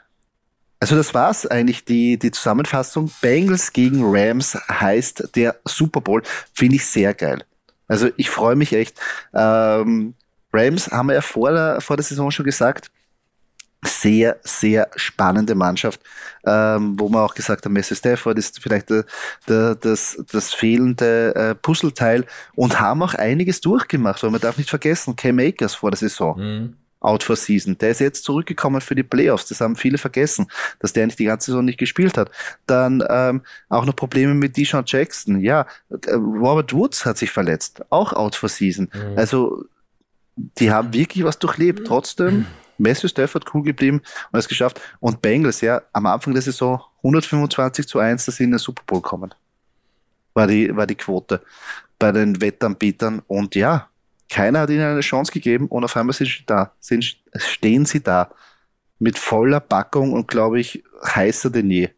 also 0.81 0.97
das 0.97 1.13
war's 1.13 1.47
eigentlich, 1.47 1.85
die, 1.85 2.19
die 2.19 2.31
Zusammenfassung. 2.31 3.11
Bengals 3.21 3.73
gegen 3.73 4.01
Rams 4.03 4.55
heißt 4.55 5.31
der 5.35 5.57
Super 5.65 6.01
Bowl. 6.01 6.23
Finde 6.53 6.77
ich 6.77 6.87
sehr 6.87 7.15
geil. 7.15 7.45
Also 7.89 8.11
ich 8.17 8.31
freue 8.31 8.55
mich 8.55 8.73
echt. 8.73 9.01
Ähm, 9.35 10.15
Rams 10.53 10.89
haben 10.91 11.09
wir 11.09 11.15
ja 11.15 11.21
vor 11.21 11.51
der, 11.51 11.81
vor 11.81 11.97
der 11.97 12.05
Saison 12.05 12.31
schon 12.31 12.45
gesagt, 12.45 12.91
sehr, 13.85 14.39
sehr 14.43 14.91
spannende 14.97 15.55
Mannschaft, 15.55 16.01
ähm, 16.45 16.99
wo 16.99 17.09
man 17.09 17.23
auch 17.23 17.35
gesagt 17.35 17.65
hat, 17.65 17.73
Messi 17.73 17.95
Stafford 17.95 18.39
ist 18.39 18.61
vielleicht 18.61 18.91
der, 18.91 19.05
der, 19.47 19.77
das, 19.77 20.23
das 20.33 20.53
fehlende 20.53 21.35
äh, 21.35 21.55
Puzzleteil 21.55 22.27
und 22.57 22.81
haben 22.81 23.03
auch 23.03 23.15
einiges 23.15 23.61
durchgemacht, 23.61 24.23
weil 24.23 24.31
man 24.31 24.41
darf 24.41 24.59
nicht 24.59 24.71
vergessen, 24.71 25.15
Cam 25.15 25.39
Akers 25.39 25.75
vor 25.75 25.91
der 25.91 25.99
Saison. 25.99 26.39
Mhm. 26.39 26.75
out 27.01 27.23
for 27.23 27.37
season. 27.37 27.79
Der 27.79 27.91
ist 27.91 28.01
jetzt 28.01 28.25
zurückgekommen 28.25 28.81
für 28.81 28.97
die 28.97 29.05
Playoffs. 29.05 29.47
Das 29.47 29.61
haben 29.61 29.77
viele 29.77 29.99
vergessen, 29.99 30.49
dass 30.81 30.93
der 30.93 31.07
nicht 31.07 31.21
die 31.21 31.27
ganze 31.27 31.53
Saison 31.53 31.65
nicht 31.65 31.79
gespielt 31.79 32.19
hat. 32.19 32.33
Dann 32.67 33.05
ähm, 33.09 33.43
auch 33.69 33.85
noch 33.85 33.95
Probleme 33.95 34.35
mit 34.35 34.57
Deshaun 34.57 34.83
Jackson. 34.85 35.41
Ja, 35.41 35.67
äh, 35.91 36.15
Robert 36.15 36.73
Woods 36.73 37.07
hat 37.07 37.17
sich 37.17 37.31
verletzt, 37.31 37.83
auch 37.91 38.13
out 38.13 38.35
for 38.35 38.49
season. 38.49 38.91
Mhm. 38.93 39.17
Also 39.17 39.65
die 40.59 40.73
haben 40.73 40.93
wirklich 40.93 41.23
was 41.23 41.39
durchlebt. 41.39 41.87
Trotzdem 41.87 42.47
Matthew 42.79 43.09
Stafford 43.09 43.45
cool 43.55 43.63
geblieben 43.63 44.01
und 44.33 44.39
es 44.39 44.49
geschafft. 44.49 44.81
Und 45.01 45.21
Bengals, 45.21 45.61
ja, 45.61 45.83
am 45.93 46.07
Anfang 46.07 46.33
der 46.33 46.43
Saison 46.43 46.81
125 46.99 47.87
zu 47.87 47.99
1, 47.99 48.25
dass 48.25 48.37
sie 48.37 48.45
in 48.45 48.51
den 48.51 48.59
Super 48.59 48.83
Bowl 48.87 49.03
kommen. 49.03 49.35
War 50.35 50.47
die, 50.47 50.75
war 50.75 50.87
die 50.87 50.95
Quote 50.95 51.43
bei 51.99 52.13
den 52.13 52.41
Wettanbietern. 52.41 53.23
Und 53.27 53.55
ja, 53.55 53.89
keiner 54.29 54.61
hat 54.61 54.71
ihnen 54.71 54.83
eine 54.83 55.01
Chance 55.01 55.33
gegeben 55.33 55.67
und 55.67 55.85
auf 55.85 55.97
einmal 55.97 56.15
sind 56.15 56.29
sie 56.29 56.45
da, 56.47 56.73
sind, 56.81 57.19
stehen 57.35 57.85
sie 57.87 58.03
da 58.03 58.31
mit 58.99 59.19
voller 59.19 59.61
Packung 59.61 60.13
und 60.13 60.29
glaube 60.29 60.61
ich 60.61 60.83
heißer 61.05 61.51
denn 61.51 61.71
je. 61.71 61.91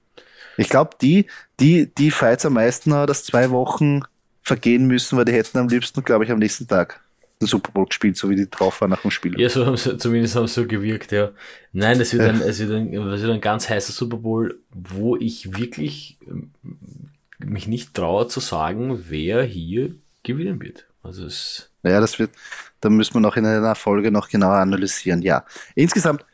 Ich 0.57 0.68
glaube, 0.68 0.91
die, 1.01 1.26
die, 1.59 1.93
die 1.95 2.11
Fights 2.11 2.45
am 2.45 2.55
meisten, 2.55 2.91
dass 2.91 3.24
zwei 3.24 3.51
Wochen 3.51 4.03
vergehen 4.43 4.87
müssen, 4.87 5.16
weil 5.16 5.24
die 5.24 5.33
hätten 5.33 5.59
am 5.59 5.68
liebsten, 5.68 6.03
glaube 6.03 6.24
ich, 6.24 6.31
am 6.31 6.39
nächsten 6.39 6.66
Tag 6.66 7.01
den 7.41 7.47
Super 7.47 7.72
Bowl 7.72 7.86
gespielt, 7.86 8.16
so 8.16 8.28
wie 8.28 8.36
die 8.36 8.51
drauf 8.51 8.80
waren 8.80 8.91
nach 8.91 9.03
dem 9.03 9.11
Spiel. 9.11 9.38
Ja, 9.41 9.49
so 9.49 9.66
haben 9.66 9.76
sie, 9.76 9.97
zumindest 9.97 10.36
haben 10.36 10.47
sie 10.47 10.55
so 10.55 10.66
gewirkt, 10.66 11.12
ja. 11.12 11.30
Nein, 11.72 12.01
es 12.01 12.12
wird, 12.12 12.22
ein, 12.22 12.41
es, 12.43 12.59
wird 12.59 12.70
ein, 12.72 12.93
es 12.93 13.22
wird 13.22 13.32
ein 13.32 13.41
ganz 13.41 13.68
heißer 13.68 13.93
Super 13.93 14.18
Bowl, 14.18 14.61
wo 14.70 15.16
ich 15.16 15.57
wirklich 15.57 16.18
ähm, 16.28 16.51
mich 17.38 17.66
nicht 17.66 17.95
traue 17.95 18.28
zu 18.28 18.41
sagen, 18.41 19.05
wer 19.09 19.43
hier 19.43 19.95
gewinnen 20.22 20.61
wird. 20.61 20.86
Also 21.03 21.24
es 21.24 21.70
naja, 21.82 22.01
das 22.01 22.18
wird, 22.18 22.30
da 22.80 22.91
müssen 22.91 23.14
wir 23.14 23.20
noch 23.20 23.36
in 23.36 23.47
einer 23.47 23.74
Folge 23.74 24.11
noch 24.11 24.28
genauer 24.28 24.57
analysieren. 24.57 25.22
Ja, 25.22 25.45
insgesamt 25.74 26.24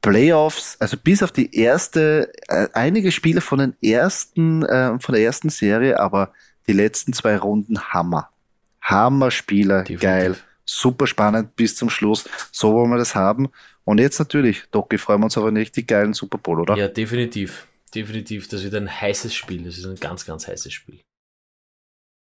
Playoffs, 0.00 0.76
also 0.78 0.96
bis 0.96 1.22
auf 1.22 1.32
die 1.32 1.54
erste, 1.54 2.32
äh, 2.48 2.68
einige 2.72 3.10
Spiele 3.10 3.40
von 3.40 3.58
den 3.58 3.76
ersten, 3.82 4.64
äh, 4.64 4.98
von 5.00 5.14
der 5.14 5.24
ersten 5.24 5.50
Serie, 5.50 5.98
aber 5.98 6.32
die 6.68 6.72
letzten 6.72 7.12
zwei 7.12 7.36
Runden 7.36 7.80
Hammer. 7.92 8.30
Hammer-Spieler, 8.88 9.84
geil, 9.84 10.36
super 10.64 11.06
spannend 11.06 11.56
bis 11.56 11.76
zum 11.76 11.90
Schluss. 11.90 12.28
So 12.52 12.72
wollen 12.72 12.90
wir 12.90 12.98
das 12.98 13.14
haben. 13.14 13.48
Und 13.84 13.98
jetzt 13.98 14.18
natürlich, 14.18 14.64
Doki, 14.70 14.98
freuen 14.98 15.20
wir 15.20 15.24
uns 15.24 15.38
auf 15.38 15.44
einen 15.44 15.56
richtig 15.56 15.88
geilen 15.88 16.12
Super 16.12 16.38
Bowl, 16.38 16.60
oder? 16.60 16.76
Ja, 16.76 16.88
definitiv. 16.88 17.66
Definitiv. 17.94 18.48
Das 18.48 18.62
wird 18.62 18.74
ein 18.74 19.00
heißes 19.00 19.34
Spiel. 19.34 19.64
Das 19.64 19.78
ist 19.78 19.86
ein 19.86 19.96
ganz, 19.96 20.26
ganz 20.26 20.46
heißes 20.46 20.72
Spiel. 20.72 21.00